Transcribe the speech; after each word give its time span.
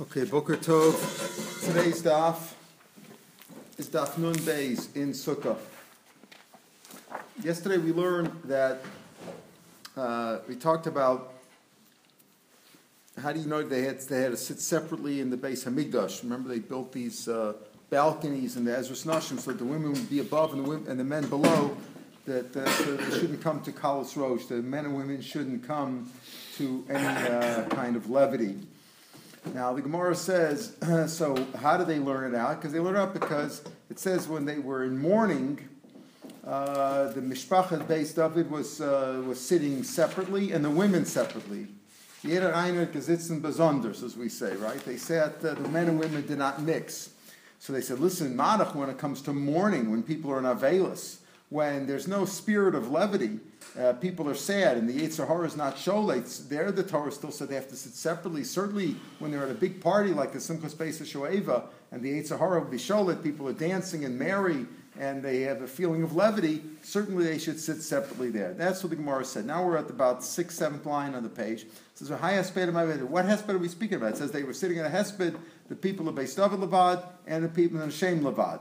Okay, 0.00 0.22
Boker 0.22 0.56
Tov. 0.56 0.94
Today's 1.66 2.00
daf 2.02 2.52
is 3.78 3.88
daf 3.88 4.16
Nun 4.16 4.36
Beis 4.36 4.94
in 4.94 5.10
Sukkah. 5.10 5.56
Yesterday 7.42 7.78
we 7.78 7.90
learned 7.90 8.30
that 8.44 8.80
uh, 9.96 10.38
we 10.46 10.54
talked 10.54 10.86
about 10.86 11.32
how 13.20 13.32
do 13.32 13.40
you 13.40 13.46
know 13.46 13.64
they 13.64 13.82
had 13.82 13.98
they 14.02 14.20
had 14.20 14.30
to 14.30 14.36
sit 14.36 14.60
separately 14.60 15.20
in 15.20 15.30
the 15.30 15.36
base 15.36 15.64
Hamikdash. 15.64 16.22
Remember 16.22 16.48
they 16.48 16.60
built 16.60 16.92
these 16.92 17.26
uh, 17.26 17.54
balconies 17.90 18.56
in 18.56 18.64
the 18.64 18.78
Ezra 18.78 18.94
Nashim 19.12 19.40
so 19.40 19.50
that 19.50 19.58
the 19.58 19.64
women 19.64 19.94
would 19.94 20.08
be 20.08 20.20
above 20.20 20.52
and 20.52 20.64
the, 20.64 20.68
women, 20.68 20.88
and 20.88 21.00
the 21.00 21.04
men 21.04 21.28
below. 21.28 21.76
That 22.26 22.56
uh, 22.56 22.70
so 22.70 22.96
they 22.96 23.18
shouldn't 23.18 23.42
come 23.42 23.62
to 23.62 23.72
Kalas 23.72 24.16
Rosh. 24.16 24.44
The 24.44 24.62
men 24.62 24.84
and 24.84 24.96
women 24.96 25.20
shouldn't 25.20 25.66
come 25.66 26.08
to 26.56 26.84
any 26.88 27.04
uh, 27.04 27.64
kind 27.70 27.96
of 27.96 28.08
levity. 28.08 28.60
Now 29.54 29.72
the 29.72 29.82
Gemara 29.82 30.14
says, 30.14 30.76
so 31.06 31.46
how 31.56 31.76
do 31.76 31.84
they 31.84 31.98
learn 31.98 32.34
it 32.34 32.36
out? 32.36 32.56
Because 32.56 32.72
they 32.72 32.80
learn 32.80 32.96
it 32.96 32.98
out 32.98 33.14
because 33.14 33.62
it 33.90 33.98
says 33.98 34.28
when 34.28 34.44
they 34.44 34.58
were 34.58 34.84
in 34.84 34.98
mourning, 34.98 35.58
uh, 36.46 37.12
the 37.12 37.20
mishpachah 37.20 37.86
based 37.86 38.16
David 38.16 38.50
was 38.50 38.80
uh, 38.80 39.22
was 39.26 39.40
sitting 39.40 39.82
separately 39.82 40.52
and 40.52 40.64
the 40.64 40.70
women 40.70 41.04
separately. 41.04 41.68
Jeder 42.22 42.52
einer 42.52 42.86
gesitzen 42.86 43.40
besonders, 43.40 44.02
as 44.02 44.16
we 44.16 44.28
say, 44.28 44.56
right? 44.56 44.84
They 44.84 44.96
said 44.96 45.34
uh, 45.44 45.54
the 45.54 45.68
men 45.68 45.88
and 45.88 46.00
women 46.00 46.26
did 46.26 46.38
not 46.38 46.62
mix. 46.62 47.10
So 47.60 47.72
they 47.72 47.80
said, 47.80 47.98
listen, 47.98 48.36
Madach, 48.36 48.74
when 48.74 48.88
it 48.88 48.98
comes 48.98 49.20
to 49.22 49.32
mourning, 49.32 49.90
when 49.90 50.02
people 50.02 50.30
are 50.32 50.38
in 50.38 50.44
Avelis, 50.44 51.18
when 51.50 51.86
there's 51.86 52.06
no 52.06 52.24
spirit 52.24 52.74
of 52.74 52.90
levity, 52.90 53.40
uh, 53.78 53.94
people 53.94 54.28
are 54.28 54.34
sad, 54.34 54.76
and 54.76 54.88
the 54.88 55.00
Yetzer 55.00 55.26
Hara 55.26 55.46
is 55.46 55.56
not 55.56 55.76
Sholeit. 55.76 56.48
There, 56.48 56.70
the 56.70 56.82
Torah 56.82 57.12
still 57.12 57.30
said 57.30 57.48
they 57.48 57.54
have 57.54 57.68
to 57.68 57.76
sit 57.76 57.92
separately. 57.92 58.44
Certainly, 58.44 58.96
when 59.18 59.30
they're 59.30 59.44
at 59.44 59.50
a 59.50 59.54
big 59.54 59.80
party 59.80 60.10
like 60.10 60.32
the 60.32 60.38
Simchas 60.38 60.74
Beis 60.74 61.00
Shoeva, 61.00 61.64
and 61.90 62.02
the 62.02 62.20
Yetzer 62.20 62.38
Hara 62.38 62.60
will 62.60 62.70
be 62.70 62.76
Sholeit, 62.76 63.22
people 63.22 63.48
are 63.48 63.52
dancing 63.52 64.04
and 64.04 64.18
merry, 64.18 64.66
and 64.98 65.22
they 65.22 65.40
have 65.42 65.62
a 65.62 65.66
feeling 65.66 66.02
of 66.02 66.14
levity. 66.14 66.62
Certainly, 66.82 67.24
they 67.24 67.38
should 67.38 67.58
sit 67.60 67.82
separately 67.82 68.30
there. 68.30 68.52
That's 68.52 68.82
what 68.82 68.90
the 68.90 68.96
Gemara 68.96 69.24
said. 69.24 69.46
Now 69.46 69.64
we're 69.64 69.76
at 69.76 69.88
about 69.88 70.24
sixth, 70.24 70.58
seventh 70.58 70.84
line 70.84 71.14
on 71.14 71.22
the 71.22 71.28
page. 71.28 71.62
It 71.62 71.70
says, 71.94 72.10
What 72.10 72.20
hesped 72.20 73.48
are 73.48 73.58
we 73.58 73.68
speaking 73.68 73.96
about? 73.96 74.14
It 74.14 74.16
says 74.18 74.32
they 74.32 74.42
were 74.42 74.52
sitting 74.52 74.78
in 74.78 74.84
a 74.84 74.90
hesped, 74.90 75.36
the 75.68 75.76
people 75.76 76.08
of 76.08 76.14
Beis 76.14 76.36
David 76.36 76.60
Levad, 76.60 77.04
and 77.26 77.44
the 77.44 77.48
people 77.48 77.80
in 77.80 77.90
Shem 77.90 78.20
Levad. 78.20 78.60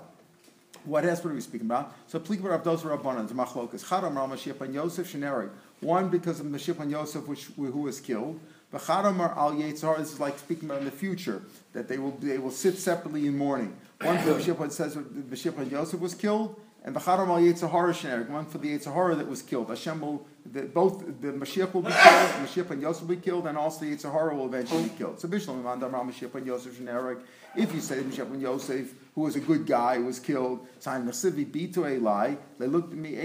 What 0.87 1.03
else 1.03 1.25
are 1.25 1.29
we 1.29 1.41
speaking 1.41 1.67
about? 1.67 1.93
So 2.07 2.17
Plikbar 2.17 2.55
of 2.55 2.63
those 2.63 2.83
Rabbanan, 2.83 3.27
Machlokas, 3.29 3.83
Chadam 3.83 4.15
Ram 4.15 4.29
Mashiach 4.31 4.61
and 4.61 4.73
Yosef 4.73 5.11
Sheneri. 5.11 5.49
One 5.81 6.07
because 6.07 6.39
of 6.39 6.45
Mashiach 6.45 6.79
and 6.79 6.89
Yosef, 6.91 7.27
which 7.27 7.45
who 7.57 7.81
was 7.81 7.99
killed. 7.99 8.39
Chadam 8.73 9.19
Al 9.19 9.53
Yetzar, 9.53 9.97
this 9.97 10.13
is 10.13 10.19
like 10.19 10.39
speaking 10.39 10.69
about 10.69 10.79
in 10.79 10.85
the 10.85 10.91
future 10.91 11.41
that 11.73 11.87
they 11.87 11.97
will 11.97 12.11
they 12.21 12.37
will 12.37 12.51
sit 12.51 12.77
separately 12.77 13.27
in 13.27 13.37
mourning. 13.37 13.75
One 14.01 14.17
for 14.19 14.33
Mashiach 14.35 14.71
says 14.71 14.95
Mashiach 14.95 15.69
Yosef 15.69 15.99
was 15.99 16.15
killed, 16.15 16.59
and 16.85 16.95
the 16.95 16.99
Chadam 17.01 17.27
Al 17.27 17.39
Yetzahara 17.39 17.91
Sheneri. 17.91 18.29
One 18.29 18.45
for 18.45 18.57
the 18.57 18.77
Yetzahara 18.77 19.17
that 19.17 19.27
was 19.27 19.41
killed. 19.41 19.69
Hashem 19.69 19.99
will 19.99 20.25
the, 20.45 20.63
both 20.63 20.99
the 21.21 21.33
Mashiach 21.33 21.73
will 21.73 21.81
be 21.81 21.91
killed, 21.91 22.29
Mashiach 22.45 22.71
and 22.71 22.81
Yosef 22.81 23.01
will 23.01 23.15
be 23.15 23.21
killed, 23.21 23.47
and 23.47 23.57
also 23.57 23.83
the 23.83 23.93
Yetzahara 23.93 24.33
will 24.35 24.45
eventually 24.45 24.83
be 24.83 24.89
killed. 24.89 25.19
So 25.19 25.27
Bishlam 25.27 25.63
Mandam 25.63 25.91
Ram 25.91 26.09
Mashiach 26.11 26.33
and 26.35 26.47
Yosef 26.47 26.79
Sheneri. 26.79 27.19
If 27.55 27.73
you 27.73 27.81
say 27.81 27.97
Mashiach 27.97 28.31
and 28.31 28.41
Yosef 28.41 28.93
who 29.17 29.23
was 29.23 29.35
a 29.35 29.39
good 29.39 29.65
guy, 29.65 29.95
who 29.95 30.05
was 30.05 30.19
killed. 30.19 30.67
They 30.85 32.67
looked 32.67 32.93
at 32.93 32.99
me, 32.99 33.15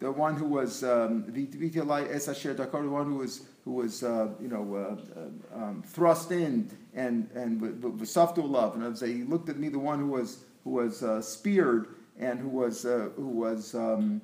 the 0.00 0.10
one 0.10 0.34
who 0.36 0.46
was 0.46 0.82
um, 0.82 1.22
Dakaro, 1.32 2.82
the 2.82 2.90
one 2.90 3.06
who 3.06 3.18
was 3.18 3.42
who 3.64 3.70
was 3.70 4.02
uh, 4.02 4.30
you 4.40 4.48
know 4.48 4.74
uh, 4.74 4.96
uh 5.20 5.62
um, 5.62 5.84
thrust 5.86 6.32
in 6.32 6.76
and 6.92 7.30
and 7.36 7.60
V'Saftu 7.60 8.50
love. 8.50 8.74
And 8.74 8.96
they 8.96 9.22
looked 9.22 9.48
at 9.48 9.58
me, 9.58 9.68
the 9.68 9.78
one 9.78 10.00
who 10.00 10.08
was 10.08 10.38
who 10.64 10.70
was 10.70 11.04
uh, 11.04 11.22
speared 11.22 11.94
and 12.18 12.40
who 12.40 12.48
was 12.48 12.84
uh, 12.84 13.10
who 13.14 13.28
was. 13.28 13.76
Um, 13.76 14.20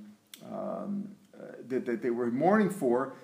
um, 0.50 1.08
uh, 1.34 1.52
that, 1.68 1.84
that, 1.84 2.02
they 2.02 2.10
were 2.10 2.30
mourning 2.30 2.70
for, 2.70 3.14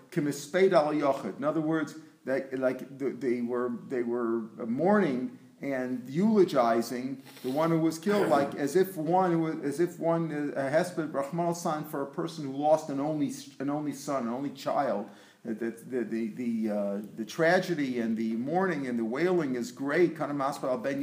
In 1.38 1.44
other 1.44 1.60
words, 1.60 1.94
that 2.24 2.58
like 2.58 2.98
they 2.98 3.40
were 3.40 3.72
they 3.88 4.02
were 4.02 4.42
mourning 4.66 5.38
and 5.62 6.02
eulogizing 6.08 7.22
the 7.44 7.50
one 7.50 7.70
who 7.70 7.78
was 7.78 7.98
killed, 7.98 8.28
like 8.28 8.54
as 8.56 8.74
if 8.74 8.96
one 8.96 9.40
was, 9.40 9.54
as 9.62 9.80
if 9.80 9.98
one 9.98 10.52
has 10.56 10.90
been 10.90 11.10
Rahman 11.12 11.54
son 11.54 11.84
for 11.84 12.02
a 12.02 12.06
person 12.06 12.46
who 12.46 12.56
lost 12.56 12.90
an 12.90 13.00
only 13.00 13.32
an 13.60 13.70
only 13.70 13.92
son, 13.92 14.26
an 14.26 14.32
only 14.32 14.50
child. 14.50 15.08
The 15.44 15.74
the 15.88 16.04
the 16.04 16.28
the, 16.34 16.70
uh, 16.70 16.98
the 17.16 17.24
tragedy 17.24 18.00
and 18.00 18.16
the 18.16 18.34
mourning 18.34 18.86
and 18.86 18.98
the 18.98 19.04
wailing 19.04 19.56
is 19.56 19.72
great. 19.72 20.16
Kana 20.16 20.34
ben 20.34 21.02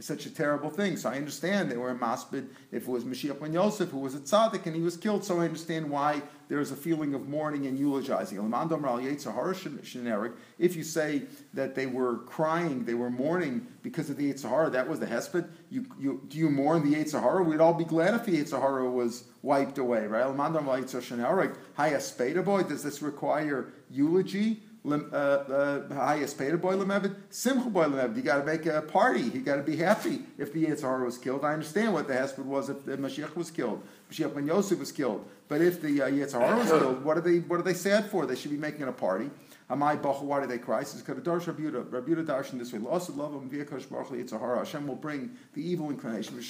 is 0.00 0.06
such 0.06 0.26
a 0.26 0.30
terrible 0.30 0.70
thing. 0.70 0.96
So 0.96 1.10
I 1.10 1.16
understand 1.16 1.70
they 1.70 1.76
were 1.76 1.90
a 1.90 1.94
maspid 1.94 2.48
if 2.72 2.82
it 2.82 2.88
was 2.88 3.04
Mashiach 3.04 3.38
ben 3.38 3.52
Yosef 3.52 3.90
who 3.90 3.98
was 3.98 4.14
a 4.14 4.18
tzaddik 4.18 4.66
and 4.66 4.74
he 4.74 4.82
was 4.82 4.96
killed. 4.96 5.24
So 5.24 5.40
I 5.40 5.44
understand 5.44 5.88
why 5.88 6.22
there's 6.48 6.72
a 6.72 6.76
feeling 6.76 7.14
of 7.14 7.28
mourning 7.28 7.66
and 7.66 7.78
eulogizing. 7.78 8.38
If 10.58 10.76
you 10.76 10.82
say 10.82 11.22
that 11.54 11.74
they 11.74 11.86
were 11.86 12.18
crying, 12.18 12.84
they 12.84 12.94
were 12.94 13.10
mourning 13.10 13.66
because 13.82 14.10
of 14.10 14.16
the 14.16 14.32
Yitzhahara, 14.32 14.72
that 14.72 14.88
was 14.88 14.98
the 14.98 15.06
hesped. 15.06 15.48
You, 15.70 15.86
you, 15.98 16.22
do 16.28 16.38
you 16.38 16.50
mourn 16.50 16.90
the 16.90 16.96
Yitzhahara? 16.96 17.44
We'd 17.44 17.60
all 17.60 17.74
be 17.74 17.84
glad 17.84 18.14
if 18.14 18.24
the 18.24 18.42
Yitzhahara 18.42 18.90
was 18.90 19.24
wiped 19.42 19.78
away, 19.78 20.06
right? 20.06 20.26
Does 22.68 22.82
this 22.82 23.02
require 23.02 23.72
eulogy? 23.90 24.62
Highest 24.84 26.38
paid 26.38 26.60
boy 26.60 26.74
lemevid, 26.74 27.14
simcha 27.28 27.68
boy 27.68 27.84
lemevid. 27.84 28.16
You 28.16 28.22
got 28.22 28.38
to 28.38 28.44
make 28.44 28.66
a 28.66 28.82
party. 28.82 29.22
You 29.22 29.40
got 29.40 29.56
to 29.56 29.62
be 29.62 29.76
happy 29.76 30.20
if 30.38 30.52
the 30.52 30.64
Yitzhar 30.64 31.04
was 31.04 31.18
killed. 31.18 31.44
I 31.44 31.52
understand 31.52 31.92
what 31.92 32.08
the 32.08 32.14
hesped 32.14 32.38
was 32.38 32.70
if 32.70 32.84
the 32.86 32.96
Mashiach 32.96 33.36
was 33.36 33.50
killed, 33.50 33.82
Mashiach 34.10 34.34
ben 34.34 34.46
Yosef 34.46 34.78
was 34.78 34.90
killed. 34.90 35.28
But 35.48 35.60
if 35.60 35.82
the 35.82 36.02
uh, 36.02 36.08
Yitzhar 36.08 36.56
was 36.56 36.68
killed, 36.70 37.04
what 37.04 37.18
are 37.18 37.20
they? 37.20 37.40
What 37.40 37.60
are 37.60 37.62
they 37.62 37.74
sad 37.74 38.06
for? 38.06 38.24
They 38.24 38.36
should 38.36 38.50
be 38.50 38.56
making 38.56 38.84
a 38.84 38.92
party. 38.92 39.30
Amai 39.70 40.00
bacha, 40.02 40.24
why 40.24 40.40
do 40.40 40.46
they 40.46 40.58
cry? 40.58 40.82
Says 40.82 41.02
Kadadarsh 41.02 41.44
Rabuda. 41.44 41.84
Rabuda 41.84 42.24
darshan 42.24 42.58
this 42.58 42.72
way. 42.72 42.78
Lost 42.78 43.10
love 43.10 43.34
him 43.34 43.48
via 43.48 43.64
Kosh 43.64 43.84
Baruch 43.84 44.08
Yitzhar. 44.08 44.58
Hashem 44.58 44.86
will 44.86 44.96
bring 44.96 45.36
the 45.52 45.62
evil 45.62 45.90
inclination, 45.90 46.42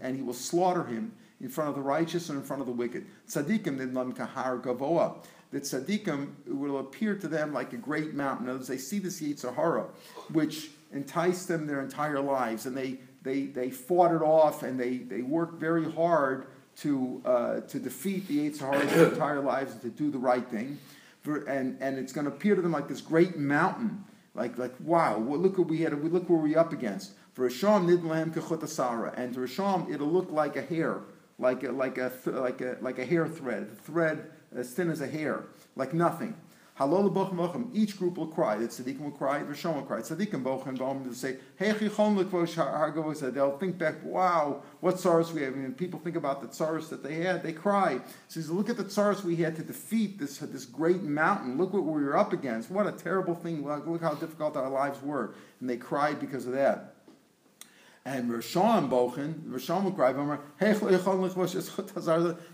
and 0.00 0.16
he 0.16 0.22
will 0.22 0.34
slaughter 0.34 0.84
him 0.84 1.12
in 1.40 1.48
front 1.48 1.68
of 1.68 1.76
the 1.76 1.82
righteous 1.82 2.28
and 2.28 2.38
in 2.38 2.44
front 2.44 2.60
of 2.60 2.66
the 2.66 2.72
wicked. 2.72 3.06
Tzadikim 3.28 3.78
nidlam 3.78 4.16
kahar 4.16 4.60
gavoa 4.60 5.16
that 5.52 5.64
tzaddikim 5.64 6.28
will 6.46 6.78
appear 6.78 7.14
to 7.14 7.28
them 7.28 7.52
like 7.52 7.72
a 7.72 7.76
great 7.76 8.14
mountain. 8.14 8.48
As 8.48 8.66
they 8.66 8.78
see 8.78 8.98
this 8.98 9.20
Yitzhahara, 9.20 9.86
which 10.32 10.70
enticed 10.92 11.46
them 11.46 11.66
their 11.66 11.80
entire 11.80 12.20
lives, 12.20 12.66
and 12.66 12.76
they, 12.76 12.98
they, 13.22 13.44
they 13.44 13.70
fought 13.70 14.14
it 14.14 14.22
off 14.22 14.62
and 14.62 14.80
they, 14.80 14.98
they 14.98 15.22
worked 15.22 15.60
very 15.60 15.90
hard 15.92 16.46
to, 16.76 17.22
uh, 17.26 17.60
to 17.60 17.78
defeat 17.78 18.26
the 18.28 18.50
Yitzhahara 18.50 18.88
their 18.90 19.08
entire 19.10 19.40
lives 19.40 19.72
and 19.72 19.82
to 19.82 19.90
do 19.90 20.10
the 20.10 20.18
right 20.18 20.46
thing. 20.48 20.78
And, 21.24 21.76
and 21.80 21.98
it's 21.98 22.12
going 22.12 22.24
to 22.24 22.32
appear 22.32 22.56
to 22.56 22.62
them 22.62 22.72
like 22.72 22.88
this 22.88 23.02
great 23.02 23.36
mountain. 23.36 24.04
Like, 24.34 24.56
like 24.56 24.74
wow, 24.80 25.18
well, 25.18 25.38
look 25.38 25.58
what 25.58 25.68
we 25.68 25.82
had, 25.82 25.92
look 26.02 26.30
where 26.30 26.38
we're 26.38 26.58
up 26.58 26.72
against. 26.72 27.12
For 27.34 27.48
Risham 27.48 27.86
nidlam 27.86 28.34
kechutasara, 28.34 29.12
and 29.18 29.34
to 29.34 29.40
Risham 29.40 29.92
it'll 29.92 30.08
look 30.08 30.30
like 30.30 30.56
a 30.56 30.62
hair, 30.62 31.00
like 31.38 31.62
a, 31.62 31.70
like 31.70 31.98
a, 31.98 32.10
like 32.26 32.62
a, 32.62 32.78
like 32.80 32.98
a 32.98 33.04
hair 33.04 33.28
thread, 33.28 33.68
a 33.70 33.82
thread 33.82 34.30
as 34.56 34.72
thin 34.72 34.90
as 34.90 35.00
a 35.00 35.06
hair, 35.06 35.44
like 35.76 35.94
nothing. 35.94 36.36
Halol 36.78 37.12
bochem 37.12 37.68
Each 37.74 37.98
group 37.98 38.16
will 38.16 38.26
cry. 38.26 38.56
The 38.56 38.66
tzaddikim 38.66 39.00
will 39.00 39.10
cry. 39.10 39.40
The 39.40 39.52
Rishon 39.52 39.74
will 39.74 39.82
cry. 39.82 40.00
Tzaddikim 40.00 40.42
bochem 40.42 40.78
bochem 40.78 41.06
will 41.06 41.14
say, 41.14 41.36
Hey 41.56 41.70
chichon 41.72 42.16
lekvosh 42.16 42.54
hargavos. 42.54 43.32
They'll 43.32 43.58
think 43.58 43.76
back. 43.76 44.02
Wow, 44.02 44.62
what 44.80 44.98
sorrows 44.98 45.32
we 45.32 45.42
have. 45.42 45.54
Mean, 45.54 45.74
people 45.74 46.00
think 46.00 46.16
about 46.16 46.40
the 46.40 46.54
sorrows 46.54 46.88
that 46.88 47.02
they 47.02 47.16
had. 47.16 47.42
They 47.42 47.52
cry. 47.52 48.00
So 48.28 48.40
says, 48.40 48.50
look 48.50 48.70
at 48.70 48.78
the 48.78 48.88
sorrows 48.88 49.22
we 49.22 49.36
had 49.36 49.54
to 49.56 49.62
defeat 49.62 50.18
this 50.18 50.38
this 50.38 50.64
great 50.64 51.02
mountain. 51.02 51.58
Look 51.58 51.74
what 51.74 51.84
we 51.84 52.02
were 52.02 52.16
up 52.16 52.32
against. 52.32 52.70
What 52.70 52.86
a 52.86 52.92
terrible 52.92 53.34
thing. 53.34 53.66
Look 53.66 54.00
how 54.00 54.14
difficult 54.14 54.56
our 54.56 54.70
lives 54.70 55.02
were. 55.02 55.34
And 55.60 55.68
they 55.68 55.76
cried 55.76 56.20
because 56.20 56.46
of 56.46 56.54
that. 56.54 56.91
And 58.04 58.30
Rishon 58.30 58.90
Bochen, 58.90 59.44
Rishon 59.44 59.84
would 59.84 59.94
cry, 59.94 60.12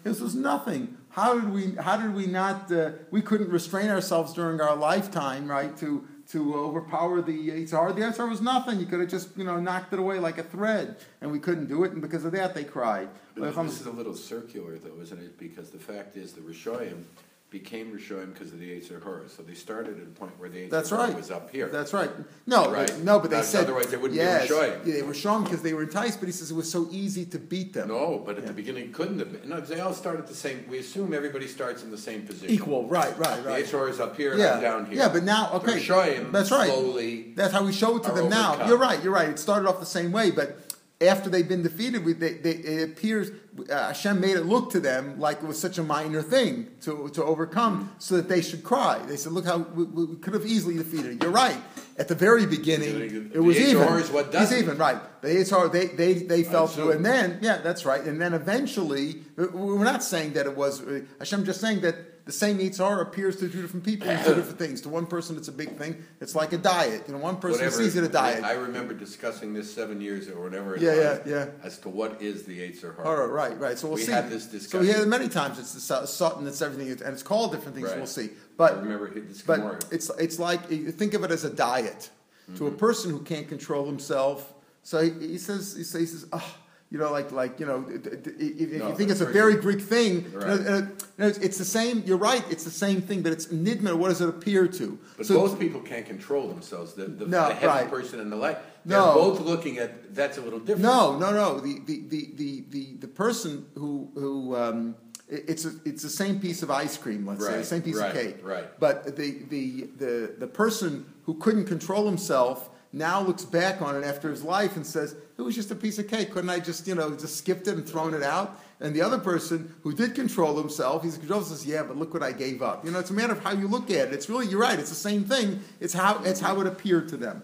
this 0.05 0.21
was 0.21 0.35
nothing. 0.35 0.97
How 1.09 1.41
did 1.41 1.51
we, 1.51 1.75
how 1.77 1.97
did 1.97 2.15
we 2.15 2.27
not, 2.27 2.71
uh, 2.71 2.91
we 3.11 3.23
couldn't 3.23 3.49
restrain 3.49 3.89
ourselves 3.89 4.35
during 4.35 4.61
our 4.61 4.77
lifetime, 4.77 5.49
right, 5.49 5.75
to, 5.79 6.07
to 6.33 6.55
overpower 6.55 7.23
the 7.23 7.49
Yitzhar. 7.49 7.97
The 7.97 8.05
answer 8.05 8.27
was 8.27 8.43
nothing. 8.43 8.79
You 8.79 8.85
could 8.85 9.01
have 9.01 9.09
just, 9.09 9.31
you 9.39 9.45
know, 9.45 9.59
knocked 9.59 9.95
it 9.95 9.99
away 9.99 10.19
like 10.19 10.37
a 10.37 10.43
thread, 10.43 10.97
and 11.23 11.33
we 11.33 11.39
couldn't 11.39 11.67
do 11.67 11.85
it, 11.85 11.93
and 11.93 12.03
because 12.03 12.27
of 12.27 12.33
that 12.33 12.55
they 12.55 12.65
cried. 12.65 13.09
But 13.35 13.55
this 13.55 13.81
is 13.81 13.87
a 13.87 13.91
little 13.91 14.15
circular, 14.15 14.77
though, 14.79 15.01
isn't 15.01 15.19
it? 15.19 15.39
Because 15.39 15.71
the 15.71 15.79
fact 15.79 16.19
is 16.19 16.35
the 16.35 16.43
Rishoyim 16.43 17.05
became 17.51 17.91
Rishoyim 17.99 18.35
because 18.35 18.53
of 18.53 18.59
the 18.61 18.69
Yetzer 18.79 19.03
Hara. 19.03 19.27
So 19.29 19.43
they 19.43 19.55
started 19.55 19.97
at 19.99 20.03
a 20.07 20.11
point 20.11 20.39
where 20.39 20.51
the 20.51 20.69
That's 20.69 20.93
right. 20.93 21.15
was 21.17 21.31
up 21.31 21.51
here. 21.51 21.69
That's 21.69 21.95
right. 21.95 22.11
No, 22.47 22.71
Right. 22.71 22.87
but, 22.87 22.99
no, 22.99 23.19
but 23.19 23.31
they 23.31 23.37
Not- 23.37 23.47
said 23.47 23.65
otherwise 23.65 23.87
they 23.87 23.97
wouldn't 23.97 24.13
be 24.13 24.25
yes, 24.25 24.49
Rishoyim. 24.51 24.85
yeah, 24.87 24.93
they 24.95 25.03
were 25.03 25.15
strong 25.15 25.45
because 25.45 25.63
they 25.63 25.73
were 25.73 25.83
enticed. 25.83 26.21
But 26.21 26.27
he 26.27 26.33
says 26.33 26.51
it 26.51 26.55
was 26.55 26.71
so 26.71 26.89
easy 26.91 27.25
to 27.25 27.39
beat 27.39 27.73
them. 27.73 27.89
No, 27.89 28.23
but 28.25 28.37
at 28.37 28.43
Yeah. 28.43 28.49
the 28.49 28.53
beginning 28.55 28.85
it 28.85 28.93
couldn't 28.93 29.19
have 29.19 29.33
been. 29.41 29.49
No, 29.49 29.61
they 29.61 29.81
all 29.81 29.95
start 29.95 30.19
at 30.19 30.27
the 30.27 30.35
same. 30.35 30.67
We 30.69 30.79
assume 30.79 31.15
everybody 31.15 31.47
starts 31.49 31.83
in 31.83 31.91
the 31.91 31.97
same 31.97 32.23
position. 32.27 32.51
Equal, 32.55 32.87
right, 32.87 33.19
right, 33.19 33.43
The 33.43 33.49
right. 33.49 33.67
Hara 33.67 33.91
is 33.91 33.99
up 34.01 34.17
here, 34.17 34.33
and 34.33 34.41
Yeah, 34.41 34.55
I'm 34.57 34.61
down 34.63 34.87
here. 34.87 34.97
yeah, 34.99 35.09
but 35.09 35.23
now 35.25 35.49
The 35.49 35.57
okay, 35.57 35.81
Rishoyim 35.81 36.31
that's 36.33 36.51
right. 36.51 36.69
Slowly, 36.69 37.33
That's 37.35 37.55
how 37.55 37.65
we 37.65 37.73
show 37.73 37.97
it 37.97 38.03
to 38.05 38.13
them 38.13 38.29
now. 38.29 38.67
You're 38.69 38.77
right. 38.77 39.03
You're 39.03 39.13
right. 39.15 39.31
It 39.31 39.39
started 39.39 39.67
off 39.69 39.81
the 39.81 39.87
same 39.87 40.13
way, 40.13 40.31
but 40.31 40.59
after 41.01 41.31
they've 41.31 41.49
been 41.49 41.63
defeated, 41.63 42.05
we, 42.05 42.13
they, 42.13 42.35
they, 42.35 42.51
it 42.57 42.91
appears 42.91 43.31
uh, 43.71 43.89
Hashem 43.89 44.21
made 44.21 44.37
it 44.37 44.45
look 44.45 44.71
to 44.73 44.81
them 44.81 45.19
like 45.19 45.39
it 45.43 45.47
was 45.47 45.61
such 45.61 45.79
a 45.79 45.83
minor 45.83 46.23
thing 46.23 46.69
to, 46.83 47.09
to 47.11 47.25
overcome, 47.25 47.93
so 47.99 48.17
that 48.17 48.29
they 48.29 48.43
should 48.43 48.63
cry. 48.63 48.99
They 49.07 49.17
said, 49.17 49.33
"Look 49.33 49.45
how 49.47 49.59
we, 49.59 49.85
we 49.85 50.17
could 50.17 50.35
have 50.35 50.47
easily 50.47 50.77
defeated." 50.77 51.17
it." 51.17 51.23
You're 51.23 51.33
right. 51.33 51.59
At 51.99 52.09
the 52.09 52.15
very 52.15 52.47
beginning, 52.47 53.33
it 53.35 53.41
was 53.41 53.57
Yetzer 53.57 53.71
even. 53.71 53.89
Is 53.99 54.11
what 54.11 54.33
It's 54.33 54.53
even 54.53 54.79
right. 54.79 54.99
The 55.21 55.29
Yitzhar, 55.29 55.73
they 55.73 55.87
they 55.87 56.15
they 56.15 56.45
fell 56.45 56.69
through, 56.69 56.93
and 56.93 57.05
then 57.05 57.39
yeah, 57.43 57.59
that's 57.59 57.85
right. 57.85 58.03
And 58.03 58.21
then 58.21 58.35
eventually, 58.35 59.23
we're 59.37 59.85
not 59.85 60.05
saying 60.05 60.35
that 60.35 60.47
it 60.47 60.57
was 60.57 60.83
Hashem. 61.19 61.45
Just 61.45 61.61
saying 61.61 61.81
that 61.81 62.18
the 62.29 62.33
same 62.33 62.59
Yitzhar 62.59 63.01
appears 63.01 63.37
to 63.37 63.49
two 63.49 63.63
different 63.63 63.87
people 63.87 64.07
in 64.07 64.23
two 64.23 64.35
different 64.41 64.59
things. 64.59 64.83
To 64.83 64.91
one 64.91 65.07
person, 65.07 65.39
it's 65.39 65.49
a 65.49 65.53
big 65.53 65.79
thing. 65.79 65.97
It's 66.21 66.35
like 66.35 66.53
a 66.53 66.59
diet. 66.59 67.05
You 67.09 67.15
know, 67.15 67.21
one 67.21 67.37
person 67.37 67.65
whatever. 67.65 67.83
sees 67.83 67.97
it 67.97 68.05
a 68.05 68.09
diet. 68.09 68.45
I 68.45 68.53
remember 68.53 68.93
discussing 68.93 69.55
this 69.55 69.73
seven 69.75 70.03
years 70.03 70.29
or 70.29 70.39
whatever 70.43 70.75
it 70.77 70.83
Yeah, 70.83 70.91
was. 70.91 71.21
yeah, 71.25 71.33
yeah. 71.33 71.47
As 71.65 71.79
to 71.79 71.89
what 71.89 72.21
is 72.21 72.43
the 72.43 72.59
Yetzer 72.61 72.95
Hara. 72.95 73.09
All 73.09 73.17
right, 73.17 73.51
right, 73.51 73.59
right. 73.59 73.79
So 73.79 73.89
we'll 73.89 73.97
We 73.97 74.03
see. 74.03 74.13
had 74.13 74.29
this 74.29 74.45
So 74.45 74.51
discussion. 74.51 74.81
we 74.87 74.93
had 74.93 75.01
it 75.01 75.09
many 75.09 75.29
times. 75.31 75.59
It's 75.59 75.73
the 75.73 75.81
Su- 75.81 76.07
Sutton. 76.07 76.47
It's 76.47 76.61
everything, 76.61 76.91
and 77.03 77.15
it's 77.15 77.23
called 77.23 77.53
different 77.53 77.75
things. 77.77 77.89
Right. 77.89 77.97
We'll 77.97 78.07
see. 78.07 78.27
I 78.27 78.31
But 78.59 78.83
remember 78.83 79.09
this 79.09 79.41
but 79.41 79.87
it's 79.91 80.11
it's 80.19 80.39
like 80.39 80.71
you 80.71 80.93
think 80.93 81.15
of 81.15 81.25
it 81.25 81.31
as 81.31 81.45
a 81.45 81.51
diet 81.51 82.11
to 82.47 82.51
Mm-hmm. 82.53 82.67
a 82.67 82.71
person 82.73 83.11
who 83.11 83.21
can't 83.21 83.49
control 83.49 83.87
himself. 83.87 84.53
So 84.83 85.03
he, 85.03 85.11
he 85.29 85.39
says 85.39 85.75
he 85.77 85.83
says, 85.83 86.01
he 86.01 86.07
says 86.07 86.27
oh, 86.33 86.55
you 86.91 86.99
know, 86.99 87.11
like 87.13 87.33
like 87.33 87.61
you 87.61 87.67
know, 87.67 87.85
if, 87.89 88.73
No, 88.73 88.89
you 88.89 88.95
think 88.95 89.11
it's 89.11 89.21
a 89.21 89.27
very 89.27 89.57
Greek 89.57 89.81
thing, 89.81 90.25
you 90.33 90.39
know, 90.39 90.47
Right. 90.47 90.67
uh, 90.67 90.77
you 90.77 90.87
know, 91.19 91.27
it's, 91.27 91.59
the 91.59 91.65
same. 91.65 92.03
You're 92.07 92.17
right. 92.17 92.43
It's 92.51 92.65
the 92.65 92.71
same 92.71 93.03
thing, 93.03 93.21
but 93.23 93.33
it's 93.33 93.47
nidma. 93.47 93.95
What 93.95 94.09
does 94.09 94.21
it 94.21 94.29
appear 94.29 94.67
to? 94.69 94.99
But 95.17 95.27
So- 95.27 95.35
both 95.35 95.59
people 95.59 95.81
can't 95.81 96.07
control 96.07 96.49
themselves. 96.49 96.95
The, 96.95 97.05
the, 97.05 97.27
No, 97.27 97.49
the 97.49 97.55
heavy 97.55 97.67
right. 97.67 97.91
person 97.91 98.21
and 98.21 98.33
the 98.33 98.37
light. 98.37 98.59
They're 98.87 98.99
No. 98.99 99.15
both 99.15 99.41
looking 99.41 99.79
at 99.79 100.15
that's 100.15 100.39
a 100.39 100.41
little 100.41 100.61
different. 100.61 100.83
No, 100.83 101.19
no, 101.19 101.31
no. 101.33 101.61
The 101.61 101.79
the 101.85 102.03
the 102.09 102.31
the 102.37 102.65
the, 102.71 102.85
the 103.01 103.09
person 103.09 103.67
who 103.75 104.09
who 104.15 104.57
um, 104.57 104.95
it's 105.29 105.67
a, 105.67 105.73
it's 105.85 106.03
the 106.03 106.09
same 106.09 106.41
piece 106.41 106.63
of 106.63 106.71
ice 106.71 106.97
cream. 106.97 107.27
Let's 107.27 107.45
say 107.45 107.59
the 107.59 107.65
same 107.65 107.83
piece 107.83 107.97
right, 107.97 108.17
of 108.17 108.23
cake. 108.23 108.37
right. 108.43 108.81
But 108.81 109.15
the 109.17 109.43
the 109.51 109.89
the 109.99 110.33
the 110.39 110.47
person 110.47 111.05
who 111.27 111.35
couldn't 111.35 111.67
control 111.67 112.07
himself 112.07 112.71
now 112.93 113.21
looks 113.21 113.45
back 113.45 113.83
on 113.83 113.97
it 113.97 114.05
after 114.05 114.31
his 114.31 114.43
life 114.43 114.77
and 114.77 114.87
says 114.87 115.15
it 115.37 115.43
was 115.43 115.55
just 115.55 115.71
a 115.71 115.75
piece 115.75 115.99
of 115.99 116.09
cake. 116.09 116.31
Couldn't 116.31 116.51
I 116.51 116.59
just 116.59 116.87
you 116.87 116.95
know 116.95 117.15
just 117.17 117.37
skipped 117.37 117.67
it 117.69 117.75
and 117.75 117.87
thrown 117.87 118.15
it 118.15 118.23
out? 118.23 118.59
And 118.81 118.95
the 118.95 119.03
other 119.03 119.19
person 119.19 119.75
who 119.83 119.93
did 119.93 120.15
control 120.15 120.57
himself, 120.57 121.03
he's 121.03 121.19
control 121.19 121.43
says, 121.43 121.67
"Yeah, 121.67 121.83
but 121.83 121.97
look 121.97 122.15
what 122.15 122.23
I 122.23 122.33
gave 122.33 122.63
up." 122.63 122.85
You 122.85 122.91
know, 122.91 122.99
it's 123.01 123.11
a 123.11 123.15
matter 123.15 123.33
of 123.33 123.43
how 123.43 123.53
you 123.53 123.69
look 123.69 123.91
at 123.91 124.09
it. 124.09 124.15
It's 124.15 124.29
really 124.29 124.47
you're 124.47 124.61
right. 124.61 124.79
It's 124.79 124.91
the 124.91 124.95
same 124.95 125.25
thing. 125.25 125.61
It's 125.81 125.93
how 125.93 126.23
it's 126.25 126.41
how 126.41 126.61
it 126.61 126.67
appeared 126.67 127.09
to 127.11 127.17
them. 127.17 127.43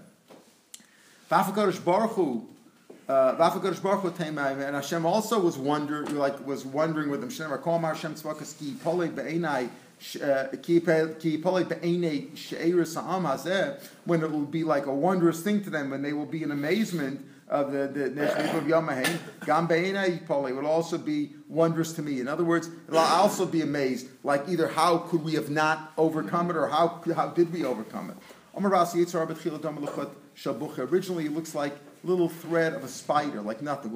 V'afakadosh 1.31 1.81
uh, 3.07 3.37
and 3.37 4.75
Hashem 4.75 5.05
also 5.05 5.39
was 5.41 5.59
wonder, 5.59 6.07
like 6.07 6.47
was 6.47 6.65
wondering 6.65 7.11
with 7.11 7.23
Rakom 7.23 7.83
Hashem 7.83 8.15
Be'enai 8.15 9.69
uh, 10.17 10.49
when 14.05 14.23
it 14.23 14.31
will 14.31 14.41
be 14.41 14.65
like 14.65 14.87
a 14.87 14.95
wondrous 14.95 15.43
thing 15.43 15.63
to 15.65 15.71
them, 15.71 15.91
when 15.91 16.03
they 16.03 16.13
will 16.13 16.27
be 16.27 16.43
in 16.43 16.51
amazement 16.51 17.27
of 17.49 17.73
the 17.73 17.87
the 17.89 18.57
of 18.57 18.65
Yamahain. 18.65 19.19
Gam 19.47 19.67
Be'enai 19.67 20.27
will 20.29 20.67
also 20.67 20.99
be 20.99 21.33
wondrous 21.49 21.93
to 21.93 22.03
me. 22.03 22.21
In 22.21 22.29
other 22.29 22.45
words, 22.45 22.71
it'll 22.89 22.99
also 23.01 23.47
be 23.47 23.63
amazed, 23.63 24.09
like 24.23 24.49
either 24.49 24.69
how 24.69 24.99
could 24.99 25.23
we 25.23 25.35
have 25.35 25.51
not 25.51 25.93
overcome 25.97 26.51
it, 26.51 26.57
or 26.57 26.69
how 26.69 27.03
how 27.15 27.29
did 27.29 27.53
we 27.53 27.65
overcome 27.65 28.11
it? 28.11 28.17
Originally, 30.79 31.27
it 31.27 31.33
looks 31.33 31.55
like 31.55 31.77
little 32.05 32.29
thread 32.29 32.75
of 32.75 32.85
a 32.85 32.89
spider, 32.89 33.41
like 33.41 33.63
nothing. 33.63 33.91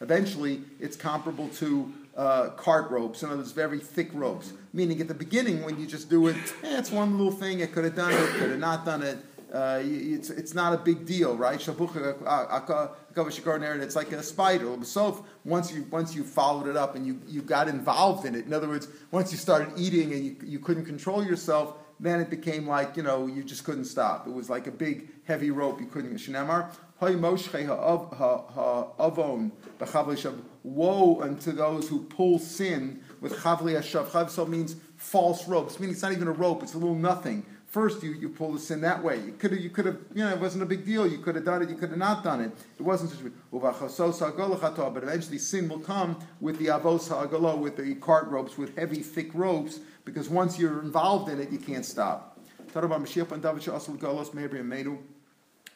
Eventually, 0.00 0.62
it's 0.80 0.96
comparable 0.96 1.48
to 1.48 1.92
uh, 2.16 2.48
cart 2.50 2.90
ropes. 2.90 3.22
Other 3.22 3.36
words, 3.36 3.52
very 3.52 3.78
thick 3.78 4.10
ropes. 4.12 4.52
Meaning, 4.72 5.00
at 5.00 5.08
the 5.08 5.14
beginning, 5.14 5.62
when 5.64 5.78
you 5.78 5.86
just 5.86 6.08
do 6.08 6.26
it, 6.28 6.36
eh, 6.62 6.78
it's 6.78 6.90
one 6.90 7.16
little 7.18 7.32
thing. 7.32 7.60
It 7.60 7.72
could 7.72 7.84
have 7.84 7.94
done 7.94 8.12
it, 8.12 8.28
could 8.38 8.50
have 8.50 8.58
not 8.58 8.84
done 8.84 9.02
it. 9.02 9.18
Uh, 9.52 9.80
it's, 9.82 10.28
it's 10.28 10.54
not 10.54 10.72
a 10.72 10.76
big 10.78 11.06
deal, 11.06 11.36
right? 11.36 11.68
Uh, 11.68 12.88
It's 13.16 13.96
like 13.96 14.12
a 14.12 14.22
spider. 14.22 14.84
So 14.84 15.24
once 15.44 15.72
you 15.72 15.86
once 15.90 16.14
you 16.16 16.24
followed 16.24 16.66
it 16.68 16.76
up 16.76 16.96
and 16.96 17.06
you, 17.06 17.20
you 17.28 17.42
got 17.42 17.68
involved 17.68 18.26
in 18.26 18.34
it, 18.34 18.46
in 18.46 18.52
other 18.52 18.68
words, 18.68 18.88
once 19.12 19.30
you 19.30 19.38
started 19.38 19.72
eating 19.76 20.12
and 20.12 20.24
you, 20.24 20.36
you 20.44 20.58
couldn't 20.58 20.84
control 20.84 21.24
yourself, 21.24 21.76
then 22.00 22.20
it 22.20 22.28
became 22.28 22.66
like 22.66 22.96
you 22.96 23.02
know 23.04 23.26
you 23.26 23.44
just 23.44 23.64
couldn't 23.64 23.84
stop. 23.84 24.26
It 24.26 24.32
was 24.32 24.50
like 24.50 24.66
a 24.66 24.72
big 24.72 25.08
heavy 25.24 25.50
rope 25.50 25.80
you 25.80 25.86
couldn't. 25.86 26.16
Shnamar 26.16 26.74
Woe 30.62 31.20
unto 31.20 31.52
those 31.52 31.88
who 31.88 32.02
pull 32.04 32.38
sin 32.38 33.00
with 33.20 33.34
chavli 33.34 33.76
hashav. 33.76 34.06
Chav 34.06 34.48
means 34.48 34.76
false 34.96 35.46
ropes. 35.46 35.78
Meaning 35.78 35.92
it's 35.92 36.02
not 36.02 36.12
even 36.12 36.26
a 36.28 36.32
rope; 36.32 36.62
it's 36.62 36.72
a 36.72 36.78
little 36.78 36.94
nothing. 36.94 37.44
First, 37.66 38.02
you, 38.02 38.12
you 38.12 38.30
pull 38.30 38.52
the 38.52 38.58
sin 38.58 38.80
that 38.80 39.02
way. 39.02 39.20
You 39.20 39.32
could 39.32 39.50
have, 39.50 39.60
you 39.60 39.68
could 39.68 39.84
have, 39.84 39.98
you 40.14 40.24
know, 40.24 40.30
it 40.30 40.40
wasn't 40.40 40.62
a 40.62 40.66
big 40.66 40.86
deal. 40.86 41.06
You 41.06 41.18
could 41.18 41.34
have 41.34 41.44
done 41.44 41.60
it. 41.62 41.68
You 41.68 41.74
could 41.74 41.90
have 41.90 41.98
not 41.98 42.24
done 42.24 42.40
it. 42.40 42.52
It 42.78 42.82
wasn't 42.82 43.10
such 43.10 43.20
a 43.20 43.24
big. 43.24 43.32
But 43.52 45.02
eventually, 45.02 45.38
sin 45.38 45.68
will 45.68 45.80
come 45.80 46.18
with 46.40 46.58
the 46.58 46.66
avos 46.68 47.08
ha'agalo, 47.08 47.58
with 47.58 47.76
the 47.76 47.94
cart 47.96 48.28
ropes, 48.28 48.56
with 48.56 48.74
heavy, 48.78 49.02
thick 49.02 49.34
ropes, 49.34 49.80
because 50.06 50.30
once 50.30 50.58
you're 50.58 50.80
involved 50.80 51.28
in 51.30 51.40
it, 51.40 51.50
you 51.50 51.58
can't 51.58 51.84
stop. 51.84 52.38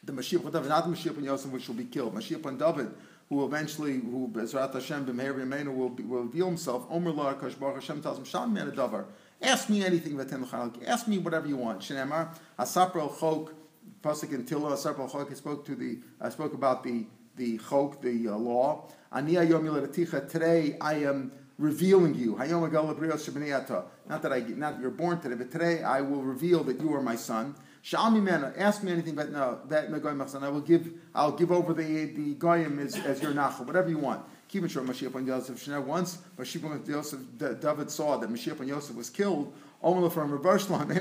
The 0.03 0.13
Mashiach 0.13 0.41
ben 0.41 0.51
David, 0.51 0.69
not 0.69 0.89
the 0.89 0.95
Mashiach 0.95 1.13
ben 1.13 1.25
Yosef, 1.25 1.51
which 1.51 1.67
will 1.67 1.75
be 1.75 1.85
killed. 1.85 2.15
Mashiach 2.15 2.41
ben 2.41 2.57
David, 2.57 2.91
who 3.29 3.45
eventually, 3.45 3.99
who 3.99 4.27
Bezrat 4.33 4.73
Hashem 4.73 5.05
b'me'ebri 5.05 5.47
Meinu 5.47 5.75
will, 5.75 5.89
be, 5.89 6.01
will 6.01 6.23
reveal 6.23 6.47
himself. 6.47 6.87
Omer 6.89 7.11
la 7.11 7.33
Baruch 7.33 7.75
Hashem 7.75 8.01
tells 8.01 8.17
him, 8.17 8.53
man 8.53 8.71
davar. 8.71 9.05
Ask 9.39 9.69
me 9.69 9.85
anything, 9.85 10.17
Vaten 10.17 10.41
l'chalak. 10.41 10.83
Ask 10.87 11.07
me 11.07 11.19
whatever 11.19 11.47
you 11.47 11.57
want. 11.57 11.81
Shneimar, 11.81 12.35
Asapro 12.57 13.19
chok, 13.19 13.53
Pasuk 14.01 14.33
in 14.33 14.43
Tilla, 14.43 14.71
Asapro 14.71 15.11
chok, 15.11 15.29
I 15.29 15.35
spoke 15.35 15.65
to 15.67 15.75
the, 15.75 15.99
I 16.19 16.29
spoke 16.29 16.55
about 16.55 16.83
the, 16.83 17.05
the 17.35 17.59
chok, 17.69 18.01
the 18.01 18.27
uh, 18.27 18.37
law. 18.37 18.87
Ani 19.11 19.33
ayom 19.33 19.63
yiladaticha, 19.65 20.27
today 20.27 20.77
I 20.81 20.95
am 20.95 21.31
revealing 21.59 22.15
you. 22.15 22.35
Hayom 22.37 23.85
Not 24.09 24.21
that 24.23 24.33
I, 24.33 24.39
not 24.39 24.73
that 24.73 24.81
you're 24.81 24.89
born 24.89 25.21
today, 25.21 25.35
but 25.35 25.51
today 25.51 25.83
I 25.83 26.01
will 26.01 26.23
reveal 26.23 26.63
that 26.63 26.81
you 26.81 26.91
are 26.95 27.03
my 27.03 27.15
son. 27.15 27.55
Sha'ami 27.83 28.21
mena, 28.21 28.53
ask 28.57 28.83
me 28.83 28.91
anything, 28.91 29.15
but 29.15 29.31
no, 29.31 29.59
that 29.67 29.89
megoyim 29.89 30.17
machzan. 30.17 30.43
I 30.43 30.49
will 30.49 30.61
give, 30.61 30.91
I'll 31.15 31.31
give 31.31 31.51
over 31.51 31.73
the 31.73 32.05
the 32.05 32.35
goyim 32.35 32.79
as, 32.79 32.95
as 32.95 33.21
your 33.21 33.31
nachal, 33.31 33.65
whatever 33.65 33.89
you 33.89 33.97
want. 33.97 34.23
Keep 34.47 34.65
it 34.65 34.71
short, 34.71 34.85
Mashiach 34.85 35.13
ben 35.13 35.25
Yosef. 35.25 35.65
Shana 35.65 35.83
once 35.83 36.19
Mashiach 36.37 36.61
ben 36.61 36.83
Yosef, 36.85 37.19
David 37.37 37.89
saw 37.89 38.17
that 38.17 38.29
Mashiach 38.29 38.59
ben 38.59 38.67
Yosef 38.67 38.95
was 38.95 39.09
killed. 39.09 39.53
Omela 39.83 40.11
from 40.11 40.31
reverse 40.31 40.69
line. 40.69 40.91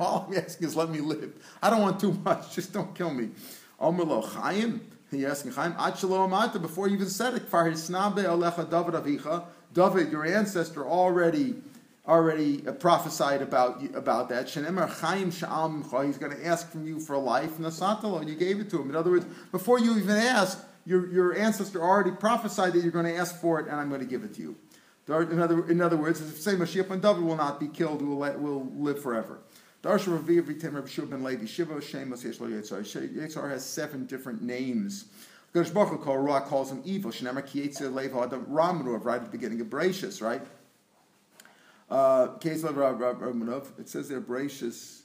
All 0.00 0.26
I'm 0.28 0.36
asking 0.36 0.66
is 0.66 0.76
let 0.76 0.90
me 0.90 1.00
live. 1.00 1.32
I 1.62 1.70
don't 1.70 1.80
want 1.80 1.98
too 1.98 2.12
much. 2.12 2.54
Just 2.54 2.72
don't 2.72 2.94
kill 2.94 3.10
me. 3.10 3.30
Omelo 3.80 4.22
Chaim. 4.22 4.82
He 5.10 5.24
asking 5.24 5.52
Chaim. 5.52 5.72
Achelo 5.72 6.28
Amata. 6.28 6.60
Before 6.60 6.86
you 6.86 6.96
even 6.96 7.08
said 7.08 7.34
it, 7.34 7.42
Far 7.44 7.70
Hisnabe 7.70 8.24
Alecha 8.24 8.68
David 8.68 8.94
Avicha. 8.94 9.44
David, 9.72 10.10
your 10.10 10.26
ancestor, 10.26 10.86
already 10.86 11.54
already 12.08 12.66
uh, 12.66 12.72
prophesied 12.72 13.42
about 13.42 13.84
about 13.94 14.30
that. 14.30 14.46
Shenemar 14.46 14.88
He's 16.06 16.18
going 16.18 16.36
to 16.36 16.46
ask 16.46 16.70
from 16.70 16.86
you 16.86 16.98
for 16.98 17.18
life. 17.18 17.58
And 17.58 18.28
you 18.28 18.34
gave 18.34 18.60
it 18.60 18.70
to 18.70 18.80
him. 18.80 18.88
In 18.88 18.96
other 18.96 19.10
words, 19.10 19.26
before 19.52 19.78
you 19.78 19.96
even 19.98 20.16
ask, 20.16 20.64
your, 20.86 21.12
your 21.12 21.36
ancestor 21.36 21.82
already 21.82 22.12
prophesied 22.12 22.72
that 22.72 22.82
you're 22.82 22.90
going 22.90 23.04
to 23.04 23.14
ask 23.14 23.38
for 23.40 23.60
it, 23.60 23.66
and 23.66 23.76
I'm 23.76 23.90
going 23.90 24.00
to 24.00 24.06
give 24.06 24.24
it 24.24 24.32
to 24.34 24.42
you. 24.42 24.56
In 25.06 25.38
other, 25.38 25.68
in 25.70 25.80
other 25.80 25.96
words, 25.96 26.20
it's 26.20 26.44
the 26.44 26.50
Mashiach 26.52 26.88
ben 26.88 27.00
David 27.00 27.22
will 27.22 27.36
not 27.36 27.60
be 27.60 27.68
killed, 27.68 28.02
will, 28.02 28.18
will 28.38 28.72
live 28.76 29.02
forever. 29.02 29.38
Yetzar. 32.50 33.50
Has 33.50 33.64
seven 33.64 34.06
different 34.06 34.42
names. 34.42 35.06
Gosh 35.54 35.70
Baruch 35.70 36.02
calls 36.46 36.70
him 36.72 36.82
evil. 36.84 37.10
Shnamar 37.10 37.46
Ki 37.46 37.68
Yetzir 37.68 37.92
Lev 37.92 38.12
Ha'adam 38.12 38.46
Ramanov, 38.46 39.04
right 39.04 39.16
at 39.16 39.24
the 39.24 39.30
beginning 39.30 39.60
of 39.60 39.68
Bereshis, 39.68 40.20
right? 40.20 40.42
Uh, 41.90 42.28
Case 42.38 42.62
Lev 42.64 42.76
Ra- 42.76 42.90
Ra- 42.90 43.14
Ramanov, 43.14 43.78
it 43.78 43.88
says 43.88 44.08
there 44.08 44.20
Bereshis 44.20 45.02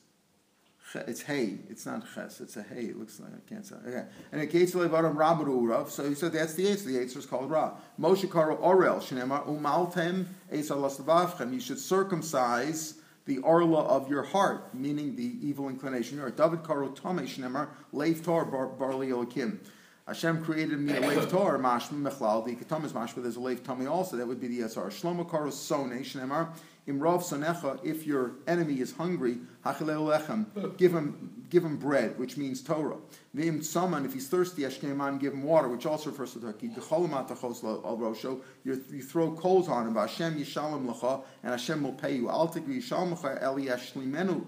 It's 0.95 1.21
hay. 1.21 1.57
It's 1.69 1.85
not 1.85 2.03
ches. 2.13 2.41
It's 2.41 2.57
a 2.57 2.63
hay. 2.63 2.85
It 2.85 2.97
looks 2.97 3.19
like 3.19 3.31
I 3.31 3.49
can't 3.49 3.65
say. 3.65 3.75
Okay. 3.87 4.05
And 4.31 4.41
it 4.41 4.51
gates 4.51 4.73
levaram 4.73 5.15
rabaru 5.15 5.61
urav. 5.61 5.89
So 5.89 6.07
he 6.07 6.13
said 6.13 6.33
that's 6.33 6.53
the 6.53 6.67
answer. 6.69 6.89
The 6.89 6.99
answer 6.99 7.19
is 7.19 7.25
called 7.25 7.49
ra. 7.49 7.71
Moshe 7.99 8.29
karo 8.29 8.57
orel 8.57 8.97
shenema 8.97 9.47
umaltem 9.47 10.25
esalasavavchem. 10.51 11.53
You 11.53 11.59
should 11.59 11.79
circumcise 11.79 12.95
the 13.25 13.37
orla 13.39 13.83
of 13.85 14.09
your 14.09 14.23
heart, 14.23 14.75
meaning 14.75 15.15
the 15.15 15.37
evil 15.41 15.69
inclination. 15.69 16.17
Your 16.17 16.29
David 16.29 16.63
karo 16.63 16.89
tome 16.89 17.21
shenema 17.21 17.69
leif 17.91 18.23
tor 18.23 18.45
barli 18.45 19.09
olakim. 19.09 19.59
Hashem 20.05 20.43
created 20.43 20.79
me 20.79 20.97
a 20.97 20.99
leif 20.99 21.29
tor 21.31 21.57
mashma 21.57 22.11
mechlal. 22.11 22.45
The 22.45 22.55
ketom 22.55 22.83
is 22.85 22.91
mashma. 22.91 23.23
There's 23.23 23.37
a 23.37 23.39
leif 23.39 23.63
tummy 23.63 23.87
also. 23.87 24.17
That 24.17 24.27
would 24.27 24.41
be 24.41 24.47
the 24.47 24.59
esar. 24.59 24.87
Shlomo 24.87 25.27
karo 25.27 25.49
sone 25.49 25.97
shnemar. 26.03 26.49
Imrov 26.87 27.23
sonecha, 27.23 27.79
if 27.83 28.05
your 28.05 28.33
enemy 28.45 28.81
is 28.81 28.93
hungry, 28.93 29.37
hachileu 29.65 30.19
lechem, 30.19 30.77
give 30.77 30.93
him 30.93 31.43
give 31.49 31.63
him 31.63 31.77
bread, 31.77 32.17
which 32.17 32.35
means 32.35 32.61
Torah. 32.61 32.97
V'im 33.35 33.59
tzaman, 33.59 34.05
if 34.05 34.13
he's 34.13 34.27
thirsty, 34.27 34.63
ashkeman, 34.63 35.19
give 35.19 35.33
him 35.33 35.43
water, 35.43 35.69
which 35.69 35.85
also 35.85 36.09
refers 36.09 36.33
to 36.33 36.39
Turkey. 36.39 36.69
rosho, 36.69 38.41
you 38.63 39.01
throw 39.03 39.31
coals 39.33 39.69
on 39.69 39.87
him. 39.87 39.95
Hashem 39.95 40.39
yishalom 40.39 40.91
lecha, 40.91 41.23
and 41.43 41.51
Hashem 41.51 41.83
will 41.83 41.93
pay 41.93 42.15
you. 42.15 42.29
Al 42.29 42.47
tikvi 42.47 42.81
yishalmecha 42.81 43.39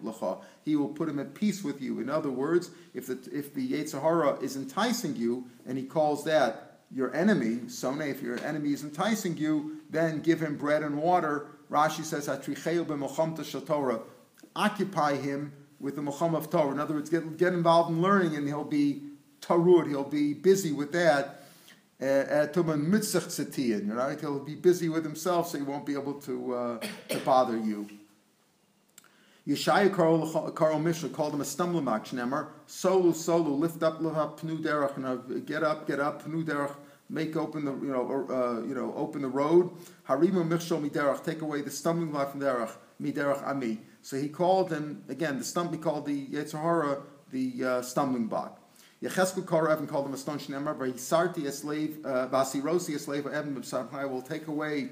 lecha. 0.03 0.41
He 0.63 0.75
will 0.75 0.89
put 0.89 1.07
him 1.07 1.19
at 1.19 1.35
peace 1.35 1.63
with 1.63 1.79
you. 1.79 1.99
In 1.99 2.09
other 2.09 2.31
words, 2.31 2.71
if 2.95 3.05
the 3.05 3.19
if 3.31 3.53
the 3.53 3.71
Yetzirah 3.71 4.41
is 4.41 4.55
enticing 4.55 5.15
you, 5.15 5.45
and 5.67 5.77
he 5.77 5.83
calls 5.83 6.23
that 6.25 6.79
your 6.91 7.13
enemy, 7.15 7.67
Sone, 7.67 8.01
if 8.01 8.21
your 8.21 8.39
enemy 8.43 8.73
is 8.73 8.83
enticing 8.83 9.37
you, 9.37 9.77
then 9.89 10.21
give 10.21 10.41
him 10.41 10.57
bread 10.57 10.81
and 10.81 10.97
water 10.97 11.47
Rashi 11.69 12.03
says, 12.03 12.25
Torah, 13.65 13.99
occupy 14.55 15.15
him 15.15 15.53
with 15.79 15.95
the 15.95 16.01
Muhammad 16.01 16.43
of 16.43 16.49
Torah. 16.49 16.71
In 16.71 16.79
other 16.79 16.95
words, 16.95 17.09
get, 17.09 17.37
get 17.37 17.53
involved 17.53 17.91
in 17.91 18.01
learning 18.01 18.35
and 18.35 18.47
he'll 18.47 18.63
be 18.63 19.03
Tarud, 19.41 19.87
he'll 19.87 20.03
be 20.03 20.33
busy 20.33 20.71
with 20.71 20.91
that. 20.93 21.41
Right? 21.99 24.19
He'll 24.19 24.39
be 24.39 24.55
busy 24.55 24.89
with 24.89 25.03
himself, 25.03 25.49
so 25.49 25.57
he 25.57 25.63
won't 25.63 25.85
be 25.85 25.93
able 25.93 26.15
to, 26.21 26.53
uh, 26.53 26.79
to 27.09 27.17
bother 27.19 27.57
you. 27.57 27.87
Yeshaya 29.47 29.93
Karol 30.55 30.79
Mishnah 30.79 31.09
called 31.09 31.35
him 31.35 31.41
a 31.41 31.45
stumbling 31.45 31.85
block. 31.85 32.05
Shnemer, 32.05 32.47
solu, 32.67 33.13
solu, 33.13 33.57
lift 33.57 33.83
up, 33.83 34.01
lift 34.01 34.17
up, 34.17 34.39
pnu 34.39 34.57
derech, 34.57 35.45
get 35.45 35.63
up, 35.63 35.87
get 35.87 35.99
up, 35.99 36.23
pnu 36.23 36.43
derech, 36.43 36.75
make 37.09 37.35
open 37.35 37.65
the 37.65 37.73
you 37.73 37.91
know 37.91 38.27
uh, 38.29 38.67
you 38.67 38.75
know 38.75 38.93
open 38.95 39.21
the 39.21 39.27
road. 39.27 39.71
Harimu 40.07 40.47
michshol 40.47 40.87
miderach, 40.87 41.23
take 41.23 41.41
away 41.41 41.61
the 41.61 41.71
stumbling 41.71 42.11
block 42.11 42.31
from 42.31 42.41
derach 42.41 42.71
miderach 43.01 43.45
ami. 43.47 43.79
So 44.01 44.17
he 44.17 44.29
called 44.29 44.71
him 44.71 45.03
again. 45.09 45.39
The 45.39 45.45
stump 45.45 45.71
he 45.71 45.77
called 45.77 46.05
the 46.05 46.27
Yetzirah 46.27 47.01
the 47.31 47.65
uh, 47.65 47.81
stumbling 47.81 48.27
block. 48.27 48.61
Yecheskel 49.01 49.45
Kor 49.45 49.69
Evan 49.69 49.87
called 49.87 50.05
him 50.05 50.13
a 50.13 50.17
stone 50.17 50.39
shnemar, 50.39 50.77
but 50.77 50.85
he 50.85 50.93
sarti 50.93 51.45
a 51.45 51.51
slave, 51.51 52.03
uh, 52.05 52.27
vasirosi 52.27 52.95
a 52.95 52.99
slave 52.99 53.27
Evan 53.27 53.61
I 53.91 54.05
will 54.05 54.21
take 54.21 54.47
away 54.47 54.89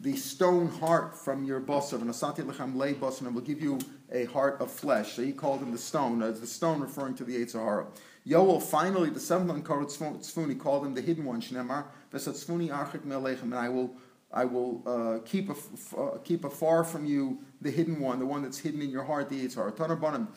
the 0.00 0.16
stone 0.16 0.68
heart 0.68 1.16
from 1.16 1.44
your 1.44 1.60
boss 1.60 1.92
of 1.92 2.00
and 2.00 2.10
asati 2.10 2.38
lechem 2.38 2.74
lay 2.74 2.94
boss 2.94 3.20
and 3.20 3.34
will 3.34 3.42
give 3.42 3.60
you 3.60 3.78
a 4.10 4.24
heart 4.24 4.60
of 4.60 4.70
flesh. 4.70 5.12
So 5.12 5.22
he 5.22 5.32
called 5.32 5.60
him 5.60 5.72
the 5.72 5.78
stone, 5.78 6.18
the 6.18 6.46
stone 6.46 6.80
referring 6.80 7.14
to 7.16 7.24
the 7.24 7.36
Yetzirah. 7.36 7.86
Yoel 8.26 8.62
finally, 8.62 9.10
the 9.10 9.20
seventh 9.20 9.50
one, 9.50 9.62
called 9.62 9.86
Tzfuni, 9.88 10.58
called 10.58 10.84
him 10.84 10.94
the 10.94 11.00
hidden 11.00 11.24
one, 11.24 11.40
Shnemar, 11.40 11.84
Vesatzfuni 12.12 12.68
Archik 12.68 13.06
Melechem, 13.06 13.44
and 13.44 13.54
I 13.54 13.68
will, 13.68 13.94
I 14.32 14.44
will 14.44 14.82
uh, 14.86 15.18
keep, 15.24 15.48
a, 15.48 15.54
uh, 15.98 16.18
keep 16.18 16.44
afar 16.44 16.84
from 16.84 17.06
you 17.06 17.38
the 17.62 17.70
hidden 17.70 17.98
one, 17.98 18.18
the 18.18 18.26
one 18.26 18.42
that's 18.42 18.58
hidden 18.58 18.82
in 18.82 18.90
your 18.90 19.04
heart, 19.04 19.30
the 19.30 19.46
Yitzhar. 19.46 19.72
Tanabonim. 19.72 20.28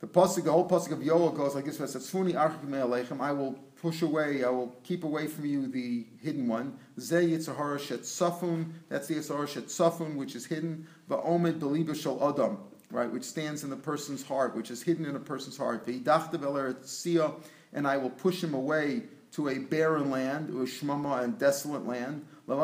The 0.00 0.06
pasuk, 0.06 0.44
the 0.44 0.52
whole 0.52 0.68
pasuk 0.68 0.92
of 0.92 0.98
Yoel 1.00 1.34
goes 1.34 1.54
like 1.54 1.64
this: 1.66 1.78
"Vesatzfuni 1.78 2.34
Archik 2.34 2.66
Melechem, 2.66 3.20
I 3.20 3.32
will 3.32 3.52
push 3.80 4.02
away, 4.02 4.44
I 4.44 4.48
will 4.48 4.74
keep 4.82 5.04
away 5.04 5.26
from 5.26 5.46
you 5.46 5.66
the 5.66 6.06
hidden 6.22 6.48
one. 6.48 6.78
Ze 6.98 7.16
Yitzhar 7.16 7.78
Shet 7.78 8.00
Safun, 8.00 8.72
that's 8.88 9.08
the 9.08 9.16
Yitzhar 9.16 9.46
Shet 9.46 9.64
Safun, 9.64 10.16
which 10.16 10.34
is 10.34 10.46
hidden. 10.46 10.86
Va'omed 11.10 11.58
Beliba 11.58 11.94
Shal 11.94 12.26
Adam 12.26 12.58
right, 12.90 13.10
which 13.10 13.24
stands 13.24 13.64
in 13.64 13.70
the 13.70 13.76
person's 13.76 14.22
heart, 14.22 14.56
which 14.56 14.70
is 14.70 14.82
hidden 14.82 15.06
in 15.06 15.16
a 15.16 15.20
person's 15.20 15.56
heart. 15.56 15.88
And 17.72 17.86
I 17.86 17.96
will 17.96 18.10
push 18.10 18.42
him 18.42 18.54
away 18.54 19.02
to 19.32 19.48
a 19.48 19.58
barren 19.58 20.10
land, 20.10 20.48
to 20.48 20.62
a 20.62 20.64
shmama 20.64 21.22
and 21.22 21.38
desolate 21.38 21.86
land, 21.86 22.24
and 22.48 22.60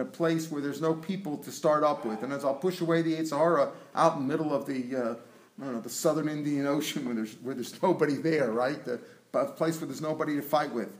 a 0.00 0.04
place 0.04 0.50
where 0.50 0.62
there's 0.62 0.80
no 0.80 0.94
people 0.94 1.36
to 1.38 1.50
start 1.50 1.82
up 1.82 2.04
with. 2.04 2.22
And 2.22 2.32
as 2.32 2.44
I'll 2.44 2.54
push 2.54 2.80
away 2.80 3.02
the 3.02 3.24
Sahara 3.24 3.72
out 3.94 4.16
in 4.16 4.20
the 4.20 4.26
middle 4.26 4.54
of 4.54 4.66
the, 4.66 4.96
uh, 4.96 5.14
I 5.60 5.64
don't 5.64 5.74
know, 5.74 5.80
the 5.80 5.88
southern 5.88 6.28
Indian 6.28 6.66
Ocean 6.66 7.06
where 7.06 7.14
there's, 7.14 7.34
where 7.42 7.54
there's 7.54 7.82
nobody 7.82 8.16
there, 8.16 8.52
right? 8.52 8.84
The, 8.84 9.00
a 9.32 9.46
place 9.46 9.80
where 9.80 9.86
there's 9.86 10.00
nobody 10.00 10.36
to 10.36 10.42
fight 10.42 10.72
with. 10.72 10.96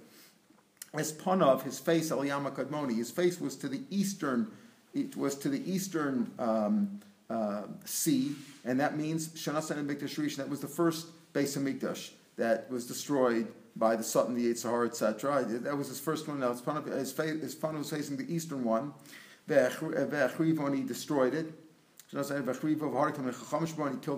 As 0.94 1.12
Panav, 1.12 1.62
his 1.62 1.78
face, 1.78 2.10
Aliyama 2.10 2.52
Kadmoni, 2.52 2.96
his 2.96 3.10
face 3.10 3.40
was 3.40 3.56
to 3.56 3.68
the 3.68 3.82
eastern 3.90 4.50
it 4.96 5.16
was 5.16 5.34
to 5.36 5.48
the 5.48 5.70
eastern 5.70 6.30
um, 6.38 7.00
uh, 7.28 7.62
sea, 7.84 8.34
and 8.64 8.80
that 8.80 8.96
means 8.96 9.28
Shanasan 9.28 9.78
and 9.78 9.88
Mikdash 9.88 10.18
Rishon. 10.18 10.36
That 10.36 10.48
was 10.48 10.60
the 10.60 10.68
first 10.68 11.08
base 11.32 11.56
of 11.56 11.62
Mikdash 11.62 12.10
that 12.36 12.70
was 12.70 12.86
destroyed 12.86 13.48
by 13.76 13.94
the 13.94 14.02
Sutton, 14.02 14.34
the 14.34 14.48
Eight 14.48 14.58
Sahara, 14.58 14.86
etc. 14.86 15.44
That 15.44 15.76
was 15.76 15.88
his 15.88 16.00
first 16.00 16.26
one. 16.28 16.40
Now 16.40 16.50
his 16.50 16.60
fun, 16.60 16.82
his, 16.84 17.14
was 17.16 17.90
facing 17.90 18.16
the 18.16 18.34
eastern 18.34 18.64
one. 18.64 18.94
Ve'achrivon, 19.48 20.74
he 20.74 20.82
destroyed 20.82 21.34
it. 21.34 21.52
He 22.08 22.16
killed 22.16 22.30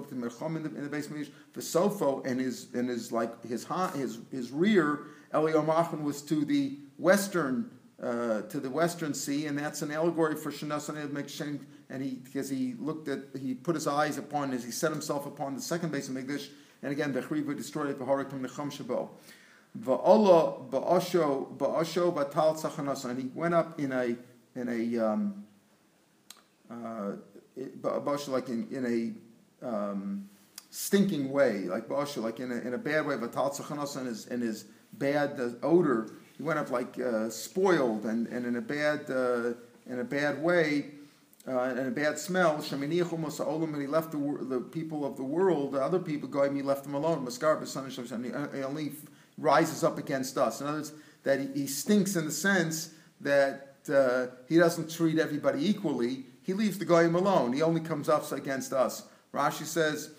it 0.07 0.13
in 0.13 0.21
the, 0.21 0.69
in 0.77 0.85
the 0.85 0.89
base 0.91 1.07
of 1.07 1.13
Mikdash. 1.13 1.31
Sofo 1.57 2.25
and 2.25 2.41
his 2.41 2.69
and 2.75 2.89
his 2.89 3.11
like 3.11 3.43
his 3.45 3.67
his 3.95 4.19
his 4.31 4.51
rear 4.53 5.07
Eliomachan 5.33 6.03
was 6.03 6.23
to 6.23 6.45
the 6.45 6.79
western 6.99 7.71
uh, 8.03 8.43
to 8.43 8.61
the 8.61 8.71
western 8.71 9.13
sea, 9.13 9.47
and 9.47 9.59
that's 9.59 9.83
an 9.83 9.91
allegory 9.91 10.37
for 10.37 10.53
Shanasan 10.53 11.09
Mekshen, 11.09 11.61
and 11.91 12.03
he 12.03 12.11
because 12.23 12.49
he 12.49 12.75
looked 12.79 13.09
at 13.09 13.21
he 13.41 13.55
put 13.55 13.75
his 13.75 13.87
eyes 13.87 14.19
upon 14.19 14.53
as 14.53 14.65
he 14.65 14.71
set 14.71 14.93
himself 14.93 15.27
upon 15.27 15.55
the 15.55 15.61
second 15.61 15.91
base 15.91 16.09
of 16.09 16.15
Megdish, 16.15 16.49
and 16.83 16.93
again 16.93 17.13
Bechriva 17.13 17.57
destroyed 17.57 17.91
it 17.91 17.99
Behorakim 17.99 18.41
Necham 18.41 18.71
Shabo. 18.71 19.09
Va'Allah 19.81 20.71
ba'asho 20.71 21.57
ba'asho 21.57 22.15
batal 22.15 22.57
tzachanasa, 22.57 23.07
and 23.07 23.21
he 23.21 23.31
went 23.35 23.55
up 23.55 23.81
in 23.81 23.93
a 23.93 24.17
in 24.55 24.69
a 24.69 25.05
um, 25.05 25.45
uh, 26.71 27.13
like 28.29 28.49
in, 28.49 28.69
in 28.71 29.17
a 29.63 29.67
um, 29.67 30.29
stinking 30.71 31.31
way, 31.31 31.63
like 31.63 31.89
ba'asho, 31.89 32.23
like 32.23 32.39
in 32.39 32.53
a, 32.53 32.57
in 32.57 32.75
a 32.75 32.79
bad 32.79 33.07
way. 33.07 33.17
Batal 33.17 33.53
tzachanasa 33.53 33.97
and 33.97 34.07
his 34.07 34.27
and 34.27 34.43
his 34.43 34.67
bad 34.93 35.41
odor 35.63 36.11
he 36.39 36.45
went 36.45 36.59
up 36.59 36.71
like 36.71 36.99
uh, 36.99 37.29
spoiled 37.29 38.05
and, 38.05 38.27
and 38.29 38.47
in 38.47 38.57
a 38.57 38.61
bad 38.61 39.11
uh, 39.11 39.53
in 39.87 39.99
a 39.99 40.05
bad 40.05 40.43
way 40.43 40.87
uh, 41.47 41.61
and 41.61 41.79
a 41.81 41.91
bad 41.91 42.19
smell. 42.19 42.57
And 42.57 42.93
he 42.95 43.03
left 43.03 44.13
the, 44.13 44.39
the 44.49 44.61
people 44.61 45.05
of 45.05 45.17
the 45.17 45.25
world, 45.25 45.73
the 45.73 45.83
other 45.83 45.99
people, 45.99 46.29
go 46.29 46.51
he 46.51 46.63
left 46.63 46.85
them 46.85 46.95
alone. 46.95 47.27
He 48.55 48.63
only 48.63 48.93
rises 49.37 49.83
up 49.83 49.99
against 49.99 50.39
us. 50.39 50.61
In 50.61 50.67
other 50.67 50.79
words, 50.79 50.93
that 51.25 51.41
he, 51.41 51.49
he 51.63 51.67
stinks 51.67 52.17
in 52.17 52.25
the 52.25 52.31
sense 52.31 52.91
that 53.21 53.77
uh, 53.93 54.27
he 54.49 54.59
doesn't 54.59 54.91
treat 54.91 55.19
everybody 55.19 55.69
equally. 55.69 56.25
He 56.43 56.55
leaves 56.55 56.79
the 56.79 56.85
goyim 56.85 57.15
alone. 57.15 57.53
He 57.53 57.63
only 57.63 57.81
comes 57.81 58.09
up 58.09 58.31
against 58.33 58.73
us. 58.73 59.05
Rashi 59.35 59.65
says 59.65 60.11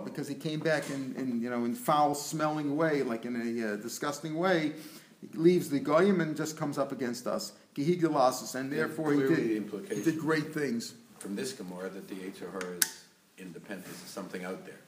because 0.00 0.26
he 0.26 0.34
came 0.34 0.58
back 0.58 0.90
in, 0.90 1.14
in 1.16 1.40
you 1.40 1.50
know 1.50 1.64
in 1.64 1.74
foul 1.74 2.14
smelling 2.14 2.76
way, 2.76 3.02
like 3.04 3.24
in 3.24 3.36
a 3.36 3.74
uh, 3.74 3.76
disgusting 3.76 4.34
way, 4.34 4.72
he 5.20 5.38
leaves 5.38 5.70
the 5.70 5.78
goyim 5.78 6.20
and 6.20 6.36
just 6.36 6.56
comes 6.56 6.78
up 6.78 6.90
against 6.90 7.26
us. 7.26 7.52
And 7.76 8.72
therefore 8.72 9.12
he 9.12 9.20
did, 9.20 9.72
he 9.88 10.02
did 10.02 10.18
great 10.18 10.52
things. 10.52 10.94
From 11.20 11.36
this 11.36 11.52
Gemara 11.52 11.90
that 11.90 12.08
the 12.08 12.14
Yitzhahar 12.16 12.82
is 12.82 13.04
independent, 13.38 13.86
is 13.86 14.10
something 14.10 14.44
out 14.44 14.64
there, 14.66 14.80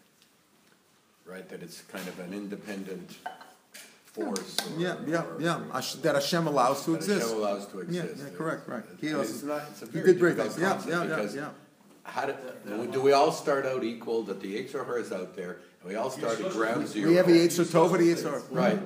right? 1.24 1.48
That 1.48 1.62
it's 1.62 1.82
kind 1.82 2.06
of 2.08 2.18
an 2.18 2.32
independent 2.32 3.16
force. 4.24 4.56
Or, 4.58 4.80
yeah, 4.80 4.96
yeah, 5.06 5.22
or, 5.22 5.40
yeah. 5.40 5.60
Or, 5.72 5.82
that 6.02 6.14
Hashem 6.14 6.46
allows 6.46 6.84
to 6.84 6.94
exist. 6.94 7.22
Hashem 7.22 7.38
allows 7.38 7.66
to 7.68 7.80
exist. 7.80 8.16
Yeah, 8.16 8.24
yeah 8.24 8.36
correct, 8.36 8.68
right. 8.68 8.84
He, 9.00 9.08
it's 9.08 9.42
not, 9.42 9.62
it's 9.70 9.82
a 9.82 9.86
he 9.86 10.00
did 10.02 10.18
great 10.18 10.36
things. 10.36 10.58
Yeah, 10.58 10.80
yeah, 10.86 11.04
yeah, 11.04 11.28
yeah. 11.34 11.48
How 12.02 12.26
do, 12.26 12.34
do 12.90 13.00
we 13.00 13.12
all 13.12 13.30
start 13.30 13.66
out 13.66 13.84
equal? 13.84 14.22
That 14.24 14.40
the 14.40 14.56
Yitzhar 14.56 15.00
is 15.00 15.12
out 15.12 15.36
there, 15.36 15.60
and 15.80 15.90
We 15.90 15.96
all 15.96 16.10
start 16.10 16.40
at 16.40 16.52
ground 16.52 16.88
zero. 16.88 17.08
We 17.08 17.16
have 17.16 17.26
the 17.26 17.46
Yetzer 17.46 17.64
Tov 17.64 17.94
and 17.94 18.00
the 18.00 18.12
Yetzer 18.12 18.30
Hara. 18.30 18.42
Right. 18.50 18.78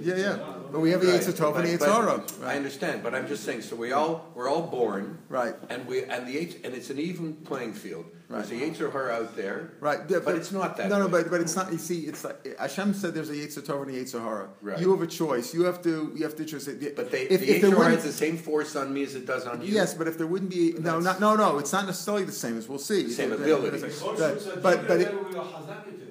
Yeah, 0.00 0.16
yeah, 0.16 0.54
but 0.72 0.80
we 0.80 0.90
have 0.90 1.00
the 1.00 1.08
Right. 1.08 1.20
Yetzer 1.20 1.32
Tov 1.32 1.56
and 1.56 1.66
the 1.68 1.76
But- 1.76 1.88
Yetzer 1.88 1.94
Hara. 2.40 2.50
I 2.52 2.56
understand, 2.56 3.02
but 3.02 3.14
I'm 3.14 3.26
just 3.28 3.44
saying, 3.44 3.62
so 3.62 3.76
we 3.76 3.92
all, 3.92 4.30
we're 4.34 4.48
all 4.48 4.62
born. 4.62 5.18
Right. 5.28 5.54
And 5.68 5.86
we, 5.86 6.04
and 6.04 6.26
the 6.26 6.38
H, 6.38 6.56
and 6.64 6.74
it's 6.74 6.90
an 6.90 6.98
even 6.98 7.34
playing 7.34 7.74
field. 7.74 8.06
There's 8.28 8.50
a 8.52 8.54
Right. 8.54 8.72
Yetzer 8.72 8.92
Hara 8.92 9.12
out 9.14 9.34
there. 9.36 9.72
right. 9.80 9.98
yeah, 10.08 10.18
But 10.24 10.36
it's 10.36 10.52
not 10.52 10.76
that 10.76 10.88
No, 10.88 11.00
no, 11.00 11.08
but, 11.08 11.28
but 11.30 11.40
it's 11.40 11.56
not, 11.56 11.72
you 11.72 11.78
see, 11.78 12.02
it's 12.02 12.22
like, 12.22 12.56
Hashem 12.60 12.94
said 12.94 13.12
there's 13.12 13.28
a 13.30 13.34
Yetzer 13.34 13.60
Tov 13.60 13.82
and 13.82 13.90
a 13.90 13.94
Yetzer 14.04 14.20
Hara. 14.22 14.48
Right. 14.62 14.78
You 14.78 14.92
have 14.92 15.02
a 15.02 15.06
choice, 15.08 15.52
you 15.52 15.64
have 15.64 15.82
to, 15.82 16.12
you 16.14 16.22
have 16.22 16.36
to 16.36 16.44
just. 16.44 16.66
But 16.94 17.10
they, 17.10 17.22
if- 17.22 17.40
the 17.40 17.50
if 17.56 17.60
there 17.62 17.70
Yetzer 17.72 17.76
Hara 17.76 17.90
has 17.90 18.04
the 18.04 18.12
same 18.12 18.36
force 18.36 18.76
on 18.76 18.94
me 18.94 19.02
as 19.02 19.16
it 19.16 19.26
does 19.26 19.46
on 19.46 19.60
you. 19.62 19.68
Yes, 19.74 19.94
but 19.94 20.06
if 20.06 20.16
there 20.16 20.28
wouldn't 20.28 20.50
be, 20.50 20.74
no, 20.78 21.00
not, 21.00 21.18
no, 21.20 21.34
no, 21.34 21.58
it's 21.58 21.72
not 21.72 21.86
necessarily 21.86 22.22
the 22.24 22.30
same 22.32 22.56
as 22.56 22.68
we'll 22.68 22.78
see. 22.78 23.10
Same 23.10 23.32
ability. 23.32 23.78
that- 23.78 24.60
But, 24.62 24.86
but, 24.86 25.00
it- 25.00 25.14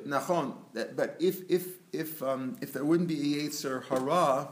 Nachon, 0.09 0.53
that- 0.73 0.95
but 0.95 1.15
if, 1.19 1.49
if, 1.49 1.67
if, 1.93 2.21
um, 2.23 2.57
if 2.61 2.73
there 2.73 2.83
wouldn't 2.85 3.09
be 3.09 3.39
a 3.39 3.43
Yetzer 3.49 3.83
Hara, 3.85 4.49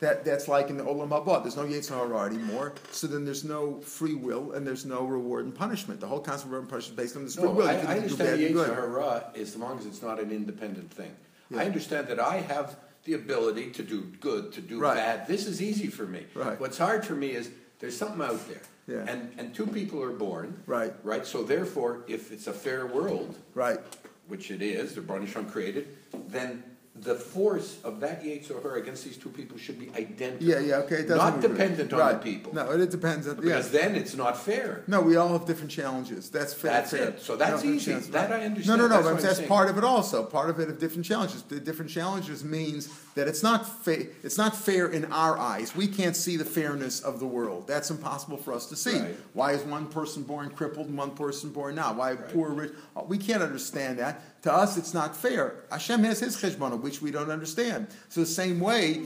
that, 0.00 0.24
that's 0.24 0.48
like 0.48 0.68
in 0.70 0.76
the 0.76 0.84
Olam 0.84 1.08
Haba, 1.08 1.42
there's 1.42 1.56
no 1.56 1.64
Yetzer 1.64 1.90
Hara 1.96 2.26
anymore, 2.26 2.74
so 2.90 3.06
then 3.06 3.24
there's 3.24 3.44
no 3.44 3.80
free 3.80 4.14
will 4.14 4.52
and 4.52 4.66
there's 4.66 4.84
no 4.84 5.04
reward 5.04 5.44
and 5.44 5.54
punishment. 5.54 6.00
The 6.00 6.06
whole 6.08 6.20
concept 6.20 6.46
of 6.46 6.50
reward 6.52 6.62
and 6.64 6.70
punishment 6.70 6.98
is 6.98 7.04
based 7.04 7.16
on 7.16 7.24
this 7.24 7.34
free 7.36 7.44
No, 7.44 7.50
will. 7.52 7.68
I, 7.68 7.74
I 7.74 7.96
understand 7.98 8.40
the. 8.40 8.50
Yetzer 8.50 8.74
Hara 8.74 9.30
as 9.36 9.56
long 9.56 9.78
as 9.78 9.86
it's 9.86 10.02
not 10.02 10.20
an 10.20 10.30
independent 10.30 10.90
thing. 10.92 11.14
Yeah. 11.50 11.60
I 11.60 11.64
understand 11.66 12.08
that 12.08 12.18
I 12.20 12.38
have 12.38 12.76
the 13.04 13.14
ability 13.14 13.70
to 13.70 13.82
do 13.82 14.00
good, 14.20 14.52
to 14.52 14.60
do 14.60 14.78
Right. 14.80 14.96
bad. 14.96 15.26
This 15.28 15.46
is 15.46 15.60
easy 15.62 15.88
for 15.88 16.06
me. 16.06 16.24
Right. 16.34 16.58
What's 16.58 16.78
hard 16.78 17.04
for 17.06 17.14
me 17.14 17.28
is 17.32 17.50
there's 17.78 17.96
something 17.96 18.22
out 18.22 18.46
there. 18.48 18.62
Yeah. 18.86 19.10
And, 19.10 19.32
and 19.38 19.54
two 19.54 19.66
people 19.66 20.02
are 20.02 20.10
born. 20.12 20.62
Right. 20.66 20.92
Right, 21.02 21.26
so 21.26 21.42
therefore, 21.42 22.02
if 22.08 22.30
it's 22.32 22.46
a 22.46 22.52
fair 22.52 22.86
world, 22.86 23.36
Right, 23.54 23.78
which 24.28 24.50
it 24.50 24.62
is, 24.62 24.94
the 24.94 25.00
Baruch 25.00 25.50
created, 25.50 25.88
then 26.28 26.62
the 26.96 27.16
force 27.16 27.78
of 27.82 27.98
that 28.00 28.22
Yetzer 28.22 28.62
her 28.62 28.76
against 28.76 29.04
these 29.04 29.16
two 29.16 29.28
people 29.28 29.58
should 29.58 29.80
be 29.80 29.90
identical. 30.00 30.46
yeah, 30.46 30.60
yeah, 30.60 30.76
okay, 30.76 30.96
it 30.96 31.08
doesn't. 31.08 31.16
Not 31.18 31.38
agree. 31.38 31.48
dependent 31.48 31.92
on 31.92 32.12
the 32.12 32.18
people. 32.18 32.54
No, 32.54 32.70
it 32.70 32.88
depends 32.90 33.26
on, 33.26 33.34
people. 33.34 33.50
Because 33.50 33.72
yeah. 33.74 33.80
then 33.80 33.96
it's 33.96 34.14
not 34.14 34.36
fair. 34.38 34.84
No, 34.86 35.00
we 35.00 35.16
all 35.16 35.28
have 35.30 35.44
different 35.44 35.72
challenges. 35.72 36.30
That's 36.30 36.54
fair. 36.54 36.70
That's 36.70 36.90
fair. 36.92 37.08
it. 37.08 37.20
So 37.20 37.34
that's 37.36 37.64
No, 37.64 37.70
easy. 37.70 37.94
That 37.94 38.30
I 38.32 38.44
understand. 38.44 38.78
No, 38.78 38.86
no, 38.86 38.94
no. 38.94 39.02
That's 39.02 39.14
but 39.16 39.22
that's 39.22 39.36
saying. 39.38 39.48
part 39.48 39.68
of 39.70 39.76
it. 39.76 39.82
Also, 39.82 40.22
part 40.24 40.50
of 40.50 40.60
it 40.60 40.68
of 40.68 40.78
different 40.78 41.04
challenges. 41.04 41.42
The 41.42 41.58
different 41.58 41.90
challenges 41.90 42.44
means 42.44 42.88
that 43.16 43.26
it's 43.26 43.42
not 43.42 43.66
fa- 43.84 44.06
It's 44.22 44.38
not 44.38 44.54
fair 44.56 44.86
in 44.86 45.06
our 45.12 45.36
eyes. 45.36 45.74
We 45.74 45.88
can't 45.88 46.14
see 46.16 46.36
the 46.36 46.44
fairness 46.44 47.00
of 47.00 47.18
the 47.18 47.26
world. 47.26 47.66
That's 47.66 47.90
impossible 47.90 48.36
for 48.36 48.52
us 48.52 48.66
to 48.66 48.76
see. 48.76 49.00
Right. 49.00 49.16
Why 49.32 49.52
is 49.52 49.62
one 49.64 49.86
person 49.88 50.22
born 50.22 50.50
crippled 50.50 50.86
and 50.86 50.96
one 50.96 51.10
person 51.10 51.50
born 51.50 51.74
not? 51.74 51.96
Why 51.96 52.12
Right. 52.12 52.28
poor, 52.32 52.50
rich? 52.50 52.72
We 53.08 53.18
can't 53.18 53.42
understand 53.42 53.98
that. 53.98 54.42
To 54.42 54.52
us, 54.52 54.76
it's 54.76 54.92
not 54.92 55.16
fair. 55.16 55.54
Hashem 55.70 56.04
has 56.04 56.20
His 56.20 56.36
cheshbon, 56.36 56.72
which 56.84 57.00
we 57.02 57.10
don't 57.10 57.30
understand. 57.30 57.88
So 58.10 58.20
the 58.20 58.26
same 58.26 58.60
way, 58.60 59.00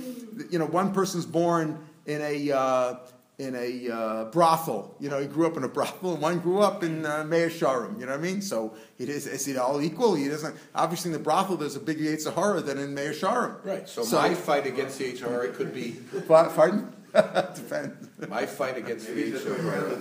you 0.50 0.58
know, 0.58 0.66
one 0.66 0.92
person's 0.92 1.25
born 1.25 1.78
in 2.06 2.20
a 2.20 2.50
uh, 2.52 2.94
in 3.38 3.54
a 3.54 3.88
uh, 3.94 4.25
brothel. 4.37 4.97
You 4.99 5.08
know, 5.11 5.20
he 5.20 5.28
grew 5.28 5.47
up 5.47 5.56
in 5.56 5.62
a 5.62 5.68
brothel, 5.68 6.14
and 6.14 6.20
one 6.20 6.40
grew 6.40 6.58
up 6.58 6.82
in 6.82 7.06
uh, 7.06 7.23
Meah 7.25 7.49
Shearim. 7.49 8.00
You 8.00 8.06
know 8.06 8.12
what 8.12 8.18
I 8.18 8.23
mean? 8.23 8.42
So 8.42 8.75
it 8.99 9.08
is 9.08 9.26
is 9.28 9.47
it 9.47 9.56
all 9.56 9.80
equal? 9.80 10.14
He 10.16 10.28
doesn't. 10.28 10.56
Obviously, 10.75 11.11
in 11.11 11.12
the 11.12 11.23
brothel, 11.23 11.56
there's 11.56 11.76
a 11.76 11.80
bigger 11.80 12.02
Yetzer 12.04 12.35
Hara 12.35 12.61
than 12.61 12.78
in 12.78 12.92
Meah 12.94 13.12
Shearim. 13.14 13.64
Right, 13.64 13.88
so 13.88 14.04
my 14.16 14.35
fight 14.35 14.66
against 14.66 14.99
the 14.99 15.12
Yetzer 15.12 15.54
could 15.54 15.73
be, 15.73 15.97
Pa- 16.28 16.49
Pardon? 16.54 16.92
Depends. 17.14 18.08
my 18.28 18.44
fight 18.44 18.76
against 18.76 19.06
the 19.06 19.14
Maybe 19.14 19.30
Yetzer 19.32 19.56
Hara. 19.62 19.97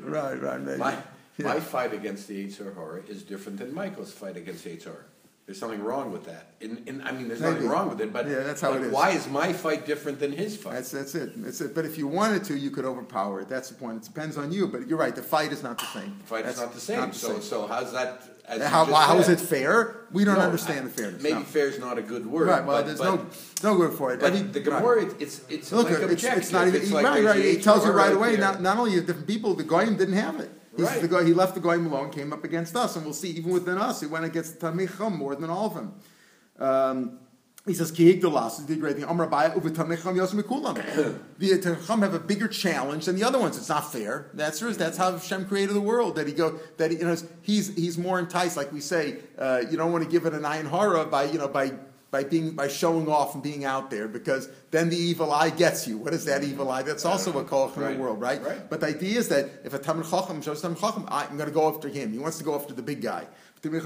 Right, 0.00 0.40
right, 0.40 0.60
maybe. 0.60 0.78
My, 0.78 0.96
Yeah. 1.38 1.46
my 1.54 1.60
fight 1.60 1.92
against 1.92 2.28
the 2.28 2.46
Yetzer 2.46 2.74
Hara 2.74 3.02
is 3.08 3.22
different 3.22 3.58
than 3.58 3.74
Michael's 3.74 4.12
fight 4.12 4.36
against 4.36 4.64
the 4.64 4.70
Yetzer 4.70 4.84
Hara. 4.94 5.04
There's 5.44 5.58
something 5.58 5.82
wrong 5.82 6.12
with 6.12 6.24
that. 6.26 6.46
In, 6.60 6.82
in, 6.86 7.00
I 7.02 7.10
mean, 7.10 7.26
there's 7.26 7.40
nothing 7.40 7.68
wrong 7.68 7.88
with 7.88 8.00
it, 8.00 8.12
but, 8.12 8.28
Yeah, 8.28 8.40
that's 8.44 8.60
how 8.60 8.70
but 8.72 8.82
it 8.82 8.86
is. 8.86 8.92
why 8.92 9.10
is 9.10 9.26
my 9.26 9.52
fight 9.52 9.84
different 9.86 10.20
than 10.20 10.30
his 10.30 10.56
fight? 10.56 10.74
That's 10.74 10.92
that's 10.92 11.16
it. 11.16 11.32
That's 11.42 11.60
it. 11.60 11.74
But 11.74 11.84
if 11.84 11.98
you 11.98 12.06
wanted 12.06 12.44
to, 12.44 12.56
you 12.56 12.70
could 12.70 12.84
overpower 12.84 13.40
it. 13.40 13.48
That's 13.48 13.68
the 13.68 13.74
point. 13.74 13.96
It 13.96 14.04
depends 14.04 14.38
on 14.38 14.52
you. 14.52 14.68
But 14.68 14.86
you're 14.86 14.98
right. 14.98 15.14
The 15.14 15.22
fight 15.22 15.50
is 15.52 15.62
not 15.64 15.78
the 15.78 15.86
same. 15.86 16.16
The 16.20 16.26
fight 16.26 16.46
is 16.46 16.58
not 16.60 16.72
the 16.72 16.80
same, 16.80 17.12
so, 17.12 17.40
so 17.40 17.66
how's 17.66 17.92
that, 17.92 18.22
as 18.46 18.62
how, 18.62 18.84
how 18.84 19.18
is 19.18 19.28
it 19.28 19.40
fair? 19.40 20.06
We 20.12 20.24
don't 20.24 20.36
No, 20.38 20.42
understand 20.42 20.80
I- 20.80 20.84
the 20.84 20.90
fairness. 20.90 21.22
Maybe 21.24 21.34
no. 21.34 21.42
fair 21.44 21.66
is 21.66 21.78
not 21.80 21.98
a 21.98 22.02
good 22.02 22.24
word, 22.24 22.46
right. 22.46 22.64
Well, 22.64 22.76
but, 22.78 22.86
there's 22.86 22.98
but, 23.00 23.16
no 23.64 23.72
no 23.72 23.76
good 23.76 23.94
for 23.98 24.12
it. 24.14 24.20
but 24.20 24.32
Every- 24.32 24.46
the 24.48 24.70
right. 24.70 24.78
Gemara, 24.78 25.02
it- 25.06 25.16
it's, 25.20 25.40
it's 25.48 25.72
Look, 25.72 25.90
like 25.90 25.98
it's, 26.12 26.22
it's 26.22 26.52
not 26.52 26.68
even 26.68 26.88
like 26.92 27.04
right. 27.04 27.24
Right. 27.24 27.36
the 27.42 27.50
It 27.50 27.62
tells 27.64 27.84
you 27.84 27.90
right 27.90 28.12
away. 28.12 28.36
Not, 28.36 28.62
not 28.62 28.78
only 28.78 28.94
different 29.00 29.26
people, 29.26 29.54
the 29.54 29.64
goyim 29.64 29.96
didn't 29.96 30.14
have 30.14 30.38
it. 30.38 30.50
He's 30.76 30.86
Right. 30.86 31.02
the 31.02 31.08
guy, 31.08 31.24
he 31.24 31.34
left 31.34 31.54
the 31.54 31.60
goyim 31.60 31.86
alone, 31.86 32.10
came 32.10 32.32
up 32.32 32.44
against 32.44 32.74
us, 32.76 32.96
and 32.96 33.04
we'll 33.04 33.14
see. 33.14 33.30
Even 33.30 33.52
within 33.52 33.78
us, 33.78 34.00
he 34.00 34.06
went 34.06 34.24
against 34.24 34.58
the 34.58 34.66
Tamicham 34.66 35.16
more 35.16 35.34
than 35.34 35.50
all 35.50 35.66
of 35.66 35.74
them. 35.74 35.94
Um, 36.58 37.18
he 37.66 37.74
says, 37.74 37.92
"Ki 37.92 38.18
higdalas," 38.18 38.60
he 38.60 38.66
did 38.66 38.80
great 38.80 38.96
thing. 38.96 39.04
Amar 39.04 39.28
Abaye, 39.28 39.54
uvetamicham 39.54 40.16
yosem 40.16 40.42
mikulam. 40.42 40.74
The 41.38 41.50
Tamicham 41.58 42.00
have 42.02 42.14
a 42.14 42.18
bigger 42.18 42.48
challenge 42.48 43.04
than 43.06 43.14
the 43.16 43.22
other 43.24 43.38
ones. 43.38 43.56
It's 43.56 43.68
not 43.68 43.92
fair. 43.92 44.30
That's 44.34 44.58
that's 44.76 44.96
how 44.96 45.12
Hashem 45.12 45.46
created 45.46 45.74
the 45.74 45.80
world. 45.80 46.16
That 46.16 46.26
he 46.26 46.32
go 46.32 46.58
that 46.78 46.90
he, 46.90 46.98
you 46.98 47.04
know 47.04 47.16
he's 47.42 47.74
he's 47.76 47.96
more 47.98 48.18
enticed. 48.18 48.56
Like 48.56 48.72
we 48.72 48.80
say, 48.80 49.18
uh, 49.38 49.62
you 49.70 49.76
don't 49.76 49.92
want 49.92 50.02
to 50.04 50.10
give 50.10 50.26
it 50.26 50.34
an 50.34 50.42
ayin 50.42 50.68
hara 50.68 51.04
by 51.06 51.24
you 51.24 51.38
know 51.38 51.48
by 51.48 51.72
by 52.12 52.22
being 52.22 52.52
by 52.52 52.68
showing 52.68 53.08
off 53.08 53.34
and 53.34 53.42
being 53.42 53.64
out 53.64 53.90
there 53.90 54.06
because 54.06 54.48
then 54.70 54.88
the 54.90 54.96
evil 54.96 55.32
eye 55.32 55.48
gets 55.50 55.88
you. 55.88 55.96
What 55.98 56.12
is 56.14 56.24
that 56.26 56.44
evil 56.44 56.70
eye? 56.70 56.82
That's 56.82 57.04
also 57.06 57.36
a 57.38 57.42
koch 57.42 57.74
in 57.76 57.82
Right. 57.82 57.96
the 57.96 58.02
world, 58.02 58.20
right? 58.20 58.40
Right. 58.44 58.68
But 58.70 58.78
the 58.80 58.86
idea 58.88 59.18
is 59.18 59.28
that 59.28 59.48
if 59.64 59.72
a 59.74 59.78
Talmud 59.78 60.06
Chacham 60.08 60.40
shows 60.42 60.60
Talmud 60.60 60.78
Chacham, 60.78 61.06
I'm 61.08 61.36
going 61.38 61.48
to 61.48 61.54
go 61.54 61.66
after 61.68 61.88
him. 61.88 62.12
He 62.12 62.18
wants 62.20 62.36
to 62.38 62.44
go 62.44 62.54
after 62.54 62.74
the 62.74 62.82
big 62.82 63.00
guy. 63.02 63.26
Abaye 63.64 63.82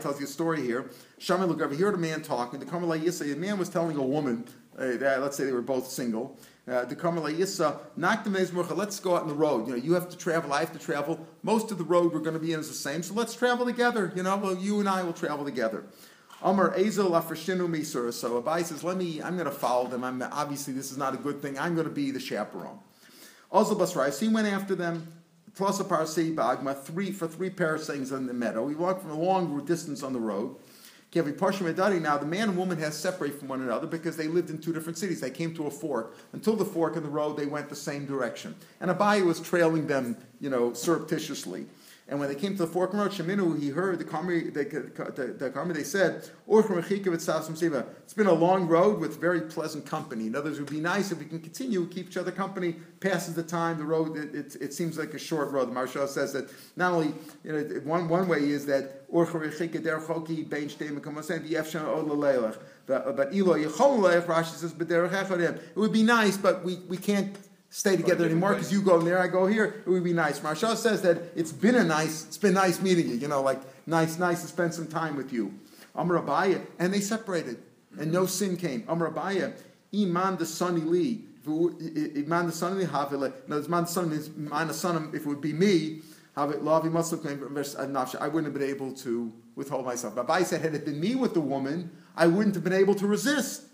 tells 0.00 0.18
you 0.18 0.26
a 0.26 0.28
story 0.28 0.62
here. 0.62 0.90
Shammai 1.18 1.44
look 1.44 1.60
over 1.62 1.74
here, 1.74 1.90
a 1.90 1.98
man 1.98 2.22
talking. 2.22 2.58
The 2.60 2.66
Karmelai 2.66 3.00
Yissa, 3.02 3.32
a 3.32 3.36
man 3.36 3.58
was 3.58 3.68
telling 3.68 3.96
a 3.96 4.02
woman, 4.02 4.44
uh, 4.78 4.96
that, 4.96 5.20
let's 5.20 5.36
say 5.36 5.44
they 5.44 5.52
were 5.52 5.60
both 5.62 5.88
single. 5.88 6.38
Uh, 6.66 6.84
the 6.84 6.96
Karmelai 6.96 7.36
Yissa, 7.36 7.78
knock 7.96 8.24
the 8.24 8.30
Mezmurcha, 8.30 8.76
let's 8.76 9.00
go 9.00 9.16
out 9.16 9.22
on 9.22 9.28
the 9.28 9.34
road. 9.34 9.66
You 9.66 9.72
know, 9.76 9.82
you 9.82 9.94
have 9.94 10.08
to 10.10 10.16
travel, 10.16 10.52
I 10.52 10.60
have 10.60 10.72
to 10.72 10.78
travel. 10.78 11.18
Most 11.42 11.70
of 11.70 11.78
the 11.78 11.84
road 11.84 12.12
we're 12.12 12.20
going 12.20 12.34
to 12.34 12.40
be 12.40 12.52
in 12.52 12.60
is 12.60 12.68
the 12.68 12.74
same, 12.74 13.02
so 13.02 13.14
let's 13.14 13.34
travel 13.34 13.64
together. 13.66 14.12
You 14.14 14.22
know, 14.22 14.36
well, 14.36 14.56
you 14.56 14.80
and 14.80 14.88
I 14.88 15.02
will 15.02 15.12
travel 15.14 15.44
together. 15.44 15.84
Amar 16.42 16.74
Ezel 16.76 17.10
Afreshinu 17.10 17.68
Misur. 17.68 18.12
So 18.12 18.40
Abaye 18.40 18.64
says, 18.64 18.84
let 18.84 18.96
me, 18.96 19.20
I'm 19.22 19.36
going 19.36 19.46
to 19.46 19.50
follow 19.50 19.88
them. 19.88 20.04
I'm, 20.04 20.22
obviously, 20.22 20.72
this 20.72 20.92
is 20.92 20.98
not 20.98 21.14
a 21.14 21.16
good 21.16 21.42
thing. 21.42 21.58
I'm 21.58 21.74
going 21.74 21.88
to 21.88 21.92
be 21.92 22.10
the 22.10 22.20
chaperone. 22.20 22.78
Also, 23.50 23.74
Basrais, 23.74 24.20
he 24.20 24.28
went 24.28 24.46
after 24.46 24.74
them. 24.74 25.12
Plus 25.54 25.80
a 25.80 25.84
parsei 25.84 26.32
bagma, 26.32 26.80
three 26.80 27.10
for 27.10 27.26
three 27.26 27.50
parasangs 27.50 28.16
in 28.16 28.26
the 28.26 28.32
meadow. 28.32 28.68
He 28.68 28.76
walked 28.76 29.02
from 29.02 29.10
a 29.10 29.18
long 29.18 29.64
distance 29.64 30.04
on 30.04 30.12
the 30.12 30.20
road. 30.20 30.54
Now 31.12 31.22
the 31.22 32.26
man 32.26 32.50
and 32.50 32.56
woman 32.56 32.78
has 32.78 32.96
separated 32.96 33.40
from 33.40 33.48
one 33.48 33.62
another 33.62 33.88
because 33.88 34.16
they 34.16 34.28
lived 34.28 34.50
in 34.50 34.58
two 34.58 34.72
different 34.72 34.98
cities. 34.98 35.20
They 35.20 35.30
came 35.30 35.52
to 35.56 35.66
a 35.66 35.70
fork. 35.70 36.14
Until 36.32 36.54
the 36.54 36.64
fork 36.64 36.94
in 36.96 37.02
the 37.02 37.08
road, 37.08 37.36
they 37.36 37.46
went 37.46 37.70
the 37.70 37.74
same 37.74 38.06
direction. 38.06 38.54
And 38.80 38.88
Abaye 38.88 39.24
was 39.24 39.40
trailing 39.40 39.88
them, 39.88 40.16
you 40.38 40.50
know, 40.50 40.74
surreptitiously. 40.74 41.66
And 42.10 42.18
when 42.18 42.30
they 42.30 42.34
came 42.34 42.52
to 42.52 42.64
the 42.64 42.66
fork 42.66 42.94
in 42.94 43.00
road, 43.00 43.10
Sheminu, 43.10 43.60
he 43.60 43.68
heard 43.68 43.98
the 43.98 44.04
Karmi, 44.04 44.54
the, 44.54 44.64
the, 44.64 45.34
the 45.34 45.50
Karmi, 45.50 45.74
they 45.74 45.84
said. 45.84 46.26
It's 46.48 48.14
been 48.14 48.26
a 48.26 48.32
long 48.32 48.66
road 48.66 48.98
with 48.98 49.20
very 49.20 49.42
pleasant 49.42 49.84
company. 49.84 50.26
In 50.26 50.34
other 50.34 50.46
words, 50.46 50.58
it 50.58 50.62
would 50.62 50.70
be 50.70 50.80
nice 50.80 51.12
if 51.12 51.18
we 51.18 51.26
can 51.26 51.40
continue, 51.40 51.86
keep 51.86 52.06
each 52.06 52.16
other 52.16 52.32
company, 52.32 52.76
passes 53.00 53.34
the 53.34 53.42
time, 53.42 53.76
the 53.76 53.84
road, 53.84 54.16
it, 54.16 54.34
it, 54.34 54.56
it 54.58 54.72
seems 54.72 54.96
like 54.96 55.12
a 55.12 55.18
short 55.18 55.50
road. 55.50 55.68
The 55.68 55.72
Marshal 55.72 56.08
says 56.08 56.32
that 56.32 56.48
not 56.76 56.94
only, 56.94 57.12
you 57.44 57.52
know, 57.52 57.62
one, 57.84 58.08
one 58.08 58.26
way 58.26 58.38
is 58.38 58.64
that. 58.66 58.94
But 59.10 59.26
leilach, 59.26 59.42
Rashi 64.26 64.54
says, 64.54 64.72
"But 64.72 64.90
It 64.90 65.76
would 65.76 65.92
be 65.92 66.02
nice, 66.02 66.36
but 66.36 66.64
we, 66.64 66.76
we 66.88 66.96
can't 66.96 67.36
stay 67.70 67.96
together 67.96 68.24
anymore 68.24 68.54
because 68.54 68.72
you 68.72 68.82
go 68.82 69.00
there, 69.00 69.18
I 69.18 69.28
go 69.28 69.46
here. 69.46 69.82
It 69.86 69.88
would 69.88 70.04
be 70.04 70.12
nice. 70.12 70.42
Marshall 70.42 70.76
says 70.76 71.02
that 71.02 71.18
it's 71.36 71.52
been 71.52 71.74
a 71.74 71.84
nice, 71.84 72.26
it's 72.26 72.38
been 72.38 72.54
nice 72.54 72.80
meeting 72.80 73.08
you. 73.08 73.16
You 73.16 73.28
know, 73.28 73.42
like 73.42 73.60
nice, 73.86 74.18
nice 74.18 74.42
to 74.42 74.48
spend 74.48 74.74
some 74.74 74.86
time 74.86 75.16
with 75.16 75.32
you. 75.32 75.54
Amr 75.94 76.20
Abaye, 76.22 76.64
and 76.78 76.92
they 76.92 77.00
separated, 77.00 77.58
and 77.98 78.12
no 78.12 78.26
sin 78.26 78.56
came. 78.56 78.84
Amr 78.88 79.10
Abaye, 79.10 79.52
iman 79.94 80.36
the 80.36 80.46
sunny 80.46 80.80
li. 80.80 81.24
Iman 81.46 82.46
the 82.46 82.52
sunny 82.52 82.84
havile. 82.84 83.32
No, 83.48 83.56
iman 83.58 83.84
the 83.84 83.90
sunny 83.90 84.16
is 84.16 84.28
iman 84.28 84.68
the 84.68 84.74
son. 84.74 85.10
If 85.14 85.22
it 85.22 85.26
would 85.26 85.40
be 85.40 85.52
me, 85.52 86.02
have 86.36 86.50
it 86.50 86.62
lavi 86.62 86.90
must 86.90 87.12
uh, 87.12 87.16
have 87.16 88.16
I 88.20 88.28
wouldn't 88.28 88.52
have 88.52 88.54
been 88.54 88.70
able 88.70 88.92
to 88.92 89.32
withhold 89.56 89.84
myself. 89.84 90.14
But 90.14 90.26
Abaye 90.26 90.44
said, 90.44 90.60
had 90.60 90.74
it 90.74 90.84
been 90.84 91.00
me 91.00 91.16
with 91.16 91.34
the 91.34 91.40
woman, 91.40 91.90
I 92.16 92.28
wouldn't 92.28 92.54
have 92.54 92.64
been 92.64 92.72
able 92.72 92.94
to 92.96 93.06
resist. 93.06 93.64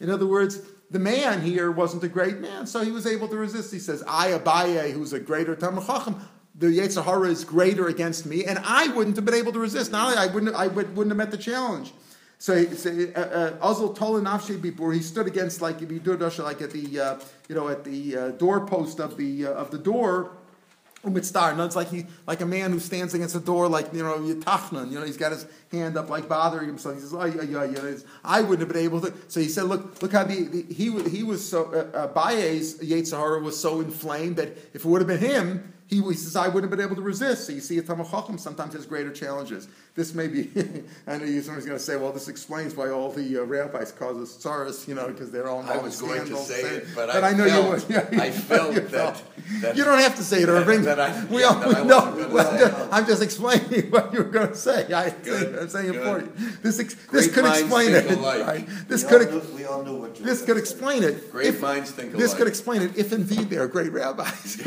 In 0.00 0.10
other 0.10 0.26
words, 0.26 0.60
the 0.90 0.98
man 0.98 1.42
here 1.42 1.70
wasn't 1.70 2.02
a 2.04 2.08
great 2.08 2.38
man, 2.38 2.66
so 2.66 2.82
he 2.82 2.90
was 2.90 3.06
able 3.06 3.28
to 3.28 3.36
resist. 3.36 3.72
He 3.72 3.78
says, 3.78 4.02
I, 4.06 4.30
Abaye, 4.30 4.92
who's 4.92 5.12
a 5.12 5.20
greater 5.20 5.54
Talmud 5.54 5.86
Chacham, 5.86 6.20
the 6.54 6.66
Yetzer 6.66 7.04
Hara 7.04 7.28
is 7.28 7.44
greater 7.44 7.88
against 7.88 8.26
me, 8.26 8.44
and 8.44 8.58
I 8.64 8.88
wouldn't 8.88 9.16
have 9.16 9.24
been 9.24 9.34
able 9.34 9.52
to 9.52 9.58
resist. 9.58 9.92
Not 9.92 10.06
only 10.06 10.18
I 10.18 10.26
wouldn't, 10.26 10.54
I 10.56 10.66
would, 10.66 10.96
wouldn't 10.96 11.10
have 11.10 11.18
met 11.18 11.30
the 11.30 11.36
challenge. 11.36 11.92
So, 12.38 12.64
so 12.66 12.90
uh, 13.16 13.56
Azul 13.60 13.92
Tola 13.92 14.20
Nafshi 14.20 14.58
Bipur, 14.58 14.94
he 14.94 15.02
stood 15.02 15.26
against 15.26 15.60
like 15.60 15.82
if 15.82 15.90
you 15.90 15.98
do 15.98 16.16
like 16.16 16.62
at 16.62 16.70
the 16.70 17.00
uh, 17.00 17.18
you 17.48 17.54
know 17.54 17.68
at 17.68 17.84
the 17.84 18.16
uh, 18.16 18.28
doorpost 18.30 19.00
of 19.00 19.16
the 19.16 19.46
uh, 19.46 19.50
of 19.50 19.72
the 19.72 19.78
door, 19.78 20.30
Umitztar. 21.04 21.56
No, 21.56 21.64
it's 21.64 21.76
like 21.76 21.90
he, 21.90 22.06
like 22.26 22.40
a 22.40 22.46
man 22.46 22.72
who 22.72 22.80
stands 22.80 23.14
against 23.14 23.34
a 23.36 23.40
door, 23.40 23.68
like 23.68 23.92
you 23.92 24.02
know, 24.02 24.18
Yitachnan. 24.18 24.90
You 24.90 24.98
know, 24.98 25.06
he's 25.06 25.16
got 25.16 25.30
his 25.32 25.46
hand 25.70 25.96
up, 25.96 26.10
like 26.10 26.28
bothering 26.28 26.66
himself. 26.66 26.96
He 26.96 27.00
says, 27.00 27.14
"Oh, 27.14 27.24
yeah, 27.24 27.42
yeah, 27.42 27.64
yeah." 27.64 27.96
I 28.24 28.40
wouldn't 28.40 28.60
have 28.60 28.68
been 28.68 28.84
able 28.84 29.00
to. 29.02 29.12
So 29.28 29.38
he 29.38 29.48
said, 29.48 29.64
"Look, 29.64 30.02
look 30.02 30.12
how 30.12 30.24
the, 30.24 30.44
the 30.44 30.74
he 30.74 30.90
he 31.08 31.22
was 31.22 31.48
so 31.48 31.66
uh, 31.66 31.96
uh, 31.96 32.06
Baye's 32.08 32.78
Yetzirah 32.80 33.42
was 33.42 33.58
so 33.58 33.80
inflamed 33.80 34.36
that 34.36 34.48
if 34.74 34.84
it 34.84 34.84
would 34.84 35.00
have 35.00 35.08
been 35.08 35.18
him." 35.18 35.74
He, 35.88 36.02
he 36.02 36.12
says, 36.14 36.36
I 36.36 36.48
wouldn't 36.48 36.70
have 36.70 36.78
been 36.78 36.84
able 36.86 36.96
to 36.96 37.02
resist. 37.02 37.46
So 37.46 37.52
you 37.54 37.60
see, 37.60 37.78
a 37.78 37.82
Talmud 37.82 38.10
Chacham 38.10 38.36
sometimes 38.36 38.74
has 38.74 38.84
greater 38.84 39.10
challenges. 39.10 39.68
This 39.94 40.12
may 40.12 40.28
be, 40.28 40.50
I 41.06 41.16
know 41.16 41.24
you- 41.24 41.40
somebody's 41.40 41.64
going 41.64 41.78
to 41.78 41.82
say, 41.82 41.96
well, 41.96 42.12
this 42.12 42.28
explains 42.28 42.74
why 42.76 42.90
all 42.90 43.10
the 43.10 43.38
uh, 43.38 43.44
rabbis 43.44 43.92
cause 43.92 44.18
us 44.18 44.36
tsaras, 44.44 44.86
you 44.86 44.94
know, 44.94 45.06
because 45.08 45.30
they're 45.30 45.48
all 45.48 45.62
I 45.62 45.78
was 45.78 45.98
going 45.98 46.26
to 46.26 46.36
say 46.36 46.60
it, 46.60 46.88
but 46.94 47.08
I 47.08 47.30
I 47.30 47.32
know 47.32 47.46
you 47.46 47.68
would. 47.70 47.84
Yeah, 47.88 48.06
I 48.22 48.30
felt 48.30 48.74
you 48.74 48.80
that- 48.80 49.22
that- 49.62 49.76
you 49.78 49.82
don't 49.84 49.98
have 49.98 50.14
to 50.16 50.22
say 50.22 50.42
it, 50.42 50.46
that- 50.46 50.52
Irving. 50.52 50.82
that 50.82 51.00
I- 51.00 51.24
we 51.24 51.40
yeah, 51.40 51.46
all 51.48 51.54
that 51.60 51.76
I 51.78 51.82
know. 51.84 52.58
say. 52.58 52.88
I'm 52.92 53.06
just 53.06 53.22
explaining 53.22 53.90
what 53.90 54.12
you 54.12 54.18
were 54.18 54.24
going 54.30 54.48
to 54.48 54.54
say. 54.54 54.92
I, 54.92 55.06
I'm 55.06 55.68
saying 55.70 55.94
it 55.94 56.02
for 56.02 56.20
you. 56.20 56.32
This, 56.62 56.78
ex, 56.80 56.94
this 57.10 57.32
could 57.34 57.46
explain 57.46 57.94
it. 57.94 58.10
Right? 58.18 58.68
This 58.88 59.04
We 59.04 59.08
could. 59.08 59.28
all 59.28 59.38
ex- 59.38 59.48
knew- 59.48 59.54
We 59.56 59.64
all 59.64 59.82
knew 59.82 59.96
what 59.96 60.18
you 60.20 60.24
This 60.26 60.42
could 60.44 60.58
explain 60.58 61.02
it. 61.02 61.32
Great 61.32 61.46
if- 61.46 61.62
minds 61.62 61.92
think 61.92 62.12
This 62.12 62.34
could 62.34 62.46
explain 62.46 62.82
it 62.82 62.98
if 62.98 63.10
indeed 63.14 63.48
they 63.48 63.56
are 63.56 63.66
great 63.68 63.90
rabbis. 63.92 64.58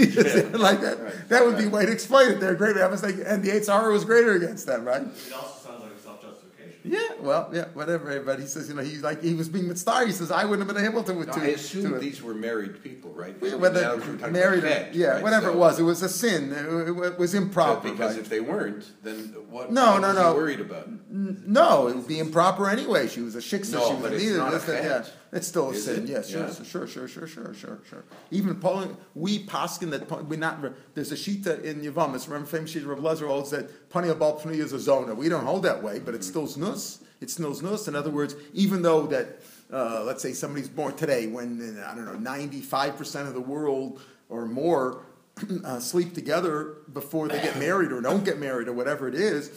like 0.58 0.82
that. 0.82 1.11
Right, 1.16 1.30
That 1.30 1.46
would 1.46 1.58
be 1.58 1.68
way 1.68 1.86
to 1.86 1.92
explain 1.92 2.32
it. 2.32 2.40
They're 2.40 2.56
great 2.56 2.76
rabbis, 2.76 3.02
they, 3.02 3.24
and 3.24 3.44
the 3.44 3.52
HR 3.52 3.92
was 3.92 4.06
greater 4.06 4.34
against 4.34 4.66
them, 4.68 4.86
right? 4.86 5.02
It 5.02 5.34
also 5.34 5.70
sounds 5.70 5.82
like 5.84 5.92
a 5.94 6.00
self-justification. 6.00 6.82
Yeah, 6.84 7.00
well, 7.20 7.50
yeah, 7.54 7.66
whatever. 7.74 8.20
But 8.22 8.40
he 8.40 8.46
says, 8.48 8.68
you 8.68 8.74
know, 8.76 8.82
he's 8.82 9.04
like 9.04 9.22
he 9.22 9.34
was 9.36 9.50
being 9.50 9.68
mitzvah. 9.68 10.06
He 10.06 10.12
says, 10.12 10.32
I 10.32 10.46
wouldn't 10.46 10.68
have 10.68 10.76
been 10.76 10.84
able 10.86 11.04
to. 11.04 11.14
No, 11.14 11.24
to 11.26 11.40
I 11.42 11.46
assume 11.50 11.94
to, 11.94 12.00
these 12.00 12.22
were 12.24 12.34
married 12.34 12.82
people, 12.84 13.12
right? 13.12 13.36
Yeah, 13.42 13.52
Now 13.52 13.58
whether 13.58 13.82
we're 13.82 14.00
talking 14.00 14.16
about 14.16 14.32
married, 14.32 14.64
or, 14.64 14.90
yeah, 14.94 15.08
right? 15.10 15.24
whatever 15.24 15.48
So- 15.48 15.52
it 15.54 15.58
was, 15.58 15.80
it 15.80 15.84
was 15.84 16.02
a 16.02 16.10
sin. 16.10 16.52
It, 16.52 17.06
it 17.06 17.20
was 17.20 17.34
improper. 17.36 17.90
Because 17.92 18.16
right? 18.16 18.22
if 18.24 18.30
they 18.30 18.40
weren't, 18.40 18.90
then 19.04 19.18
what, 19.50 19.72
No, 19.72 20.00
no, 20.00 20.12
no. 20.12 20.34
worried 20.34 20.60
about? 20.60 20.90
No, 21.12 21.88
it 21.88 21.96
would 21.96 22.08
be 22.08 22.20
improper 22.20 22.68
anyway. 22.70 23.08
She 23.08 23.22
was 23.22 23.36
a 23.36 23.40
shiksa. 23.40 23.74
No, 23.74 23.88
she 23.88 23.94
was 23.94 24.02
but 24.02 24.12
a 24.14 24.16
it's 24.16 24.24
neither. 24.24 24.38
not 24.40 24.48
a 24.50 24.52
this, 24.56 24.66
that, 24.66 24.84
yeah, 24.84 25.02
fet. 25.04 25.14
It's 25.34 25.48
still 25.48 25.70
a 25.70 25.72
Is 25.74 25.86
sin. 25.86 26.04
it? 26.04 26.10
Yes, 26.10 26.30
sure, 26.30 26.42
Yeah. 26.42 26.54
sure, 26.54 26.88
sure, 26.88 27.08
sure, 27.08 27.28
sure, 27.28 27.54
sure, 27.54 27.80
sure. 27.90 28.04
Even 28.32 28.56
Poland, 28.60 28.98
we 29.16 29.46
paskin 29.46 29.90
that 29.92 30.28
we 30.28 30.36
not. 30.36 30.60
There's 30.94 31.12
a 31.14 31.16
shita 31.16 31.64
in 31.64 31.82
Yevamos. 31.82 32.28
Remember, 32.28 32.48
famous 32.48 32.74
shita 32.74 32.86
Rav 32.86 33.00
Lezer 33.00 33.28
holds 33.28 33.50
that 33.52 33.90
pani 33.90 34.10
abal 34.10 34.42
pnei 34.42 34.56
is 34.60 34.74
a 34.74 34.80
zona. 34.80 35.16
We 35.16 35.30
don't 35.30 35.46
hold 35.46 35.64
that 35.64 35.82
way, 35.82 36.00
but 36.00 36.16
it's 36.16 36.28
still 36.28 36.48
znus. 36.48 37.02
It's 37.22 37.34
still 37.34 37.54
znus. 37.56 37.88
In 37.88 37.96
other 37.96 38.10
words, 38.10 38.36
even 38.54 38.82
though 38.82 39.08
that, 39.08 39.40
uh, 39.72 40.04
let's 40.04 40.22
say 40.22 40.34
somebody's 40.34 40.68
born 40.68 40.96
today, 40.98 41.28
when 41.28 41.80
uh, 41.82 41.90
I 41.90 41.96
don't 41.96 42.06
know, 42.06 42.20
95 42.20 42.98
percent 42.98 43.28
of 43.30 43.34
the 43.34 43.40
world 43.42 44.02
or 44.28 44.46
more 44.46 45.04
uh, 45.64 45.80
sleep 45.80 46.14
together 46.14 46.76
before 46.92 47.30
they 47.30 47.42
get 47.42 47.58
married 47.68 47.94
or 47.94 48.02
don't 48.02 48.26
get 48.26 48.38
married 48.38 48.68
or 48.68 48.74
whatever 48.74 49.08
it 49.08 49.16
is. 49.16 49.50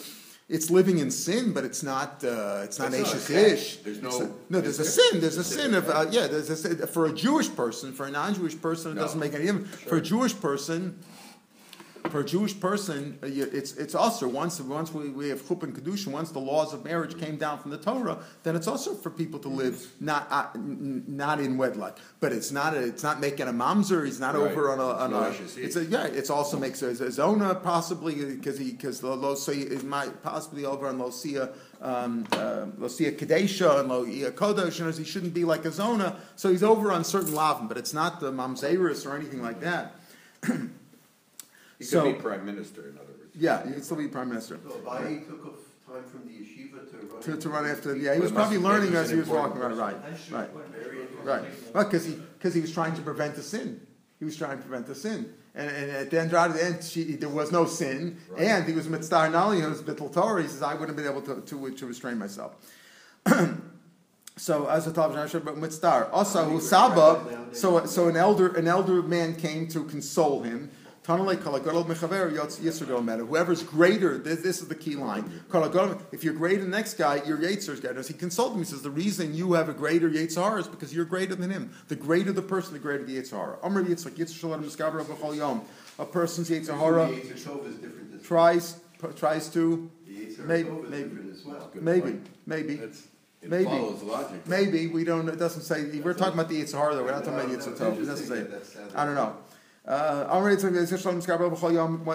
It's 0.46 0.68
living 0.70 0.98
in 0.98 1.10
sin, 1.10 1.52
but 1.54 1.64
it's 1.64 1.82
not. 1.82 2.22
Uh, 2.22 2.60
it's 2.64 2.78
not 2.78 2.92
It's 2.92 3.10
a 3.10 3.14
ashes 3.14 3.30
ish. 3.30 3.76
There's 3.78 4.02
no- 4.02 4.10
a- 4.10 4.30
no. 4.50 4.60
There's 4.60 4.78
a 4.78 4.84
sin. 4.84 5.20
There's 5.20 5.38
a 5.38 5.44
sin 5.44 5.72
of 5.72 5.88
uh, 5.88 6.06
yeah. 6.10 6.26
There's 6.26 6.50
a 6.50 6.56
sin 6.56 6.76
for 6.86 7.06
a 7.06 7.12
Jewish 7.14 7.54
person. 7.54 7.94
For 7.94 8.04
a 8.06 8.10
non-Jewish 8.10 8.60
person, 8.60 8.92
it 8.92 8.96
No. 8.96 9.02
doesn't 9.02 9.18
make 9.18 9.32
any 9.32 9.46
difference. 9.46 9.68
For 9.88 9.96
a 9.96 10.02
Jewish 10.02 10.38
person, 10.38 10.98
for 12.10 12.20
a 12.20 12.24
Jewish 12.24 12.58
person, 12.60 13.18
uh, 13.22 13.26
it's 13.26 13.72
it's 13.76 13.94
also 13.94 14.28
once 14.28 14.60
once 14.60 14.92
we, 14.92 15.08
we 15.08 15.28
have 15.30 15.40
chuppah 15.42 15.64
and 15.64 15.74
kedusha, 15.74 16.08
once 16.08 16.30
the 16.30 16.38
laws 16.38 16.74
of 16.74 16.84
marriage 16.84 17.18
came 17.18 17.36
down 17.36 17.58
from 17.58 17.70
the 17.70 17.78
Torah, 17.78 18.18
then 18.42 18.54
it's 18.56 18.66
also 18.66 18.94
for 18.94 19.10
people 19.10 19.40
to 19.40 19.48
live 19.48 19.86
not 20.00 20.26
uh, 20.30 20.46
not 20.54 21.40
in 21.40 21.56
wedlock. 21.56 21.98
But 22.20 22.32
it's 22.32 22.52
not 22.52 22.74
a, 22.74 22.84
it's 22.84 23.02
not 23.02 23.20
making 23.20 23.48
a 23.48 23.52
mamzer. 23.52 24.04
He's 24.04 24.20
not 24.20 24.34
Right. 24.34 24.50
over 24.50 24.70
on 24.70 24.80
a 24.80 24.86
on 24.86 25.10
No 25.12 25.22
a. 25.22 25.34
It's 25.56 25.76
a 25.76 25.84
yeah. 25.84 26.04
It's 26.04 26.30
also 26.30 26.58
makes 26.58 26.82
a, 26.82 26.88
a 26.88 27.10
zona 27.10 27.54
possibly 27.54 28.14
because 28.36 28.58
he 28.58 28.72
because 28.72 29.00
the 29.00 29.14
losia 29.14 29.66
is 29.66 29.82
might 29.82 30.22
possibly 30.22 30.64
over 30.64 30.86
on 30.88 30.98
losia. 30.98 31.50
Um, 31.80 32.26
uh, 32.32 32.66
losia 32.78 33.12
kadesha 33.12 33.80
and 33.80 33.88
losia 33.88 34.30
kodesh, 34.30 34.80
and 34.80 34.94
he 34.94 35.04
shouldn't 35.04 35.34
be 35.34 35.44
like 35.44 35.64
a 35.64 35.72
zona, 35.72 36.16
so 36.36 36.50
he's 36.50 36.62
over 36.62 36.90
on 36.92 37.04
certain 37.04 37.34
lavin, 37.34 37.66
but 37.68 37.76
it's 37.76 37.92
not 37.92 38.20
the 38.20 38.30
mamzerus 38.32 39.06
or 39.06 39.16
anything 39.16 39.42
like 39.42 39.60
that. 39.60 39.94
He 41.78 41.84
So- 41.84 42.02
could 42.02 42.16
be 42.16 42.22
prime 42.22 42.44
minister, 42.44 42.82
in 42.88 42.96
other 42.96 43.06
words. 43.18 43.32
Yeah, 43.34 43.66
he 43.66 43.72
could 43.72 43.84
still 43.84 43.96
be 43.96 44.08
prime 44.08 44.28
minister. 44.28 44.58
So 44.62 44.74
Abaye 44.76 45.26
took 45.26 45.44
off 45.46 45.54
time 45.86 46.04
from 46.04 46.22
the 46.26 46.32
yeshiva 46.32 46.88
to 46.90 47.06
run. 47.12 47.22
To, 47.22 47.36
to 47.36 47.48
run 47.48 47.66
after, 47.66 47.96
yeah, 47.96 48.14
he 48.14 48.20
was 48.20 48.32
probably 48.32 48.58
learning 48.58 48.94
as 48.94 49.10
he 49.10 49.16
was 49.16 49.28
walking 49.28 49.60
around, 49.60 49.76
right, 49.76 49.96
right, 50.30 50.50
right. 51.24 51.44
Well, 51.74 51.84
because 51.84 52.04
he, 52.06 52.14
because 52.38 52.54
he 52.54 52.60
was 52.60 52.72
trying 52.72 52.94
to 52.94 53.02
prevent 53.02 53.36
a 53.36 53.42
sin. 53.42 53.80
He 54.18 54.24
was 54.24 54.36
trying 54.36 54.58
to 54.58 54.62
prevent 54.62 54.88
a 54.88 54.94
sin. 54.94 55.32
And, 55.56 55.68
and 55.70 55.90
at 55.90 56.10
the 56.10 56.20
end, 56.20 56.32
right 56.32 56.50
at 56.50 56.56
the 56.56 56.64
end, 56.64 56.82
she, 56.84 57.16
there 57.16 57.28
was 57.28 57.52
no 57.52 57.64
sin, 57.66 58.18
Right. 58.30 58.42
and 58.42 58.66
he 58.66 58.72
was 58.72 58.88
mitzvah 58.88 59.28
nali, 59.28 59.60
he 59.60 59.66
was 59.66 59.82
bittul 59.82 60.12
Torah. 60.12 60.42
He 60.42 60.48
says, 60.48 60.62
I 60.62 60.74
wouldn't 60.74 60.96
have 60.96 60.96
been 60.96 61.06
able 61.06 61.22
to, 61.22 61.40
to, 61.42 61.70
to 61.76 61.86
restrain 61.86 62.18
myself. 62.18 62.54
So 64.36 64.66
as 64.66 64.86
a 64.86 64.92
top 64.92 65.12
but 65.12 65.56
mitzvah. 65.56 66.10
Also, 66.12 66.44
who 66.44 66.60
Saba, 66.60 67.48
so 67.52 67.86
so 67.86 68.08
an 68.08 68.16
elder 68.16 68.48
an 68.56 68.66
elder 68.66 69.00
man 69.00 69.36
came 69.36 69.68
to 69.68 69.84
console 69.84 70.42
him. 70.42 70.70
Tanalei 71.04 71.36
kalagadol 71.36 71.84
mechaver 71.84 72.32
yotz 72.32 72.58
yisrael 72.60 73.04
matter. 73.04 73.26
Whoever's 73.26 73.62
greater, 73.62 74.16
this, 74.16 74.40
this 74.40 74.62
is 74.62 74.68
the 74.68 74.74
key 74.74 74.96
line. 74.96 75.42
If 76.12 76.24
you're 76.24 76.32
greater 76.32 76.62
than 76.62 76.70
the 76.70 76.76
next 76.78 76.94
guy, 76.94 77.22
your 77.26 77.36
Yetzir's 77.36 77.80
greater. 77.80 77.98
As 78.00 78.08
he 78.08 78.14
consulted 78.14 78.54
me, 78.56 78.60
he 78.60 78.70
says 78.70 78.80
the 78.80 78.90
reason 78.90 79.34
you 79.34 79.52
have 79.52 79.68
a 79.68 79.74
greater 79.74 80.08
Yetzir 80.08 80.58
is 80.58 80.66
because 80.66 80.94
you're 80.94 81.04
greater 81.04 81.34
than 81.34 81.50
him. 81.50 81.72
The 81.88 81.96
greater 81.96 82.32
the 82.32 82.40
person, 82.40 82.72
the 82.72 82.78
greater 82.78 83.04
the 83.04 83.18
Yetzir. 83.20 83.58
Amr 83.62 83.84
Yitzchak 83.84 84.12
Yitzchak 84.12 84.40
Shalom 84.40 84.64
B'chol 84.64 85.36
Yom. 85.36 85.60
A 85.98 86.06
person's 86.06 86.48
The 86.48 86.60
Yetzir 86.60 86.78
Yetzer 86.78 87.34
Tov 87.36 87.66
is 87.66 87.74
different 87.76 88.14
as 88.14 88.20
well. 88.20 88.20
tries 88.22 88.80
tries 89.16 89.50
to 89.50 89.90
maybe- 90.38 90.70
maybe. 90.88 91.10
well. 91.44 91.70
Maybe 91.74 92.20
maybe 92.46 92.74
it 92.74 92.94
Maybe. 93.50 93.66
logic. 93.66 94.46
Maybe 94.46 94.86
we 94.86 95.04
don't. 95.04 95.28
It 95.28 95.38
doesn't 95.38 95.62
say. 95.62 95.84
We're 96.00 96.14
talking 96.14 96.32
about 96.32 96.48
the 96.48 96.62
Yitzhar 96.62 96.92
though. 96.94 97.04
We're 97.04 97.10
not 97.12 97.24
talking 97.24 97.40
about 97.40 97.48
Yitzhar. 97.50 97.72
It 97.74 98.06
doesn't 98.06 98.26
say. 98.26 98.36
interesting 98.36 98.36
that 98.36 98.50
that's 98.50 98.74
how 98.74 98.80
they- 98.88 98.94
I 98.94 99.04
don't 99.04 99.14
know. 99.14 99.36
Uh, 99.86 100.26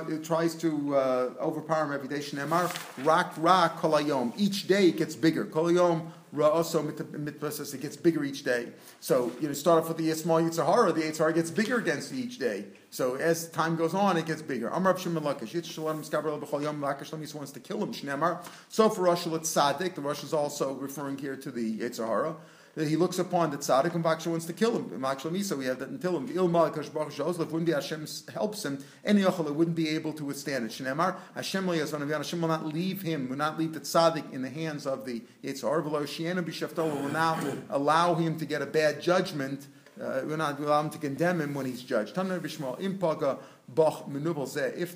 It 0.09 0.23
tries 0.23 0.55
to 0.55 0.95
uh, 0.95 1.29
overpower 1.39 1.85
him 1.85 1.93
every 1.93 2.07
day. 2.07 2.17
Shneimar 2.17 3.05
rak 3.05 3.33
ra 3.37 3.69
kol 3.69 3.91
hayom. 3.91 4.33
Each 4.35 4.67
day 4.67 4.87
it 4.87 4.97
gets 4.97 5.15
bigger. 5.15 5.45
Kol 5.45 5.71
yom 5.71 6.11
ra 6.31 6.47
also 6.47 6.81
mitpases. 6.81 7.75
It 7.75 7.81
gets 7.81 7.95
bigger 7.95 8.23
each 8.23 8.43
day. 8.43 8.69
So 9.01 9.31
you 9.39 9.47
know, 9.47 9.53
start 9.53 9.83
off 9.83 9.87
with 9.87 9.97
the 9.97 10.11
small 10.15 10.41
Yitzhar. 10.41 10.95
The 10.95 11.01
Yitzhar 11.01 11.31
gets 11.35 11.51
bigger 11.51 11.77
against 11.77 12.11
each 12.11 12.39
day. 12.39 12.65
So 12.89 13.15
as 13.17 13.49
time 13.49 13.75
goes 13.75 13.93
on, 13.93 14.17
it 14.17 14.25
gets 14.25 14.41
bigger. 14.41 14.71
Amr 14.71 14.97
Shimon 14.97 15.21
Lakish 15.21 15.53
Yitzhak 15.53 15.65
Shalom 15.65 16.01
Skabel 16.01 16.41
B'chol 16.41 16.63
Yom. 16.63 16.81
Lakish 16.81 17.11
Lamis 17.11 17.35
wants 17.35 17.51
to 17.51 17.59
kill 17.59 17.83
him. 17.83 17.93
Shneimar. 17.93 18.43
So 18.69 18.89
for 18.89 19.03
Rosh 19.03 19.27
Tzaddik, 19.27 19.93
the 19.93 20.01
Rosh 20.01 20.23
is 20.23 20.33
also 20.33 20.73
referring 20.73 21.19
here 21.19 21.35
to 21.35 21.51
the 21.51 21.77
Yitzhara 21.81 22.35
he 22.75 22.95
looks 22.95 23.19
upon 23.19 23.51
the 23.51 23.57
tzaddik 23.57 23.95
and 23.95 24.03
Baksha 24.03 24.27
wants 24.27 24.45
to 24.45 24.53
kill 24.53 24.75
him. 24.75 24.89
Makshal 24.89 25.31
Misa, 25.31 25.57
we 25.57 25.65
have 25.65 25.79
that 25.79 25.89
until 25.89 26.15
him. 26.17 26.29
Ilma 26.33 26.71
Kash 26.71 26.89
Baruch 26.89 27.13
Shozlev, 27.13 27.49
wouldn't 27.49 27.65
be 27.65 27.71
Hashem 27.71 28.05
helps 28.33 28.63
him, 28.63 28.83
any 29.03 29.23
Yochel 29.23 29.53
wouldn't 29.53 29.75
be 29.75 29.89
able 29.89 30.13
to 30.13 30.23
withstand 30.23 30.65
it. 30.65 30.71
Shneimar, 30.71 31.17
Hashem 31.35 31.67
Hashem 31.67 32.41
will 32.41 32.47
not 32.47 32.65
leave 32.65 33.01
him, 33.01 33.29
will 33.29 33.37
not 33.37 33.57
leave 33.57 33.73
the 33.73 33.79
tzaddik 33.79 34.31
in 34.31 34.41
the 34.41 34.49
hands 34.49 34.85
of 34.85 35.05
the 35.05 35.21
Yitzhar, 35.43 35.83
v'lo 35.83 36.03
Shiena 36.03 36.43
b'shaftol, 36.43 37.01
will 37.01 37.09
not 37.09 37.43
allow 37.69 38.15
him 38.15 38.37
to 38.37 38.45
get 38.45 38.61
a 38.61 38.65
bad 38.65 39.01
judgment, 39.01 39.67
uh, 40.01 40.21
will 40.25 40.37
not 40.37 40.59
allow 40.59 40.81
him 40.81 40.89
to 40.89 40.97
condemn 40.97 41.41
him 41.41 41.53
when 41.53 41.65
he's 41.65 41.81
judged. 41.81 42.17
If 42.17 42.17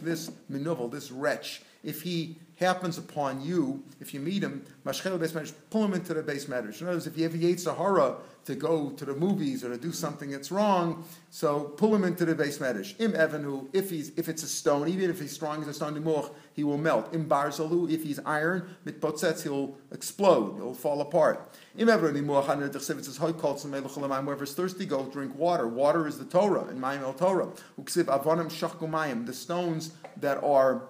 this 0.01 0.31
menuvel, 0.49 0.91
this 0.91 1.11
wretch, 1.11 1.61
if 1.83 2.01
he 2.03 2.37
happens 2.63 2.97
upon 2.97 3.41
you, 3.41 3.83
if 3.99 4.13
you 4.13 4.19
meet 4.19 4.43
him, 4.43 4.65
mashchel 4.85 5.19
base 5.19 5.31
medrash, 5.31 5.53
pull 5.69 5.85
him 5.85 5.93
into 5.93 6.13
the 6.13 6.23
base 6.23 6.45
medrash. 6.45 6.81
In 6.81 6.87
other 6.87 6.95
words, 6.95 7.07
if 7.07 7.17
you 7.17 7.23
have 7.29 7.59
Sahara 7.59 8.15
to 8.45 8.55
go 8.55 8.89
to 8.89 9.05
the 9.05 9.13
movies 9.13 9.63
or 9.63 9.69
to 9.69 9.77
do 9.77 9.91
something 9.91 10.31
that's 10.31 10.51
wrong, 10.51 11.05
so 11.29 11.61
pull 11.61 11.95
him 11.95 12.03
into 12.03 12.25
the 12.25 12.35
base 12.35 12.57
medrash. 12.57 12.99
Im 12.99 13.13
evanu, 13.13 13.67
if 13.73 13.89
he's 13.89 14.11
if 14.17 14.27
it's 14.27 14.43
a 14.43 14.47
stone, 14.47 14.89
even 14.89 15.09
if 15.09 15.19
he's 15.19 15.31
strong 15.31 15.61
as 15.61 15.67
a 15.67 15.73
stone 15.73 15.93
nimuch, 15.95 16.29
he 16.53 16.63
will 16.63 16.77
melt. 16.77 17.13
Im 17.13 17.25
barzalu, 17.29 17.89
if 17.89 18.03
he's 18.03 18.19
iron, 18.25 18.75
mitpotzetz, 18.85 19.43
he'll 19.43 19.75
explode, 19.91 20.55
he'll 20.55 20.73
fall 20.73 20.99
apart. 21.01 21.49
Im 21.77 21.87
evanu 21.87 22.11
nimuch, 22.13 22.49
under 22.49 22.67
the 22.67 22.79
chsiv, 22.79 22.97
it 22.97 23.05
says, 23.05 23.17
hoy 23.17 23.31
kol 23.31 23.55
tzemei 23.55 23.83
l'cholamayim, 23.83 24.25
whoever's 24.25 24.53
thirsty, 24.53 24.85
go 24.85 25.05
drink 25.05 25.35
water. 25.37 25.67
Water 25.67 26.07
is 26.07 26.17
the 26.17 26.25
Torah, 26.25 26.67
in 26.67 26.79
Mayim 26.79 27.01
el 27.01 27.13
Torah. 27.13 27.47
Uksiv 27.79 28.05
avonim 28.05 28.49
shachkumayim, 28.49 29.25
the 29.25 29.33
stones 29.33 29.91
that 30.17 30.43
are 30.43 30.83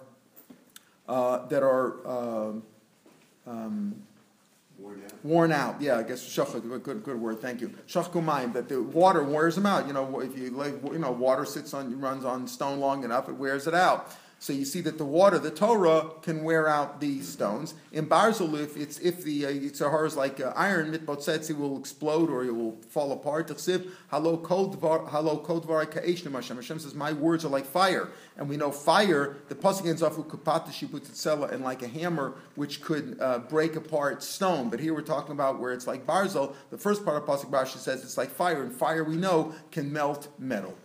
uh, 1.07 1.45
that 1.47 1.63
are 1.63 2.07
um, 2.07 2.63
um, 3.45 3.95
Worn 4.79 5.01
out. 5.05 5.25
worn 5.25 5.51
out. 5.51 5.81
Yeah, 5.81 5.97
I 5.99 6.03
guess 6.03 6.21
shach, 6.21 6.51
good, 6.61 6.83
good, 6.83 7.03
good 7.03 7.21
word. 7.21 7.39
Thank 7.39 7.61
you. 7.61 7.69
Shach 7.87 8.09
kumayim, 8.09 8.53
that 8.53 8.67
the 8.67 8.81
water 8.81 9.23
wears 9.23 9.55
them 9.55 9.65
out. 9.65 9.87
You 9.87 9.93
know, 9.93 10.19
if 10.19 10.37
you 10.37 10.49
like, 10.49 10.73
you 10.91 10.99
know, 10.99 11.11
water 11.11 11.45
sits 11.45 11.73
on, 11.73 11.99
runs 12.01 12.25
on 12.25 12.47
stone 12.47 12.79
long 12.79 13.03
enough, 13.03 13.29
it 13.29 13.33
wears 13.33 13.67
it 13.67 13.73
out. 13.73 14.11
So 14.43 14.51
you 14.51 14.65
see 14.65 14.81
that 14.81 14.97
the 14.97 15.05
water, 15.05 15.39
the 15.39 15.51
Torah, 15.51 16.09
can 16.21 16.43
wear 16.43 16.67
out 16.67 16.99
these 16.99 17.29
stones. 17.29 17.75
In 17.93 18.07
Barzil, 18.07 18.59
if 18.59 18.75
it's 18.75 18.99
if 18.99 19.23
the 19.23 19.45
uh, 19.45 20.03
is 20.03 20.17
like 20.17 20.41
uh, 20.41 20.51
iron, 20.57 20.91
mitbotzetzi 20.91 21.57
will 21.57 21.77
explode 21.79 22.29
or 22.29 22.43
it 22.43 22.53
will 22.53 22.77
fall 22.89 23.13
apart. 23.13 23.47
Halo 23.47 24.37
kodvar, 24.37 25.93
Hashem. 25.93 26.55
Hashem 26.57 26.79
says, 26.79 26.93
my 26.93 27.13
words 27.13 27.45
are 27.45 27.47
like 27.47 27.65
fire. 27.65 28.09
And 28.35 28.49
we 28.49 28.57
know 28.57 28.69
fire, 28.69 29.37
the 29.47 29.55
pasuk 29.55 29.87
ends 29.87 30.03
off 30.03 30.17
with 30.17 30.27
kupata 30.27 30.71
shiputitzela, 30.71 31.53
and 31.53 31.63
like 31.63 31.81
a 31.81 31.87
hammer, 31.87 32.33
which 32.55 32.81
could 32.81 33.15
uh, 33.21 33.39
break 33.39 33.77
apart 33.77 34.21
stone. 34.21 34.69
But 34.69 34.81
here 34.81 34.93
we're 34.93 35.03
talking 35.03 35.31
about 35.31 35.61
where 35.61 35.71
it's 35.71 35.87
like 35.87 36.05
Barzil. 36.05 36.53
The 36.69 36.77
first 36.77 37.05
part 37.05 37.15
of 37.15 37.23
pasuk 37.29 37.49
Rashi 37.49 37.77
says 37.77 38.03
it's 38.03 38.17
like 38.17 38.29
fire, 38.29 38.61
and 38.61 38.75
fire 38.75 39.05
we 39.05 39.15
know 39.15 39.53
can 39.71 39.93
melt 39.93 40.27
metal. 40.37 40.75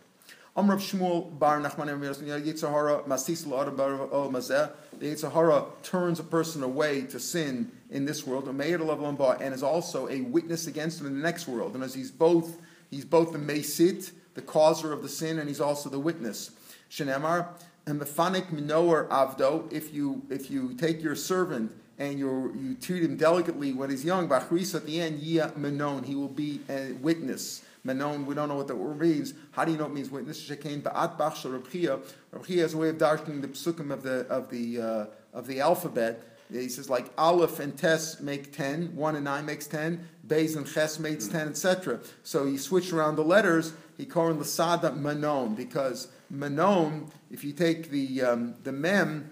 Amrav 0.58 0.80
Shmuel 0.80 1.38
Bar 1.38 1.60
Nachman 1.60 1.86
Yitzhahara 1.86 3.06
Masis 3.06 3.44
Mazeh. 3.46 4.72
The 4.98 5.06
Yitzhahara 5.06 5.66
turns 5.84 6.18
a 6.18 6.24
person 6.24 6.64
away 6.64 7.02
to 7.02 7.20
sin 7.20 7.70
in 7.90 8.06
this 8.06 8.26
world, 8.26 8.48
and 8.48 9.54
is 9.54 9.62
also 9.62 10.08
a 10.08 10.22
witness 10.22 10.66
against 10.66 11.00
him 11.00 11.06
in 11.06 11.14
the 11.14 11.22
next 11.22 11.46
world. 11.46 11.76
And 11.76 11.84
as 11.84 11.94
he's 11.94 12.10
both, 12.10 12.60
he's 12.90 13.04
both 13.04 13.30
the 13.32 13.38
Mesit, 13.38 14.10
the 14.34 14.42
causer 14.42 14.92
of 14.92 15.02
the 15.02 15.08
sin, 15.08 15.38
and 15.38 15.46
he's 15.46 15.60
also 15.60 15.88
the 15.88 16.00
witness. 16.00 16.50
Shenemar 16.90 17.46
and 17.86 18.00
Mefanik 18.00 18.50
Minoer 18.50 19.06
Avdo. 19.10 19.72
If 19.72 19.94
you 19.94 20.22
if 20.28 20.50
you 20.50 20.74
take 20.74 21.00
your 21.00 21.14
servant 21.14 21.70
and 22.00 22.18
you 22.18 22.52
you 22.60 22.74
treat 22.74 23.04
him 23.04 23.16
delicately 23.16 23.72
when 23.72 23.90
he's 23.90 24.04
young, 24.04 24.28
Bachris 24.28 24.74
at 24.74 24.86
the 24.86 25.00
end, 25.00 25.20
Yia 25.20 25.52
Menon, 25.56 26.02
he 26.02 26.16
will 26.16 26.26
be 26.26 26.62
a 26.68 26.94
witness. 26.94 27.62
Menon, 27.84 28.26
we 28.26 28.34
don't 28.34 28.48
know 28.48 28.56
what 28.56 28.68
that 28.68 28.76
word 28.76 29.00
means. 29.00 29.34
How 29.52 29.64
do 29.64 29.72
you 29.72 29.78
know 29.78 29.86
it 29.86 29.92
means 29.92 30.10
witness? 30.10 30.42
Shekain 30.42 30.82
ba'at 30.82 31.16
bach 31.16 31.36
shel 31.36 31.52
Rabchia. 31.52 32.00
Rabchia 32.34 32.58
has 32.58 32.74
a 32.74 32.76
way 32.76 32.88
of 32.88 32.98
darshaning 32.98 33.40
the 33.40 33.48
psukim 33.48 33.90
of 33.92 34.02
the 34.02 34.26
of 34.28 34.50
the 34.50 34.80
uh, 34.80 35.06
of 35.32 35.46
the 35.46 35.60
alphabet. 35.60 36.22
He 36.50 36.68
says 36.68 36.88
like 36.88 37.10
Aleph 37.18 37.60
and 37.60 37.76
Tes 37.76 38.20
make 38.20 38.56
10, 38.56 38.96
1 38.96 39.16
and 39.16 39.24
9 39.24 39.44
makes 39.44 39.66
10, 39.66 40.08
Beis 40.26 40.56
and 40.56 40.66
Ches 40.66 40.98
makes 40.98 41.28
10, 41.28 41.48
etc. 41.48 42.00
So 42.22 42.46
he 42.46 42.56
switched 42.56 42.92
around 42.92 43.16
the 43.16 43.24
letters, 43.24 43.74
he 43.98 44.06
called 44.06 44.38
Lasada 44.38 44.96
Manon, 44.96 45.54
because 45.54 46.08
Manon, 46.30 47.10
if 47.30 47.44
you 47.44 47.52
take 47.52 47.90
the, 47.90 48.22
um, 48.22 48.54
the 48.64 48.72
Mem, 48.72 49.30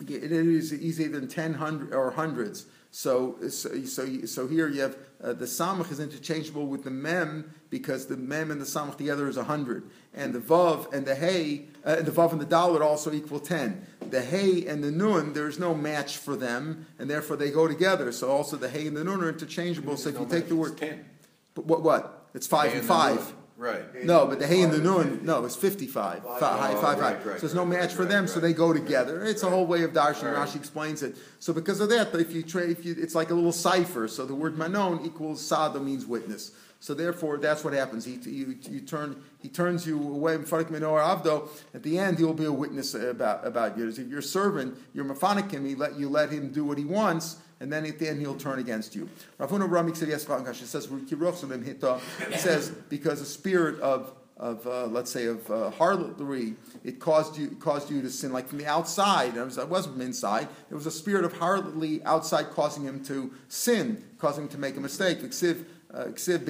it 0.00 0.30
is 0.30 0.72
easier 0.72 1.08
than 1.08 1.26
10 1.26 1.54
hundred, 1.54 1.92
or 1.92 2.12
hundreds. 2.12 2.66
So, 2.96 3.36
so, 3.50 3.84
so, 3.84 4.24
so 4.24 4.46
here 4.46 4.68
you 4.68 4.80
have 4.80 4.96
uh, 5.22 5.34
the 5.34 5.44
samach 5.44 5.92
is 5.92 6.00
interchangeable 6.00 6.66
with 6.66 6.82
the 6.82 6.90
mem 6.90 7.52
because 7.68 8.06
the 8.06 8.16
mem 8.16 8.50
and 8.50 8.58
the 8.58 8.64
samach 8.64 8.96
together 8.96 9.28
is 9.28 9.36
hundred, 9.36 9.90
and 10.14 10.32
the 10.32 10.38
vav 10.38 10.90
and 10.94 11.04
the 11.04 11.14
hey, 11.14 11.66
uh, 11.84 11.96
the 11.96 12.10
vav 12.10 12.32
and 12.32 12.40
the 12.40 12.46
dalet 12.46 12.80
also 12.80 13.12
equal 13.12 13.38
ten. 13.38 13.86
The 14.08 14.22
hey 14.22 14.66
and 14.66 14.82
the 14.82 14.90
nun, 14.90 15.34
there's 15.34 15.58
no 15.58 15.74
match 15.74 16.16
for 16.16 16.36
them, 16.36 16.86
and 16.98 17.10
therefore 17.10 17.36
they 17.36 17.50
go 17.50 17.68
together. 17.68 18.10
So 18.12 18.30
also 18.30 18.56
the 18.56 18.70
hey 18.70 18.86
and 18.86 18.96
the 18.96 19.04
nun 19.04 19.20
are 19.20 19.28
interchangeable. 19.28 19.98
So 19.98 20.08
if 20.08 20.18
you 20.18 20.24
take 20.24 20.48
the 20.48 20.56
word 20.56 20.78
ten, 20.78 21.04
but 21.54 21.66
what 21.66 21.82
what? 21.82 22.28
It's 22.32 22.46
five 22.46 22.70
Hey 22.70 22.78
and 22.78 22.80
and 22.80 22.88
five. 22.88 23.16
nun. 23.16 23.45
Right. 23.56 24.04
No, 24.04 24.26
but 24.26 24.38
the 24.38 24.46
hay 24.46 24.60
and 24.60 24.70
the 24.70 24.76
Five 24.76 24.84
nun, 24.84 25.20
no, 25.24 25.44
it's 25.46 25.56
55. 25.56 26.22
Fi- 26.22 26.28
oh, 26.28 26.38
Five. 26.38 26.58
high, 26.60 26.72
Oh, 26.74 26.80
five, 26.82 26.98
right, 26.98 27.24
right, 27.24 27.36
so 27.36 27.40
there's 27.46 27.54
no 27.54 27.64
match 27.64 27.94
for 27.94 28.04
them, 28.04 28.26
so 28.28 28.38
they 28.38 28.52
go 28.52 28.72
together. 28.74 29.24
It's 29.24 29.42
a 29.42 29.48
whole 29.48 29.66
way 29.66 29.82
of 29.82 29.92
darshan. 29.92 30.34
Rashi 30.34 30.56
explains 30.56 31.02
it. 31.02 31.16
So 31.38 31.54
because 31.54 31.80
of 31.80 31.88
that, 31.88 32.14
if 32.14 32.32
you 32.34 32.42
trade, 32.42 32.68
if 32.70 32.84
you, 32.84 32.94
it's 32.98 33.14
like 33.14 33.30
a 33.30 33.34
little 33.34 33.52
cipher. 33.52 34.08
So 34.08 34.26
the 34.26 34.34
word 34.34 34.58
manon 34.58 35.06
equals 35.06 35.40
sada 35.40 35.80
means 35.80 36.04
witness. 36.04 36.52
So 36.80 36.92
therefore, 36.92 37.38
that's 37.38 37.64
what 37.64 37.72
happens. 37.72 38.04
He, 38.04 38.16
you, 38.30 38.58
you 38.68 38.80
turn, 38.80 39.22
he 39.38 39.48
turns 39.48 39.86
you 39.86 39.96
away. 39.98 40.36
Mefarik 40.36 40.68
minor 40.70 40.88
avdo. 40.88 41.48
At 41.74 41.82
the 41.82 41.98
end, 41.98 42.18
he 42.18 42.24
will 42.24 42.34
be 42.34 42.44
a 42.44 42.52
witness 42.52 42.94
about 42.94 43.46
about 43.46 43.78
you. 43.78 43.88
If 43.88 43.98
your 43.98 44.20
servant, 44.20 44.76
you're 44.92 45.06
mefanik 45.06 45.50
him, 45.50 45.66
you 45.66 45.76
let 45.76 45.98
you 45.98 46.10
let 46.10 46.30
him 46.30 46.52
do 46.52 46.62
what 46.64 46.76
he 46.76 46.84
wants, 46.84 47.36
and 47.60 47.72
then 47.72 47.86
at 47.86 47.98
the 47.98 48.08
end 48.08 48.20
he'll 48.20 48.36
turn 48.36 48.58
against 48.58 48.94
you. 48.94 49.08
Ravuna 49.38 49.68
Ramik 49.68 49.96
said 49.96 50.08
yes. 50.08 50.24
It 50.24 50.66
says 50.66 50.86
it 50.90 52.40
says 52.40 52.70
because 52.88 53.20
the 53.20 53.26
spirit 53.26 53.80
of 53.80 54.12
of 54.38 54.66
uh, 54.66 54.86
let's 54.86 55.10
say 55.10 55.26
of 55.26 55.50
uh, 55.50 55.70
harlotry, 55.70 56.54
it 56.84 57.00
caused 57.00 57.38
you 57.38 57.56
caused 57.58 57.90
you 57.90 58.02
to 58.02 58.10
sin 58.10 58.32
like 58.32 58.48
from 58.48 58.58
the 58.58 58.66
outside. 58.66 59.36
It, 59.36 59.42
was, 59.42 59.58
wasn't 59.58 59.94
from 59.94 60.02
inside. 60.02 60.48
It 60.70 60.74
was 60.74 60.86
a 60.86 60.90
spirit 60.90 61.24
of 61.24 61.38
harlotry 61.38 62.02
outside 62.04 62.50
causing 62.50 62.84
him 62.84 63.02
to 63.04 63.32
sin, 63.48 64.04
causing 64.18 64.44
him 64.44 64.50
to 64.50 64.58
make 64.58 64.76
a 64.76 64.80
mistake. 64.80 65.20
Ksiv 65.20 65.64
uh, 65.92 66.04
ksiv 66.06 66.44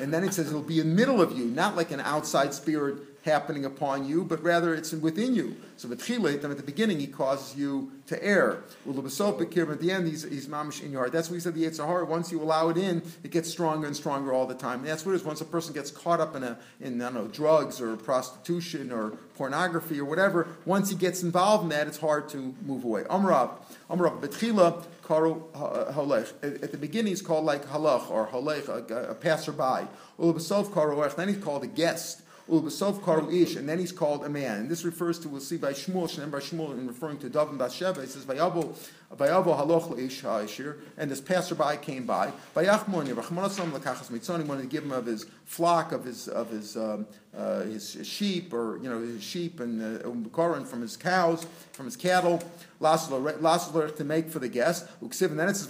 and 0.00 0.12
then 0.12 0.24
it 0.24 0.34
says 0.34 0.48
it'll 0.48 0.62
be 0.62 0.80
in 0.80 0.90
the 0.90 0.94
middle 0.94 1.20
of 1.20 1.36
you, 1.36 1.46
not 1.46 1.76
like 1.76 1.90
an 1.90 2.00
outside 2.00 2.52
spirit 2.54 2.98
happening 3.24 3.64
upon 3.64 4.06
you, 4.06 4.24
but 4.24 4.42
rather 4.42 4.74
it's 4.74 4.92
within 4.92 5.34
you. 5.34 5.56
So 5.76 5.90
at 5.90 5.98
the 5.98 6.62
beginning, 6.64 6.98
he 6.98 7.06
causes 7.06 7.56
you 7.56 7.92
to 8.06 8.22
err. 8.22 8.64
At 8.86 8.94
the 8.94 9.90
end, 9.92 10.08
he's, 10.08 10.22
he's 10.22 10.48
mamish 10.48 10.82
in 10.82 10.90
your 10.90 11.00
heart. 11.00 11.12
That's 11.12 11.28
what 11.28 11.34
he 11.34 11.40
said 11.40 11.54
the 11.54 11.64
Yitzhahar. 11.64 12.06
Once 12.06 12.32
you 12.32 12.40
allow 12.42 12.68
it 12.68 12.76
in, 12.76 13.02
it 13.22 13.30
gets 13.30 13.48
stronger 13.48 13.86
and 13.86 13.94
stronger 13.94 14.32
all 14.32 14.46
the 14.46 14.54
time. 14.54 14.80
And 14.80 14.88
that's 14.88 15.04
what 15.04 15.12
it 15.12 15.16
is. 15.16 15.24
Once 15.24 15.40
a 15.40 15.44
person 15.44 15.74
gets 15.74 15.90
caught 15.90 16.20
up 16.20 16.34
in 16.34 16.42
a 16.42 16.58
in 16.80 17.00
I 17.00 17.06
don't 17.06 17.14
know 17.14 17.26
drugs 17.28 17.80
or 17.80 17.96
prostitution 17.96 18.90
or 18.90 19.10
pornography 19.36 20.00
or 20.00 20.04
whatever, 20.04 20.48
once 20.64 20.90
he 20.90 20.96
gets 20.96 21.22
involved 21.22 21.64
in 21.64 21.68
that, 21.70 21.86
it's 21.86 21.98
hard 21.98 22.28
to 22.30 22.54
move 22.64 22.84
away. 22.84 23.02
Amrav, 23.04 23.50
Amrav, 23.90 24.20
betchila 24.20 24.84
karu 25.08 25.50
halech. 25.92 26.32
At 26.62 26.70
the 26.70 26.78
beginning, 26.78 27.10
he's 27.10 27.22
called 27.22 27.44
like 27.44 27.64
halach 27.66 28.10
or 28.10 28.26
halech, 28.28 28.68
a, 28.68 29.10
a 29.10 29.14
passerby. 29.14 29.88
Ulubasov 30.18 30.66
karu 30.70 31.16
Then 31.16 31.28
he's 31.28 31.42
called 31.42 31.64
a 31.64 31.66
guest. 31.66 32.22
Ulbasov 32.48 33.00
karu 33.00 33.32
ish, 33.42 33.56
and 33.56 33.68
then 33.68 33.78
he's 33.78 33.92
called 33.92 34.24
a 34.24 34.28
man. 34.28 34.60
And 34.60 34.70
this 34.70 34.84
refers 34.84 35.18
to, 35.20 35.28
we'll 35.28 35.40
see 35.40 35.58
by 35.58 35.72
Shmuel, 35.72 36.08
Shenem 36.08 36.30
by 36.30 36.38
Shmuel, 36.38 36.72
in 36.72 36.86
referring 36.86 37.18
to 37.18 37.28
Dav 37.28 37.50
and 37.50 37.58
Bathsheba, 37.58 38.00
it 38.00 38.08
says, 38.08 38.24
Vayavo, 38.24 38.74
And 39.10 41.10
this 41.10 41.20
passerby 41.20 41.78
came 41.80 42.04
by, 42.04 42.30
mitzoni, 42.54 44.44
wanted 44.44 44.62
to 44.62 44.68
give 44.68 44.84
him 44.84 44.92
of 44.92 45.06
his 45.06 45.24
flock, 45.46 45.92
of 45.92 46.04
his, 46.04 46.28
of 46.28 46.50
his, 46.50 46.76
um, 46.76 47.06
uh, 47.34 47.62
his 47.62 47.96
sheep, 48.02 48.52
or, 48.52 48.78
you 48.82 48.90
know, 48.90 49.00
his 49.00 49.22
sheep 49.22 49.60
and 49.60 50.04
uh, 50.04 50.64
from 50.64 50.82
his 50.82 50.98
cows, 50.98 51.46
from 51.72 51.86
his 51.86 51.96
cattle, 51.96 52.42
Lasler 52.82 53.96
to 53.96 54.04
make 54.04 54.28
for 54.28 54.40
the 54.40 54.48
guest, 54.48 54.86
then 55.00 55.48
it 55.48 55.56
says, 55.56 55.68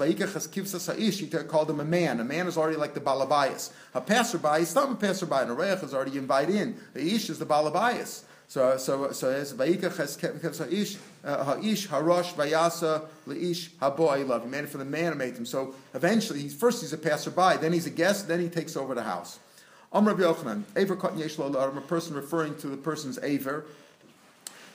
he 1.18 1.26
called 1.28 1.70
him 1.70 1.80
a 1.80 1.84
man. 1.84 2.20
A 2.20 2.24
man 2.24 2.48
is 2.48 2.58
already 2.58 2.76
like 2.76 2.94
the 2.94 3.00
balabayas. 3.00 3.70
A 3.94 4.00
passerby, 4.00 4.58
he's 4.58 4.74
not 4.74 4.90
a 4.90 4.96
passerby, 4.96 5.36
and 5.36 5.50
a 5.50 5.54
reich 5.54 5.80
is 5.84 5.94
already 5.94 6.18
invited 6.18 6.56
in. 6.56 6.76
The 6.92 7.14
ish 7.14 7.30
is 7.30 7.38
the 7.38 7.46
balabayas. 7.46 8.24
So, 8.48 8.78
so, 8.78 9.12
so 9.12 9.30
as 9.30 9.52
Vayikach 9.52 9.96
has 9.98 10.60
uh, 10.60 10.66
Uh, 11.24 11.44
ha'ish 11.44 11.88
harosh 11.88 12.32
vayasa 12.34 13.06
leish 13.26 13.70
habo 13.80 14.08
I 14.08 14.22
love. 14.22 14.44
He 14.44 14.48
made 14.48 14.64
it 14.64 14.70
for 14.70 14.78
the 14.78 14.84
man 14.84 15.12
who 15.12 15.18
made 15.18 15.36
him. 15.36 15.46
So 15.46 15.74
eventually, 15.94 16.40
he's 16.40 16.54
first 16.54 16.80
he's 16.80 16.92
a 16.92 16.98
passerby, 16.98 17.60
then 17.60 17.72
he's 17.72 17.86
a 17.86 17.90
guest, 17.90 18.28
then 18.28 18.40
he 18.40 18.48
takes 18.48 18.76
over 18.76 18.94
the 18.94 19.02
house. 19.02 19.38
Am 19.92 20.06
Amr 20.06 20.20
Yochanan, 20.20 20.64
Aver 20.76 20.96
Katan 20.96 21.18
Yesh 21.18 21.38
a 21.38 21.80
person 21.80 22.14
referring 22.14 22.56
to 22.58 22.68
the 22.68 22.76
person's 22.76 23.18
Aver 23.22 23.64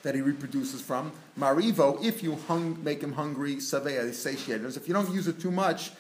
that 0.02 0.16
he 0.16 0.22
reproduces 0.22 0.82
from. 0.82 1.12
Marivo, 1.40 2.04
if 2.04 2.22
you 2.22 2.36
hung, 2.48 2.84
make 2.84 3.02
him 3.02 3.14
hungry, 3.14 3.56
savea, 3.58 4.14
satiated. 4.14 4.76
If 4.76 4.88
you 4.88 4.94
don't 4.94 5.14
use 5.14 5.28
it 5.28 5.40
too 5.40 5.52
much, 5.52 5.92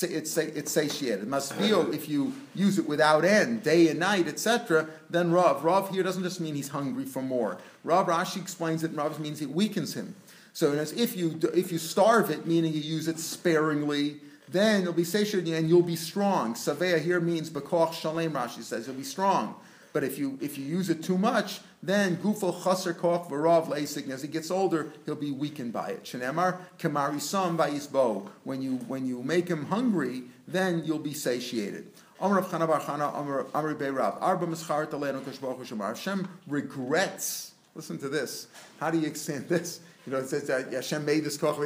it's, 0.00 0.36
it's 0.36 0.72
satiated. 0.72 1.26
Masvio, 1.26 1.92
if 1.92 2.08
you 2.08 2.32
use 2.54 2.78
it 2.78 2.88
without 2.88 3.24
end, 3.24 3.62
day 3.62 3.88
and 3.88 4.00
night, 4.00 4.26
etc., 4.26 4.88
then 5.10 5.32
Rav. 5.32 5.64
Rav 5.64 5.90
here 5.90 6.02
doesn't 6.02 6.22
just 6.22 6.40
mean 6.40 6.54
he's 6.54 6.68
hungry 6.68 7.04
for 7.04 7.22
more. 7.22 7.58
Rav 7.84 8.06
Rashi 8.06 8.40
explains 8.40 8.84
it, 8.84 8.92
Rav 8.94 9.20
means 9.20 9.42
it 9.42 9.50
weakens 9.50 9.94
him. 9.94 10.14
So 10.54 10.72
as 10.72 10.92
if 10.92 11.16
you, 11.16 11.38
if 11.54 11.72
you 11.72 11.78
starve 11.78 12.30
it, 12.30 12.46
meaning 12.46 12.72
you 12.72 12.80
use 12.80 13.08
it 13.08 13.18
sparingly, 13.18 14.20
then 14.48 14.82
you'll 14.82 14.92
be 14.92 15.04
satiated 15.04 15.52
and 15.54 15.68
you'll 15.68 15.82
be 15.82 15.96
strong. 15.96 16.54
Savea 16.54 17.00
here 17.00 17.20
means 17.20 17.50
bekoch 17.50 17.94
shalem, 17.94 18.32
Rashi 18.32 18.62
says, 18.62 18.86
you'll 18.86 18.96
be 18.96 19.02
strong. 19.02 19.54
But 19.92 20.04
if 20.04 20.18
you 20.18 20.38
if 20.40 20.56
you 20.56 20.64
use 20.64 20.88
it 20.88 21.02
too 21.02 21.18
much, 21.18 21.60
then 21.82 22.16
gufo 22.16 22.52
chaser 22.64 22.94
koch 22.94 23.28
v'rav 23.28 23.68
leisig. 23.68 24.08
As 24.10 24.22
he 24.22 24.28
gets 24.28 24.50
older, 24.50 24.92
he'll 25.04 25.14
be 25.14 25.30
weakened 25.30 25.72
by 25.72 25.90
it. 25.90 26.04
Shenemar 26.04 26.56
kamari 26.78 27.20
sam 27.20 27.58
vayisbo. 27.58 28.28
When 28.44 28.62
you 28.62 28.76
when 28.88 29.06
you 29.06 29.22
make 29.22 29.48
him 29.48 29.66
hungry, 29.66 30.24
then 30.48 30.82
you'll 30.84 30.98
be 30.98 31.14
satiated. 31.14 31.86
Amr 32.20 32.36
Rav 32.36 32.50
Chana 32.50 32.68
Bar 32.68 32.80
Chana, 32.80 33.12
Amr 33.54 33.74
Beirav. 33.74 34.16
Arba 34.20 34.46
mischar 34.46 34.86
talenu 34.86 35.20
kashbachu 35.20 35.66
shemar. 35.66 35.88
Hashem 35.88 36.28
regrets. 36.46 37.52
Listen 37.74 37.98
to 37.98 38.08
this. 38.08 38.46
How 38.78 38.90
do 38.90 38.98
you 38.98 39.06
extend 39.06 39.48
this? 39.48 39.80
You 40.06 40.12
know, 40.12 40.18
it 40.18 40.28
says 40.28 40.46
that 40.46 40.72
Hashem 40.72 41.04
made 41.04 41.24
this 41.24 41.36
koch. 41.36 41.58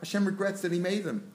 Hashem 0.00 0.24
regrets 0.24 0.60
that 0.62 0.72
He 0.72 0.78
made 0.78 1.04
them. 1.04 1.32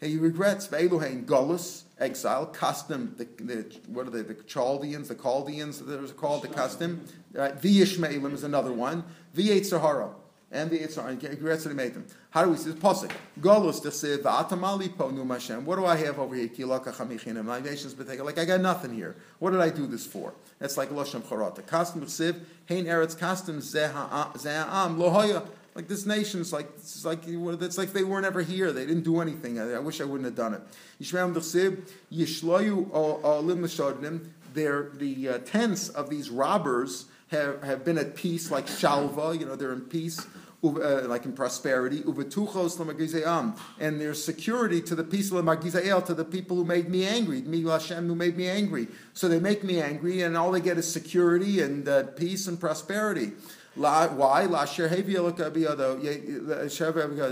He 0.00 0.16
regrets 0.16 0.66
Ve'eluhein 0.68 1.26
Gullus, 1.26 1.82
exile, 1.98 2.46
custom, 2.46 3.14
the, 3.18 3.26
the, 3.42 3.78
what 3.88 4.06
are 4.06 4.10
they, 4.10 4.22
the 4.22 4.34
Chaldeans, 4.34 5.08
the 5.08 5.14
Chaldeans, 5.14 5.78
that 5.80 6.00
was 6.00 6.12
called 6.12 6.42
the 6.42 6.48
custom. 6.48 7.04
Uh, 7.36 7.50
V'yishmaelim 7.50 8.32
is 8.32 8.42
another 8.42 8.72
one. 8.72 9.04
V'yet 9.36 9.66
Sahara. 9.66 10.10
and 10.52 10.70
the 10.70 10.78
Yitzhar, 10.80 11.08
and 11.08 11.22
regrets 11.22 11.62
that 11.64 11.70
he 11.70 11.76
made 11.76 11.94
them. 11.94 12.06
How 12.30 12.44
do 12.44 12.50
we 12.50 12.56
see 12.56 12.70
this? 12.70 12.80
Pasuk. 12.80 13.12
Golus 13.40 13.80
desiv 13.80 14.18
v'atamali 14.18 14.88
ponu 14.88 15.28
Hashem. 15.30 15.64
What 15.64 15.76
do 15.76 15.86
I 15.86 15.96
have 15.96 16.18
over 16.18 16.34
here? 16.34 16.48
Kilaka. 16.48 17.44
My 17.44 17.60
nation's 17.60 17.94
been. 17.94 18.24
Like 18.24 18.38
I 18.38 18.44
got 18.44 18.60
nothing 18.60 18.94
here. 18.94 19.16
What 19.38 19.50
did 19.52 19.60
I 19.60 19.70
do 19.70 19.86
this 19.86 20.06
for? 20.06 20.34
That's 20.58 20.76
like 20.76 20.90
Loshem 20.90 21.22
Charata. 21.22 21.62
Kastim 21.62 22.00
desiv 22.02 22.40
hein 22.66 22.86
eretz 22.86 23.16
kastim 23.16 23.58
ze'am 23.58 24.96
lohoya. 24.96 25.46
Like 25.74 25.88
this 25.88 26.04
nation's 26.04 26.52
like 26.52 26.68
it's 26.76 27.04
like 27.04 27.20
it's 27.26 27.78
like 27.78 27.92
they 27.92 28.04
weren't 28.04 28.26
ever 28.26 28.42
here. 28.42 28.72
They 28.72 28.86
didn't 28.86 29.04
do 29.04 29.20
anything. 29.20 29.58
I, 29.58 29.74
I 29.74 29.78
wish 29.78 30.00
I 30.00 30.04
wouldn't 30.04 30.24
have 30.24 30.34
done 30.34 30.54
it. 30.54 30.62
Yishmael 31.00 31.32
desiv 31.32 31.88
yishloyu 32.12 32.92
olim 32.92 33.62
l'shodnim. 33.62 34.28
They're 34.52 34.90
the 34.94 35.28
uh, 35.28 35.38
tents 35.38 35.88
of 35.88 36.10
these 36.10 36.28
robbers 36.28 37.06
have, 37.28 37.62
have 37.62 37.84
been 37.84 37.98
at 37.98 38.16
peace, 38.16 38.50
like 38.50 38.66
shalva. 38.66 39.38
You 39.38 39.46
know, 39.46 39.54
they're 39.54 39.72
in 39.72 39.82
peace 39.82 40.26
uh, 40.62 41.06
like 41.06 41.24
in 41.24 41.32
prosperity, 41.32 42.02
and 42.04 44.00
there's 44.00 44.22
security 44.22 44.82
to 44.82 44.94
the 44.94 45.04
peace 45.04 45.30
of 45.30 45.44
l'magizeel, 45.44 46.04
to 46.04 46.14
the 46.14 46.24
people 46.24 46.56
who 46.56 46.64
made 46.64 46.88
me 46.88 47.06
angry, 47.06 47.40
me 47.42 47.62
Hashem 47.62 48.06
who 48.06 48.14
made 48.14 48.36
me 48.36 48.48
angry. 48.48 48.88
So 49.14 49.28
they 49.28 49.40
make 49.40 49.64
me 49.64 49.80
angry, 49.80 50.22
and 50.22 50.36
all 50.36 50.50
they 50.50 50.60
get 50.60 50.76
is 50.76 50.90
security 50.90 51.62
and 51.62 51.88
uh, 51.88 52.02
peace 52.04 52.46
and 52.46 52.60
prosperity. 52.60 53.32
Why? 53.76 54.08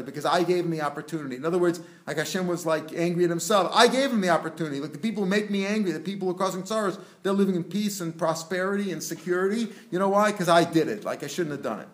Because 0.03 0.25
I 0.25 0.45
gave 0.45 0.65
him 0.65 0.71
the 0.71 0.81
opportunity. 0.83 1.35
In 1.37 1.45
other 1.45 1.59
words, 1.59 1.81
like 2.07 2.17
Hashem 2.17 2.47
was 2.47 2.65
like 2.65 2.93
angry 2.95 3.25
at 3.25 3.31
himself. 3.31 3.73
I 3.75 3.89
gave 3.89 4.13
him 4.13 4.21
the 4.21 4.29
opportunity. 4.29 4.79
Like 4.81 4.93
the 4.93 4.99
people 4.99 5.25
who 5.25 5.29
make 5.29 5.51
me 5.51 5.67
angry, 5.67 5.91
the 5.91 5.99
people 6.01 6.29
who 6.29 6.35
are 6.35 6.39
causing 6.39 6.65
sorrows, 6.65 6.99
they're 7.23 7.33
living 7.33 7.57
in 7.57 7.65
peace 7.65 8.01
and 8.01 8.17
prosperity 8.17 8.93
and 8.93 9.03
security. 9.03 9.69
You 9.91 9.99
know 9.99 10.11
why? 10.11 10.31
Because 10.31 10.49
I 10.49 10.63
did 10.65 10.87
it. 10.89 11.05
Like 11.05 11.25
I 11.25 11.27
shouldn't 11.27 11.53
have 11.53 11.63
done 11.63 11.81
it. 11.81 11.89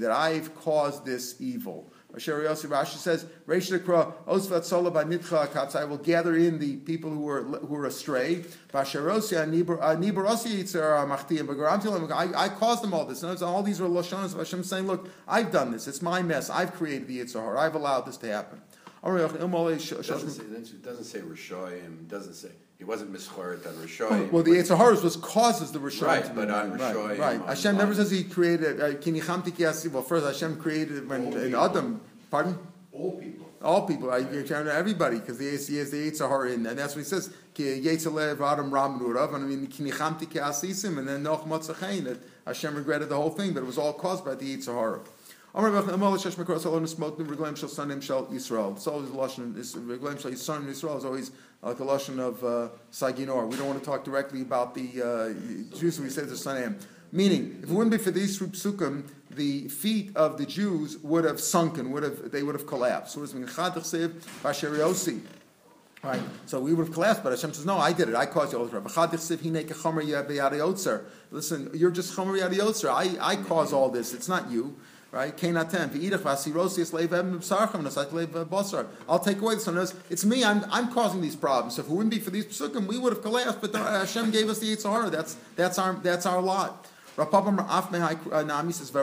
That 0.00 0.10
I've 0.10 0.54
caused 0.56 1.06
this 1.06 1.36
evil. 1.40 1.92
Asher 2.14 2.40
hareosi, 2.40 2.66
Rashi 2.66 2.96
says, 2.96 3.24
Reish 3.46 3.76
nekra, 3.76 4.12
osvat 4.26 4.64
sola 4.64 4.90
b'nitcha 4.90 5.46
akatz, 5.46 5.76
I 5.76 5.84
will 5.84 5.98
gather 5.98 6.36
in 6.36 6.58
the 6.58 6.76
people 6.78 7.10
who 7.10 7.28
are, 7.28 7.42
who 7.42 7.74
are 7.76 7.86
astray. 7.86 8.44
Basherosi, 8.72 9.36
anibarosi 9.36 10.62
yitzer 10.62 11.06
machti, 11.08 11.40
and 11.40 12.36
I 12.36 12.48
caused 12.48 12.82
them 12.82 12.94
all 12.94 13.04
this. 13.04 13.22
And 13.22 13.40
all 13.42 13.62
these 13.62 13.80
are 13.80 13.84
Lashonas 13.84 14.32
of 14.32 14.38
Hashem 14.38 14.64
saying, 14.64 14.86
look, 14.86 15.08
I've 15.26 15.50
done 15.50 15.72
this. 15.72 15.86
It's 15.88 16.02
my 16.02 16.22
mess. 16.22 16.50
I've 16.50 16.74
created 16.74 17.08
the 17.08 17.20
Yetzer 17.20 17.40
hara. 17.40 17.60
I've 17.60 17.74
allowed 17.74 18.06
this 18.06 18.16
to 18.18 18.26
happen. 18.28 18.60
It 19.02 20.06
doesn't 20.06 20.30
say, 20.30 20.42
it 20.42 20.82
doesn't 20.82 21.04
say 21.04 21.20
Rishoyim, 21.20 22.08
doesn't 22.08 22.34
say, 22.34 22.50
he 22.76 22.84
wasn't 22.84 23.12
mischoret 23.12 23.66
on 23.66 23.74
Rishoyim. 23.74 24.30
Well, 24.30 24.42
the 24.42 24.52
Yetzer 24.52 25.02
was 25.02 25.16
causes 25.16 25.72
the 25.72 25.78
Rishoyim. 25.78 26.02
Right, 26.06 26.34
but 26.34 26.50
on 26.50 26.72
right, 26.72 26.94
Rishoyim. 26.94 27.18
Right, 27.18 27.40
on- 27.40 27.46
Hashem 27.46 27.72
on- 27.72 27.78
never 27.78 27.94
says 27.94 28.10
he 28.10 28.24
created, 28.24 28.80
uh, 28.80 28.92
well, 29.90 30.02
first 30.02 30.26
Hashem 30.26 30.60
created 30.60 31.08
when, 31.08 31.32
in 31.32 31.54
Adam, 31.54 32.00
pardon? 32.30 32.58
All 32.92 33.12
people. 33.12 33.46
All 33.62 33.86
people, 33.86 34.10
I, 34.10 34.18
you're 34.18 34.42
counting 34.42 34.72
everybody, 34.72 35.18
because 35.18 35.36
the 35.36 35.44
he 35.44 35.76
has 35.76 35.90
the 35.90 36.10
Yitzhar 36.10 36.54
in, 36.54 36.66
and 36.66 36.78
that's 36.78 36.94
what 36.94 37.00
he 37.02 37.04
says. 37.04 37.30
Ki 37.52 37.82
Yitzhalev 37.82 38.40
Adam 38.40 38.72
Ram 38.72 38.94
and 39.04 39.18
I 39.18 39.38
mean 39.38 39.66
Kinichamti 39.66 40.26
Kiasisim, 40.26 40.98
and 40.98 41.06
then 41.06 41.22
Noch 41.22 41.46
Motzachain, 41.46 42.04
that 42.04 42.18
Hashem 42.46 42.74
regretted 42.74 43.10
the 43.10 43.16
whole 43.16 43.30
thing, 43.30 43.52
but 43.52 43.62
it 43.62 43.66
was 43.66 43.76
all 43.76 43.92
caused 43.92 44.24
by 44.24 44.34
the 44.34 44.56
Yitzhar. 44.56 45.00
Always 45.52 45.74
a 45.74 45.92
lashon. 49.12 49.54
This 49.54 49.74
Reglaim 49.74 50.20
Shel 50.20 50.30
Yisrael 50.30 50.96
is 50.96 51.04
always 51.04 51.32
like 51.62 51.80
a 51.80 51.82
lashon 51.82 52.20
of 52.20 52.44
uh, 52.44 52.68
Saginor. 52.92 53.48
We 53.48 53.56
don't 53.56 53.66
want 53.66 53.80
to 53.80 53.84
talk 53.84 54.04
directly 54.04 54.42
about 54.42 54.74
the 54.74 55.02
uh, 55.02 55.76
Jews. 55.76 55.98
We 55.98 56.08
say 56.08 56.22
the 56.22 56.34
Sanim. 56.34 56.80
Meaning, 57.12 57.58
if 57.64 57.68
it 57.68 57.72
wouldn't 57.72 57.90
be 57.90 57.98
for 57.98 58.12
these 58.12 58.38
psukim, 58.38 59.08
the 59.32 59.66
feet 59.68 60.16
of 60.16 60.38
the 60.38 60.46
Jews 60.46 60.98
would 60.98 61.24
have 61.24 61.40
sunken. 61.40 61.90
Would 61.90 62.04
have 62.04 62.30
they 62.30 62.44
would 62.44 62.54
have 62.54 62.68
collapsed. 62.68 63.14
So. 63.14 63.26
Right, 66.02 66.22
so 66.46 66.60
we 66.60 66.72
would 66.72 66.86
have 66.86 66.94
collapsed, 66.94 67.22
but 67.24 67.30
Hashem 67.30 67.52
says, 67.52 67.66
"No, 67.66 67.76
I 67.76 67.92
did 67.92 68.08
it. 68.08 68.14
I 68.14 68.24
caused 68.24 68.54
all 68.54 68.64
this." 68.64 68.96
Listen, 71.32 71.70
you're 71.74 71.90
just 71.90 72.16
chomer 72.16 72.40
yadiyotzer. 72.40 72.88
I 72.88 73.18
I 73.20 73.36
cause 73.36 73.72
all 73.72 73.90
this. 73.90 74.14
It's 74.14 74.28
not 74.28 74.50
you. 74.50 74.76
Right? 75.12 75.32
I'll 75.42 75.58
take 79.18 79.40
away 79.40 79.54
the 79.56 79.60
sun. 79.60 79.88
It's 80.08 80.24
me. 80.24 80.44
I'm, 80.44 80.64
I'm 80.70 80.92
causing 80.92 81.20
these 81.20 81.34
problems. 81.34 81.74
So 81.74 81.82
if 81.82 81.88
it 81.88 81.92
wouldn't 81.92 82.10
be 82.10 82.20
for 82.20 82.30
these 82.30 82.46
psukim, 82.46 82.86
we 82.86 82.96
would 82.96 83.14
have 83.14 83.22
collapsed. 83.22 83.60
But 83.60 83.74
uh, 83.74 84.00
Hashem 84.00 84.30
gave 84.30 84.48
us 84.48 84.60
the 84.60 84.76
Yitzhar. 84.76 85.10
That's 85.10 85.36
that's 85.56 85.80
our 85.80 85.94
that's 85.94 86.26
our 86.26 86.40
lot. 86.40 86.86
Uh, 87.18 87.24
says, 88.72 88.96
I 88.96 89.02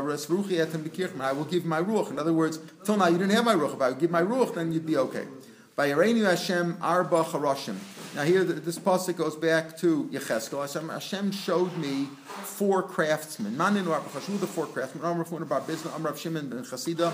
will 1.33 1.43
give 1.43 1.65
my 1.65 1.81
ruach. 1.81 2.09
In 2.09 2.17
other 2.17 2.33
words, 2.33 2.59
till 2.85 2.95
now 2.95 3.07
you 3.07 3.17
didn't 3.17 3.33
have 3.33 3.43
my 3.43 3.53
ruach. 3.53 3.73
If 3.75 3.81
I 3.81 3.89
would 3.89 3.99
give 3.99 4.09
my 4.09 4.21
ruach, 4.21 4.55
then 4.55 4.71
you'd 4.71 4.85
be 4.85 4.95
okay. 4.97 5.27
By 5.75 5.89
Hashem 5.89 6.77
Arba 6.81 7.23
Charashim. 7.25 7.75
Now 8.15 8.23
here, 8.23 8.43
this 8.43 8.79
pasuk 8.79 9.17
goes 9.17 9.35
back 9.35 9.77
to 9.77 10.09
Yecheskel. 10.11 10.61
Hashem, 10.61 10.89
Hashem 10.89 11.31
showed 11.31 11.77
me 11.77 12.05
four 12.25 12.81
craftsmen. 12.81 13.55
Manin 13.55 13.85
Who 13.85 14.37
the 14.37 14.47
four 14.47 14.65
craftsmen? 14.65 15.03
Amr 15.03 15.23
Fun 15.23 15.43
Bar 15.43 15.61
Bizna, 15.61 15.93
Amr 15.93 16.15
Shimon 16.15 16.49
ben 16.49 16.63
Chasida, 16.63 17.13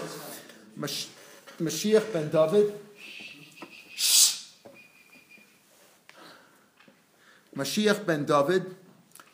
Mashiach 1.60 2.14
ben 2.14 2.30
David. 2.30 2.74
Mashiach 7.56 8.06
ben 8.06 8.26
David, 8.26 8.76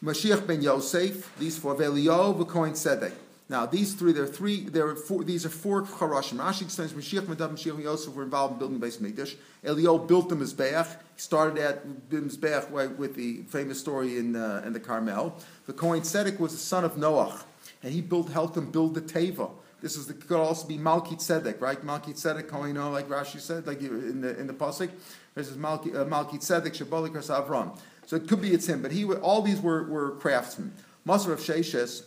Mashiach 0.04 0.45
ben 0.45 0.62
Yosef, 0.62 1.38
these 1.38 1.58
four, 1.58 1.76
Velio, 1.76 2.38
V'Kohen 2.38 2.72
Sedek. 2.72 3.13
Now, 3.49 3.65
these 3.65 3.95
three, 3.95 4.12
there 4.12 4.23
are 4.23 4.27
three, 4.27 4.62
there 4.62 4.88
are 4.88 4.95
four, 4.95 5.23
these 5.23 5.43
are 5.43 5.49
four 5.49 5.81
Charashim. 5.81 6.38
Rashi 6.38 6.62
explains 6.62 6.93
Mashiach 6.93 7.25
ben 7.25 7.35
David, 7.35 7.57
Mashiach 7.57 7.75
ben 7.75 7.83
Yosef 7.83 8.13
were 8.13 8.21
involved 8.21 8.53
in 8.53 8.59
building 8.59 8.79
the 8.79 8.85
base 8.85 8.97
Mikdash. 8.97 9.35
Elio 9.63 9.97
built 9.97 10.29
the 10.29 10.35
Mizbeach. 10.35 10.88
He 11.15 11.21
started 11.21 11.57
at 11.57 11.83
Mizbeach 12.09 12.69
with 12.97 13.15
the 13.15 13.38
famous 13.47 13.79
story 13.79 14.19
in, 14.19 14.35
uh, 14.35 14.62
in 14.65 14.73
the 14.73 14.79
Carmel. 14.79 15.35
The 15.65 15.73
Kohen 15.73 16.01
Sedek 16.01 16.39
was 16.39 16.51
the 16.51 16.59
son 16.59 16.83
of 16.85 16.93
Noach, 16.93 17.41
and 17.81 17.91
he 17.91 18.01
built, 18.01 18.29
helped 18.29 18.55
him 18.55 18.69
build 18.69 18.93
the 18.93 19.01
Teva. 19.01 19.49
This 19.81 19.95
is 19.95 20.05
the, 20.05 20.13
could 20.13 20.38
also 20.38 20.67
be 20.67 20.77
Malki 20.77 21.15
Tzedek, 21.15 21.59
right? 21.59 21.83
Malki 21.83 22.09
Tzedek, 22.09 22.49
Kohen, 22.49 22.75
like 22.91 23.07
Rashi 23.07 23.39
said, 23.39 23.65
like 23.65 23.81
in 23.81 24.21
the 24.21 24.38
in 24.38 24.45
the 24.45 24.53
pasuk. 24.53 24.91
This 25.35 25.47
is 25.47 25.57
Malki 25.57 25.95
uh, 25.95 26.05
Malki 26.05 26.33
Tzedek, 26.33 26.75
Avram. 26.75 27.77
So 28.05 28.17
it 28.17 28.27
could 28.27 28.41
be 28.41 28.53
it's 28.53 28.67
him, 28.67 28.81
but 28.81 28.91
he 28.91 29.05
all 29.05 29.41
these 29.41 29.62
were, 29.62 29.85
were 29.85 30.12
craftsmen. 30.17 30.73
Masr 31.07 31.31
of 31.31 31.39
Sheshes, 31.39 32.03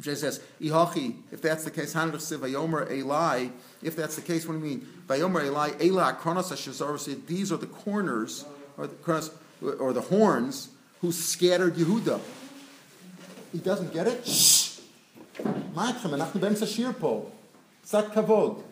She 0.00 0.14
says, 0.14 0.40
Ihachi, 0.60 1.16
if 1.32 1.42
that's 1.42 1.64
the 1.64 1.72
case, 1.72 1.94
Hanach 1.94 2.12
Siv 2.16 2.38
Vayomer 2.38 2.88
Eli, 2.90 3.48
if 3.82 3.96
that's 3.96 4.14
the 4.14 4.22
case, 4.22 4.46
what 4.46 4.54
do 4.54 4.60
you 4.60 4.64
mean? 4.64 4.88
Vayomer 5.08 5.44
Eli, 5.44 5.70
Ela 5.80 6.12
Kronos 6.12 6.52
HaShazar, 6.52 7.26
these 7.26 7.50
are 7.50 7.56
the 7.56 7.66
corners, 7.66 8.44
or 8.76 8.86
the, 8.86 8.94
kronos, 8.96 9.30
or 9.60 9.92
the 9.92 10.02
horns, 10.02 10.68
who 11.00 11.10
scattered 11.10 11.74
Yehuda. 11.74 12.20
He 13.52 13.58
doesn't 13.58 13.92
get 13.92 14.06
it? 14.06 14.26
Shh! 14.26 14.78
מה 15.74 15.88
איתכם? 15.88 16.14
אנחנו 16.14 16.40
באמצע 16.40 16.66
שיר 16.66 16.90
פה. 16.98 17.30
קצת 17.82 18.04
כבוד. 18.14 18.62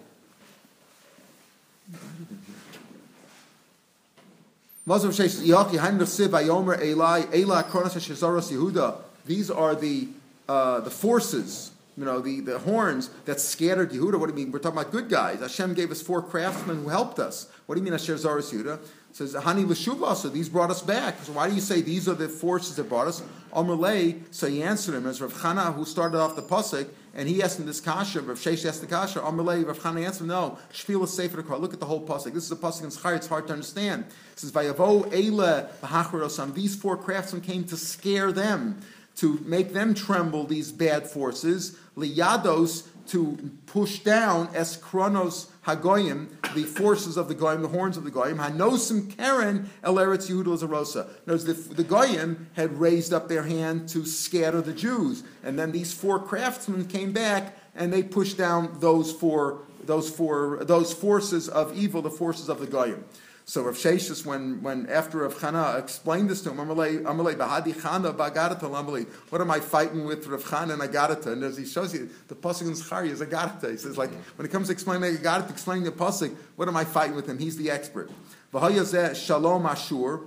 Mazur 4.86 5.12
says, 5.12 5.42
Yaki 5.42 5.78
Heinrich 5.78 6.08
Siv 6.08 6.28
Ayomer 6.28 6.80
Eli 6.80 7.24
Ela 7.32 7.64
Kronos 7.64 7.94
Shazaros 7.94 8.52
Yehuda. 8.52 8.96
These 9.24 9.50
are 9.50 9.74
the 9.74 10.08
uh, 10.47 10.79
the 10.81 10.91
forces, 10.91 11.71
you 11.97 12.05
know, 12.05 12.19
the, 12.19 12.39
the 12.39 12.59
horns 12.59 13.09
that 13.25 13.39
scattered 13.39 13.91
Yehuda. 13.91 14.19
What 14.19 14.29
do 14.29 14.33
you 14.33 14.45
mean? 14.45 14.51
We're 14.51 14.59
talking 14.59 14.79
about 14.79 14.91
good 14.91 15.09
guys. 15.09 15.39
Hashem 15.39 15.73
gave 15.73 15.91
us 15.91 16.01
four 16.01 16.21
craftsmen 16.21 16.83
who 16.83 16.89
helped 16.89 17.19
us. 17.19 17.49
What 17.65 17.75
do 17.75 17.81
you 17.81 17.85
mean 17.85 17.93
Asher 17.93 18.15
Zaros 18.15 18.53
Yehuda? 18.53 18.79
It 19.11 19.15
says 19.15 19.33
Hani 19.33 19.67
L'shuva. 19.67 20.15
So 20.15 20.29
these 20.29 20.47
brought 20.47 20.71
us 20.71 20.81
back. 20.81 21.21
So 21.23 21.33
why 21.33 21.49
do 21.49 21.55
you 21.55 21.61
say 21.61 21.81
these 21.81 22.07
are 22.07 22.13
the 22.13 22.29
forces 22.29 22.77
that 22.77 22.87
brought 22.87 23.07
us? 23.07 23.21
Amalei. 23.53 24.21
So 24.31 24.47
he 24.47 24.63
answered 24.63 24.95
him 24.95 25.05
as 25.05 25.21
Rav 25.21 25.33
Chana, 25.33 25.73
who 25.73 25.83
started 25.83 26.17
off 26.17 26.37
the 26.37 26.41
pasuk, 26.41 26.87
and 27.13 27.27
he 27.27 27.43
asked 27.43 27.59
him 27.59 27.65
this 27.65 27.81
kasha. 27.81 28.21
Rav 28.21 28.37
Sheish 28.37 28.65
asked 28.65 28.79
the 28.79 28.87
kasha. 28.87 29.19
Amalei. 29.19 29.67
Rav 29.67 29.77
Chana 29.79 30.05
answered, 30.05 30.27
no. 30.27 30.57
Shvila 30.71 31.09
Sefer 31.09 31.43
Torah. 31.43 31.57
Look 31.57 31.73
at 31.73 31.81
the 31.81 31.85
whole 31.85 32.05
pasuk. 32.05 32.33
This 32.33 32.45
is 32.45 32.51
a 32.51 32.55
pasuk 32.55 32.83
in 32.83 32.89
Schar. 32.89 33.17
It's 33.17 33.27
hard 33.27 33.47
to 33.47 33.53
understand. 33.53 34.05
It 34.31 34.39
says 34.39 34.51
Vayavo 34.53 35.11
Eile 35.11 35.69
B'Hacharosam. 35.81 36.53
These 36.53 36.77
four 36.77 36.95
craftsmen 36.95 37.41
came 37.41 37.65
to 37.65 37.75
scare 37.75 38.31
them 38.31 38.79
to 39.21 39.39
make 39.45 39.71
them 39.71 39.93
tremble, 39.93 40.45
these 40.45 40.71
bad 40.71 41.07
forces, 41.07 41.77
liyados, 41.95 42.87
to 43.05 43.51
push 43.67 43.99
down 43.99 44.47
eskronos 44.47 45.51
hagoyim, 45.63 46.27
the 46.55 46.63
forces 46.63 47.17
of 47.17 47.27
the 47.27 47.35
goyim, 47.35 47.61
the 47.61 47.67
horns 47.67 47.97
of 47.97 48.03
the 48.03 48.09
goyim, 48.09 48.39
hanosim 48.39 49.15
keren 49.15 49.69
el 49.83 49.93
eretz 49.95 50.27
zarosa. 50.27 51.07
Notice 51.27 51.43
the, 51.43 51.53
the 51.53 51.83
goyim 51.83 52.49
had 52.53 52.79
raised 52.79 53.13
up 53.13 53.27
their 53.27 53.43
hand 53.43 53.87
to 53.89 54.07
scatter 54.07 54.59
the 54.59 54.73
Jews, 54.73 55.21
and 55.43 55.59
then 55.59 55.71
these 55.71 55.93
four 55.93 56.17
craftsmen 56.17 56.87
came 56.87 57.11
back 57.11 57.55
and 57.75 57.93
they 57.93 58.01
pushed 58.01 58.39
down 58.39 58.79
those 58.79 59.11
four, 59.11 59.59
those 59.83 60.09
four, 60.09 60.63
those 60.63 60.93
forces 60.93 61.47
of 61.47 61.77
evil, 61.77 62.01
the 62.01 62.09
forces 62.09 62.49
of 62.49 62.59
the 62.59 62.65
goyim. 62.65 63.05
So 63.45 63.63
Rav 63.63 63.75
Sheshis, 63.75 64.25
when, 64.25 64.61
when 64.61 64.87
after 64.87 65.19
Rav 65.19 65.35
Chana 65.35 65.77
explained 65.79 66.29
this 66.29 66.41
to 66.43 66.51
him, 66.51 66.57
Bahadi 66.57 67.73
Chana, 67.73 68.15
Bagarata, 68.15 69.05
what 69.29 69.41
am 69.41 69.51
I 69.51 69.59
fighting 69.59 70.05
with 70.05 70.27
Rav 70.27 70.43
Chana 70.43 70.73
and 70.73 70.81
Agarata? 70.81 71.27
And 71.27 71.43
as 71.43 71.57
he 71.57 71.65
shows 71.65 71.93
you, 71.93 72.09
the 72.27 72.35
Pasuk 72.35 72.63
in 72.63 72.73
Zechari 72.73 73.09
is 73.09 73.21
Agarata. 73.21 73.71
He 73.71 73.77
says, 73.77 73.97
like, 73.97 74.11
when 74.37 74.45
it 74.45 74.51
comes 74.51 74.67
to 74.67 74.73
explaining 74.73 75.17
Agarata, 75.17 75.49
explaining 75.49 75.83
the 75.83 75.91
Pasuk, 75.91 76.35
what 76.55 76.67
am 76.67 76.77
I 76.77 76.85
fighting 76.85 77.15
with 77.15 77.27
him? 77.27 77.39
He's 77.39 77.57
the 77.57 77.71
expert. 77.71 78.09
V'hayazeh 78.53 79.15
Shalom 79.15 79.65
Ashur, 79.65 80.21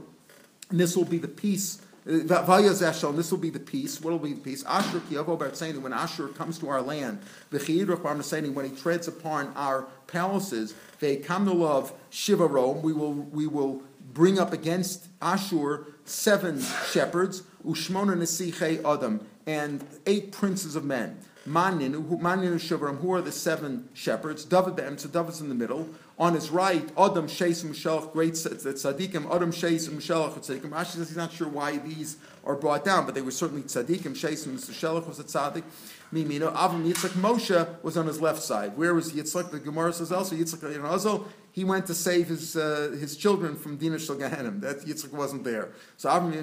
and 0.70 0.80
this 0.80 0.96
will 0.96 1.04
be 1.04 1.18
the 1.18 1.28
peace. 1.28 1.80
This 2.04 3.30
will 3.30 3.38
be 3.38 3.50
the 3.50 3.58
peace. 3.60 4.00
What 4.00 4.10
will 4.10 4.18
be 4.18 4.34
the 4.34 4.40
peace? 4.40 4.62
Asher 4.64 5.00
Barsani, 5.00 5.80
when 5.80 5.92
Asher 5.94 6.28
comes 6.28 6.58
to 6.58 6.68
our 6.68 6.82
land, 6.82 7.20
when 7.50 7.62
he 7.62 8.76
treads 8.76 9.08
upon 9.08 9.52
our 9.56 9.86
palaces, 10.06 10.74
ve'kamnulav 11.00 11.92
shiva 12.10 12.46
Rome, 12.46 12.82
we 12.82 12.92
will 12.92 13.14
we 13.14 13.46
will 13.46 13.82
bring 14.12 14.38
up 14.38 14.52
against 14.52 15.06
Ashur 15.22 15.86
seven 16.04 16.60
shepherds, 16.90 17.42
ushmona 17.66 18.14
nesiche 18.16 18.84
adam, 18.84 19.26
and 19.46 19.86
eight 20.06 20.30
princes 20.30 20.76
of 20.76 20.84
men. 20.84 21.18
Manin, 21.46 22.18
Manin 22.20 22.52
and 22.52 22.98
who 22.98 23.12
are 23.12 23.20
the 23.20 23.32
seven 23.32 23.88
shepherds? 23.92 24.44
David 24.44 24.76
be'em, 24.76 24.96
so 24.96 25.08
David's 25.08 25.40
in 25.40 25.48
the 25.50 25.54
middle. 25.54 25.88
On 26.18 26.34
his 26.34 26.50
right, 26.50 26.88
Adam 26.96 27.26
Sheis 27.26 27.64
Mishelach, 27.64 28.12
great 28.12 28.32
tzaddikim. 28.32 29.34
Adam 29.34 29.50
Sheis 29.50 29.88
Mishelach 29.88 30.32
tzaddikim. 30.38 30.70
Rashi 30.70 30.96
says 30.96 31.08
he's 31.08 31.16
not 31.16 31.32
sure 31.32 31.48
why 31.48 31.76
these 31.76 32.16
are 32.44 32.54
brought 32.54 32.84
down, 32.84 33.04
but 33.04 33.14
they 33.14 33.20
were 33.20 33.30
certainly 33.30 33.62
tzaddikim. 33.62 34.12
Sheis 34.12 34.46
Mishelach 34.46 35.06
was 35.06 35.18
a 35.18 35.24
tzaddik. 35.24 35.64
Mimino 36.12 36.54
Avram 36.54 36.90
Yitzchak 36.90 37.10
Moshe 37.20 37.82
was 37.82 37.96
on 37.96 38.06
his 38.06 38.20
left 38.20 38.42
side. 38.42 38.76
Where 38.78 38.94
was 38.94 39.12
Yitzchak? 39.12 39.50
The 39.50 39.58
Gemara 39.58 39.92
says 39.92 40.12
also 40.12 40.36
Yitzchak 40.36 40.72
you 40.72 40.80
know, 40.80 41.26
he 41.54 41.62
went 41.62 41.86
to 41.86 41.94
save 41.94 42.28
his 42.28 42.56
uh, 42.56 42.96
his 42.98 43.16
children 43.16 43.54
from 43.54 43.76
Dina 43.76 43.98
Shel. 43.98 44.16
That 44.16 44.82
Yitzchak 44.84 45.12
wasn't 45.12 45.44
there. 45.44 45.68
So 45.96 46.10
Avram 46.10 46.34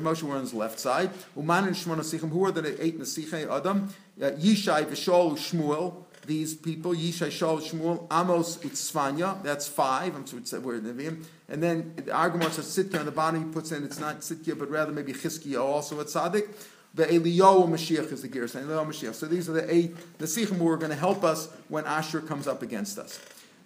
Moshe 0.00 0.22
were 0.22 0.36
on 0.36 0.42
his 0.42 0.54
left 0.54 0.78
side. 0.78 1.10
Uman 1.36 1.64
and 1.66 1.76
Shmona 1.76 2.00
Sichim. 2.00 2.30
Who 2.30 2.44
are 2.44 2.52
the 2.52 2.82
eight 2.82 2.98
Nesichei 2.98 3.50
Adam? 3.50 3.92
Uh, 4.20 4.30
Yishai, 4.30 4.84
Vishol, 4.84 5.32
Shmuel 5.32 6.04
these 6.26 6.54
people, 6.54 6.92
Yishai, 6.92 7.28
Shaul, 7.28 7.60
Shmuel, 7.60 8.06
Amos, 8.12 8.58
Utzvanya, 8.58 9.42
that's 9.42 9.66
five, 9.66 10.14
I'm 10.14 10.26
sorry, 10.44 10.62
we're 10.62 10.76
in 10.76 10.82
Nevi'im. 10.82 11.24
And 11.48 11.62
then 11.62 11.94
the 11.96 12.12
argument 12.12 12.52
says 12.52 12.70
Sitka 12.70 13.00
on 13.00 13.06
the 13.06 13.10
bottom, 13.10 13.46
he 13.46 13.52
puts 13.52 13.72
in, 13.72 13.84
it's 13.84 13.98
not 13.98 14.22
Sitka, 14.22 14.54
but 14.54 14.70
rather 14.70 14.92
maybe 14.92 15.12
Chizkiah 15.12 15.60
also 15.60 15.98
a 15.98 16.04
tzaddik. 16.04 16.48
The 16.94 17.06
Eliyahu 17.06 17.68
Mashiach 17.68 18.12
is 18.12 18.22
the 18.22 18.28
Gersa, 18.28 18.62
Eliyahu 18.64 18.88
Mashiach. 18.88 19.14
So 19.14 19.26
these 19.26 19.48
are 19.48 19.52
the 19.52 19.72
eight 19.72 19.96
Nesichim 20.18 20.58
who 20.58 20.68
are 20.68 20.76
going 20.76 20.90
to 20.90 20.96
help 20.96 21.24
us 21.24 21.48
when 21.68 21.84
Asher 21.84 22.20
comes 22.20 22.46
up 22.46 22.62
against 22.62 22.98
us. 22.98 23.18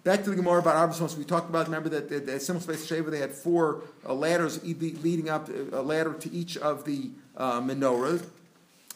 Back 0.05 0.23
to 0.25 0.29
the 0.29 0.35
Gemara 0.35 0.59
about 0.59 0.91
Arbus 0.91 1.17
we 1.17 1.23
talked 1.23 1.49
about. 1.49 1.65
Remember 1.65 1.89
that 1.89 2.09
the, 2.09 2.19
the 2.19 2.39
Simple 2.39 2.61
Space 2.61 2.87
Sheva 2.87 3.09
they 3.09 3.17
had 3.17 3.31
four 3.31 3.81
uh, 4.07 4.13
ladders 4.13 4.63
leading 4.63 5.29
up, 5.29 5.49
uh, 5.49 5.79
a 5.79 5.81
ladder 5.81 6.13
to 6.13 6.31
each 6.31 6.57
of 6.57 6.85
the 6.85 7.09
uh, 7.35 7.59
menorahs, 7.59 8.23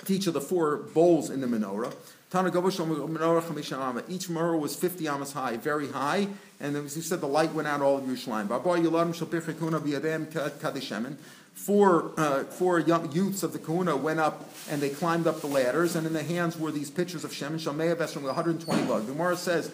to 0.05 0.13
each 0.13 0.27
of 0.27 0.35
the 0.35 0.41
four 0.41 0.77
bowls 0.77 1.31
in 1.31 1.41
the 1.41 1.47
menorah. 1.47 1.91
Each 2.31 4.27
menorah 4.27 4.59
was 4.59 4.75
50 4.75 5.07
amas 5.07 5.31
high, 5.33 5.57
very 5.57 5.87
high, 5.87 6.27
and 6.59 6.75
as 6.75 6.93
he 6.93 7.01
said, 7.01 7.21
the 7.21 7.27
light 7.27 7.53
went 7.53 7.67
out 7.67 7.81
all 7.81 7.97
of 7.97 8.03
Yerushalayim. 8.03 8.47
Four, 11.55 12.11
uh, 12.17 12.43
four 12.43 12.79
young 12.79 13.11
youths 13.11 13.41
of 13.41 13.51
the 13.51 13.59
Kuna 13.59 13.97
went 13.97 14.19
up 14.19 14.49
and 14.69 14.79
they 14.79 14.89
climbed 14.89 15.25
up 15.25 15.41
the 15.41 15.47
ladders, 15.47 15.95
and 15.95 16.05
in 16.05 16.13
their 16.13 16.23
hands 16.23 16.57
were 16.57 16.71
these 16.71 16.91
pitchers 16.91 17.23
of 17.23 17.33
Shem, 17.33 17.57
Aveshem, 17.57 18.21
120 18.21 18.83
log. 18.83 19.07
The 19.07 19.11
Gemara 19.11 19.35
says, 19.35 19.71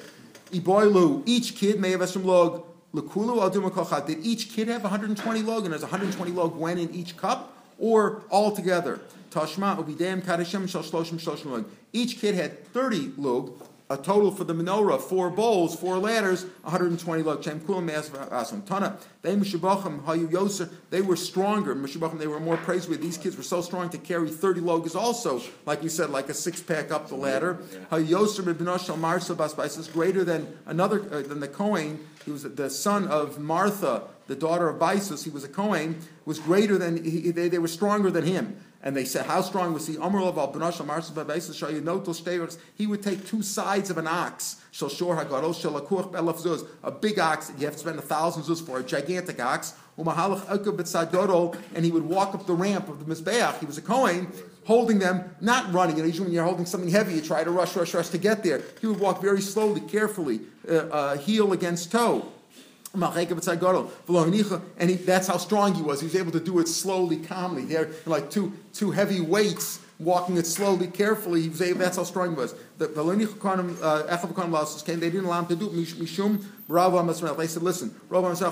Iboilu, 0.59 1.23
each 1.25 1.55
kid 1.55 1.79
may 1.79 1.91
have 1.91 2.01
Aveshem 2.01 2.23
log, 2.23 2.63
Lakulu 2.93 3.41
al 3.41 4.05
Did 4.05 4.25
each 4.25 4.51
kid 4.51 4.67
have 4.69 4.83
120 4.83 5.41
log, 5.41 5.63
and 5.63 5.73
there's 5.73 5.81
120 5.81 6.31
log 6.31 6.55
went 6.55 6.79
in 6.79 6.93
each 6.93 7.17
cup, 7.17 7.53
or 7.77 8.23
all 8.29 8.51
together? 8.51 9.01
Tashma 9.31 9.77
ubidem 9.77 10.21
kadeshim 10.21 10.69
shal 10.69 10.81
shloshim 10.81 11.19
shloshim 11.19 11.51
lug. 11.51 11.65
Each 11.91 12.19
kid 12.19 12.35
had 12.35 12.65
30 12.67 13.13
lug, 13.17 13.51
a 13.87 13.97
total 13.97 14.31
for 14.31 14.43
the 14.43 14.53
menorah, 14.53 14.99
four 14.99 15.29
bowls, 15.29 15.75
four 15.75 15.99
ladders, 15.99 16.45
120 16.63 17.21
lug. 17.21 17.43
Chem 17.43 17.59
kulam 17.59 17.89
asum 17.91 18.65
tana. 18.65 18.97
They 19.21 19.35
mishabachim 19.35 20.03
hayu 20.05 20.27
yoser. 20.27 20.71
They 20.89 21.01
were 21.01 21.15
stronger. 21.15 21.75
They 21.75 22.27
were 22.27 22.39
more 22.39 22.57
praiseworthy. 22.57 23.01
These 23.01 23.17
kids 23.17 23.37
were 23.37 23.43
so 23.43 23.61
strong 23.61 23.89
to 23.89 23.99
carry 23.99 24.29
30 24.29 24.61
logs. 24.61 24.95
Also, 24.95 25.39
like 25.67 25.83
you 25.83 25.89
said, 25.89 26.09
like 26.09 26.29
a 26.29 26.33
six 26.33 26.61
pack 26.61 26.91
up 26.91 27.09
the 27.09 27.15
ladder. 27.15 27.59
Hayu 27.91 28.07
yoser 28.07 28.43
b'binosh 28.43 28.97
marsa 28.97 29.35
basbais 29.35 29.77
is 29.77 29.87
greater 29.87 30.23
than 30.23 30.57
another 30.65 31.01
uh, 31.13 31.21
than 31.21 31.39
the 31.39 31.47
Kohen. 31.47 31.99
He 32.25 32.31
was 32.31 32.41
the 32.41 32.71
son 32.71 33.07
of 33.07 33.37
Martha, 33.37 34.01
the 34.25 34.35
daughter 34.35 34.67
of 34.67 34.79
Bisus. 34.79 35.23
He 35.23 35.29
was 35.29 35.43
a 35.43 35.47
Kohen. 35.47 36.01
Was 36.25 36.39
greater 36.39 36.79
than 36.79 37.03
he, 37.03 37.29
they, 37.29 37.49
they 37.49 37.59
were 37.59 37.67
stronger 37.67 38.09
than 38.09 38.25
him. 38.25 38.57
And 38.85 38.95
they 38.95 39.03
said, 39.03 39.25
How 39.25 39.41
strong 39.41 39.73
was 39.73 39.87
he? 39.87 39.93
He 42.75 42.87
would 42.87 43.01
take 43.01 43.25
two 43.25 43.41
sides 43.41 43.89
of 43.89 43.97
an 43.97 44.07
ox, 44.07 44.57
a 46.83 46.91
big 46.91 47.19
ox, 47.19 47.51
you 47.57 47.65
have 47.65 47.73
to 47.73 47.79
spend 47.79 47.97
a 47.97 48.03
thousand 48.03 48.43
zuz 48.43 48.63
for, 48.63 48.77
a 48.77 48.83
gigantic 48.83 49.41
ox, 49.41 49.73
and 49.97 50.07
he 51.83 51.91
would 51.91 52.03
walk 52.03 52.35
up 52.35 52.45
the 52.45 52.53
ramp 52.53 52.87
of 52.87 53.03
the 53.03 53.15
Mizbeach. 53.15 53.59
He 53.59 53.65
was 53.65 53.79
a 53.79 53.81
Kohen, 53.81 54.31
holding 54.65 54.99
them, 54.99 55.35
not 55.41 55.73
running. 55.73 55.97
And 55.97 56.05
usually 56.05 56.25
when 56.25 56.33
you're 56.33 56.43
holding 56.43 56.67
something 56.67 56.89
heavy, 56.89 57.15
you 57.15 57.21
try 57.21 57.43
to 57.43 57.49
rush, 57.49 57.75
rush, 57.75 57.93
rush 57.95 58.09
to 58.09 58.19
get 58.19 58.43
there. 58.43 58.61
He 58.81 58.87
would 58.87 58.99
walk 58.99 59.19
very 59.19 59.41
slowly, 59.41 59.81
carefully, 59.81 60.41
uh, 60.69 60.73
uh, 60.73 61.17
heel 61.17 61.53
against 61.53 61.91
toe. 61.91 62.31
And 64.77 64.89
he, 64.89 64.95
that's 64.95 65.27
how 65.27 65.37
strong 65.37 65.73
he 65.73 65.81
was. 65.81 65.99
He 66.01 66.05
was 66.05 66.15
able 66.15 66.31
to 66.31 66.39
do 66.39 66.59
it 66.59 66.67
slowly, 66.67 67.17
calmly. 67.17 67.65
They're 67.65 67.89
like 68.05 68.29
two, 68.29 68.53
two 68.73 68.91
heavy 68.91 69.21
weights, 69.21 69.79
walking 69.99 70.37
it 70.37 70.45
slowly, 70.45 70.87
carefully. 70.87 71.41
He 71.41 71.49
was 71.49 71.61
able, 71.61 71.79
that's 71.79 71.97
how 71.97 72.03
strong 72.03 72.29
he 72.31 72.35
was. 72.35 72.55
The 72.77 72.87
uh, 73.81 74.83
came, 74.85 74.99
they 74.99 75.09
didn't 75.09 75.25
allow 75.25 75.39
him 75.39 75.47
to 75.47 75.55
do 75.55 75.67
it. 75.67 75.73
Mishum, 75.73 76.43
They 77.37 77.47
said, 77.47 77.63
listen, 77.63 77.95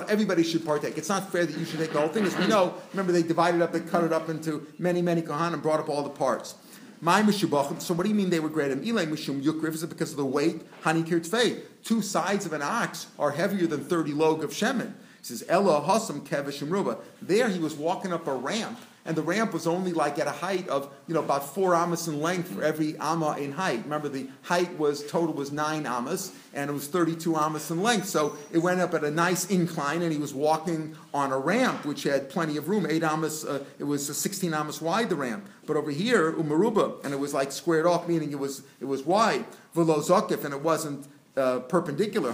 everybody 0.09 0.43
should 0.43 0.65
partake. 0.65 0.97
It's 0.97 1.09
not 1.09 1.31
fair 1.31 1.45
that 1.45 1.57
you 1.57 1.65
should 1.65 1.79
take 1.79 1.91
the 1.91 1.99
whole 1.99 2.09
thing. 2.09 2.25
As 2.25 2.37
we 2.37 2.47
know, 2.47 2.75
remember 2.91 3.11
they 3.11 3.23
divided 3.23 3.61
up, 3.61 3.71
they 3.73 3.81
cut 3.81 4.03
it 4.03 4.13
up 4.13 4.29
into 4.29 4.65
many, 4.79 5.01
many 5.01 5.21
Kohanim, 5.21 5.61
brought 5.61 5.79
up 5.79 5.89
all 5.89 6.03
the 6.03 6.09
parts. 6.09 6.55
So 7.03 7.93
what 7.93 8.03
do 8.03 8.09
you 8.09 8.15
mean 8.15 8.29
they 8.29 8.39
were 8.39 8.49
greater? 8.49 8.75
Ilay 8.75 9.07
mishum 9.07 9.41
yukriv, 9.43 9.73
is 9.73 9.83
it 9.83 9.89
because 9.89 10.11
of 10.11 10.17
the 10.17 10.25
weight? 10.25 10.61
Hani 10.83 11.03
kirtfei. 11.05 11.61
Two 11.83 12.01
sides 12.01 12.45
of 12.45 12.53
an 12.53 12.61
ox 12.61 13.07
are 13.19 13.31
heavier 13.31 13.67
than 13.67 13.83
30 13.83 14.13
log 14.13 14.43
of 14.43 14.51
shemen. 14.51 14.93
He 15.19 15.25
says, 15.25 15.43
Ella 15.49 15.81
hasam 15.81 16.25
kevish 16.25 16.67
ruba. 16.69 16.97
There 17.21 17.49
he 17.49 17.59
was 17.59 17.75
walking 17.75 18.13
up 18.13 18.27
a 18.27 18.33
ramp 18.33 18.79
and 19.05 19.17
the 19.17 19.21
ramp 19.21 19.53
was 19.53 19.67
only 19.67 19.91
like 19.91 20.17
at 20.17 20.27
a 20.27 20.31
height 20.31 20.67
of 20.69 20.93
you 21.07 21.13
know 21.13 21.19
about 21.19 21.53
four 21.53 21.75
amas 21.75 22.07
in 22.07 22.21
length 22.21 22.49
for 22.49 22.63
every 22.63 22.97
amma 22.97 23.35
in 23.37 23.51
height. 23.51 23.83
Remember, 23.83 24.07
the 24.07 24.27
height 24.43 24.77
was 24.77 25.05
total 25.05 25.33
was 25.33 25.51
nine 25.51 25.85
amas, 25.85 26.31
and 26.53 26.69
it 26.69 26.73
was 26.73 26.87
32 26.87 27.35
amas 27.35 27.69
in 27.69 27.81
length. 27.81 28.07
So 28.07 28.37
it 28.51 28.59
went 28.59 28.79
up 28.79 28.93
at 28.93 29.03
a 29.03 29.11
nice 29.11 29.45
incline, 29.49 30.01
and 30.01 30.11
he 30.11 30.17
was 30.17 30.33
walking 30.33 30.95
on 31.13 31.31
a 31.31 31.37
ramp 31.37 31.85
which 31.85 32.03
had 32.03 32.29
plenty 32.29 32.57
of 32.57 32.69
room. 32.69 32.85
Eight 32.89 33.03
amas, 33.03 33.43
uh, 33.43 33.63
it 33.79 33.83
was 33.83 34.05
16 34.15 34.53
amas 34.53 34.81
wide 34.81 35.09
the 35.09 35.15
ramp. 35.15 35.49
But 35.65 35.77
over 35.77 35.91
here, 35.91 36.31
umaruba, 36.31 37.03
and 37.03 37.13
it 37.13 37.19
was 37.19 37.33
like 37.33 37.51
squared 37.51 37.85
off, 37.85 38.07
meaning 38.07 38.31
it 38.31 38.39
was 38.39 38.63
it 38.79 38.85
was 38.85 39.03
wide. 39.03 39.45
Velo 39.73 40.01
and 40.03 40.53
it 40.53 40.61
wasn't 40.61 41.07
uh, 41.35 41.59
perpendicular. 41.61 42.31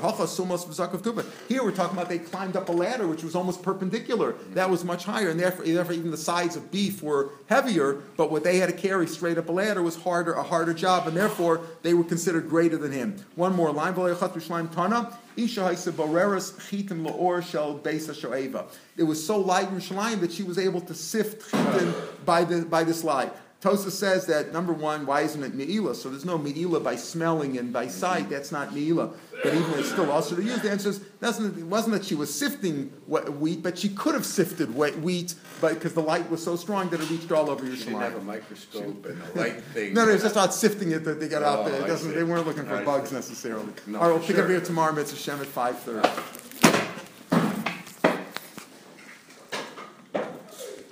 Here 1.47 1.63
we're 1.63 1.71
talking 1.71 1.97
about 1.97 2.09
they 2.09 2.19
climbed 2.19 2.57
up 2.57 2.67
a 2.69 2.71
ladder 2.71 3.07
which 3.07 3.23
was 3.23 3.35
almost 3.35 3.63
perpendicular. 3.63 4.33
That 4.53 4.69
was 4.69 4.83
much 4.83 5.05
higher, 5.05 5.29
and 5.29 5.39
therefore, 5.39 5.65
therefore, 5.65 5.93
even 5.93 6.11
the 6.11 6.17
sides 6.17 6.55
of 6.55 6.69
beef 6.71 7.01
were 7.01 7.29
heavier. 7.47 8.01
But 8.17 8.31
what 8.31 8.43
they 8.43 8.57
had 8.57 8.67
to 8.67 8.75
carry 8.75 9.07
straight 9.07 9.37
up 9.37 9.47
a 9.47 9.51
ladder 9.51 9.81
was 9.81 9.95
harder, 9.95 10.33
a 10.33 10.43
harder 10.43 10.73
job, 10.73 11.07
and 11.07 11.15
therefore 11.15 11.61
they 11.81 11.93
were 11.93 12.03
considered 12.03 12.49
greater 12.49 12.77
than 12.77 12.91
him. 12.91 13.15
One 13.35 13.55
more 13.55 13.71
line. 13.71 13.93
It 18.97 19.03
was 19.03 19.25
so 19.25 19.39
light 19.39 19.69
in 19.69 19.77
Shalim 19.77 20.19
that 20.19 20.31
she 20.33 20.43
was 20.43 20.57
able 20.57 20.81
to 20.81 20.93
sift 20.93 21.49
chitin 21.49 21.93
by 22.25 22.43
the 22.43 22.65
by 22.65 22.83
this 22.83 23.03
light. 23.03 23.33
Tosa 23.61 23.91
says 23.91 24.25
that 24.27 24.53
number 24.53 24.71
one, 24.71 25.05
why 25.05 25.21
isn't 25.21 25.43
it 25.43 25.53
me'ila? 25.53 25.93
So 25.93 26.09
there's 26.09 26.23
no 26.23 26.37
me'ila 26.37 26.79
by 26.79 26.95
smelling 26.95 27.57
and 27.57 27.73
by 27.73 27.87
sight. 27.87 28.23
Mm-hmm. 28.23 28.31
That's 28.31 28.51
not 28.53 28.73
me'ila. 28.73 29.09
But 29.43 29.53
even 29.53 29.71
it's 29.77 29.89
still 29.89 30.09
also 30.11 30.35
to 30.37 30.41
use. 30.41 30.61
The 30.61 30.71
answer 30.71 30.89
is 30.89 31.01
it 31.21 31.65
wasn't 31.65 31.93
that 31.95 32.05
she 32.05 32.15
was 32.15 32.33
sifting 32.33 32.85
wheat, 33.07 33.61
but 33.61 33.77
she 33.77 33.89
could 33.89 34.13
have 34.13 34.25
sifted 34.25 34.73
wheat, 34.75 35.35
but 35.59 35.73
because 35.73 35.93
the 35.93 36.01
light 36.01 36.29
was 36.29 36.41
so 36.41 36.55
strong 36.55 36.89
that 36.89 37.01
it 37.01 37.09
reached 37.09 37.31
all 37.33 37.49
over 37.49 37.65
your 37.65 37.75
She 37.75 37.85
didn't 37.85 37.99
have 38.01 38.15
a 38.15 38.21
microscope 38.21 39.05
and 39.05 39.21
a 39.21 39.37
light 39.37 39.61
thing. 39.73 39.93
no, 39.93 40.05
no, 40.05 40.11
it's 40.11 40.23
just 40.23 40.35
not 40.35 40.53
sifting 40.53 40.91
it 40.91 41.03
that 41.03 41.19
they 41.19 41.27
got 41.27 41.43
out 41.43 41.59
Oh, 41.59 41.69
there. 41.69 41.81
It 41.83 41.87
doesn't, 41.87 42.15
they 42.15 42.23
weren't 42.23 42.47
looking 42.47 42.65
for 42.65 42.75
I 42.75 42.85
bugs 42.85 43.09
see. 43.09 43.15
necessarily. 43.15 43.67
No, 43.87 43.99
All 43.99 44.09
right, 44.09 44.17
we'll 44.19 44.25
pick 44.25 44.37
up 44.37 44.47
here 44.47 44.61
tomorrow, 44.61 44.93
Mitzvah 44.93 45.17
Shem 45.17 45.41
at 45.41 45.47
five 45.47 45.77
thirty. 45.79 46.07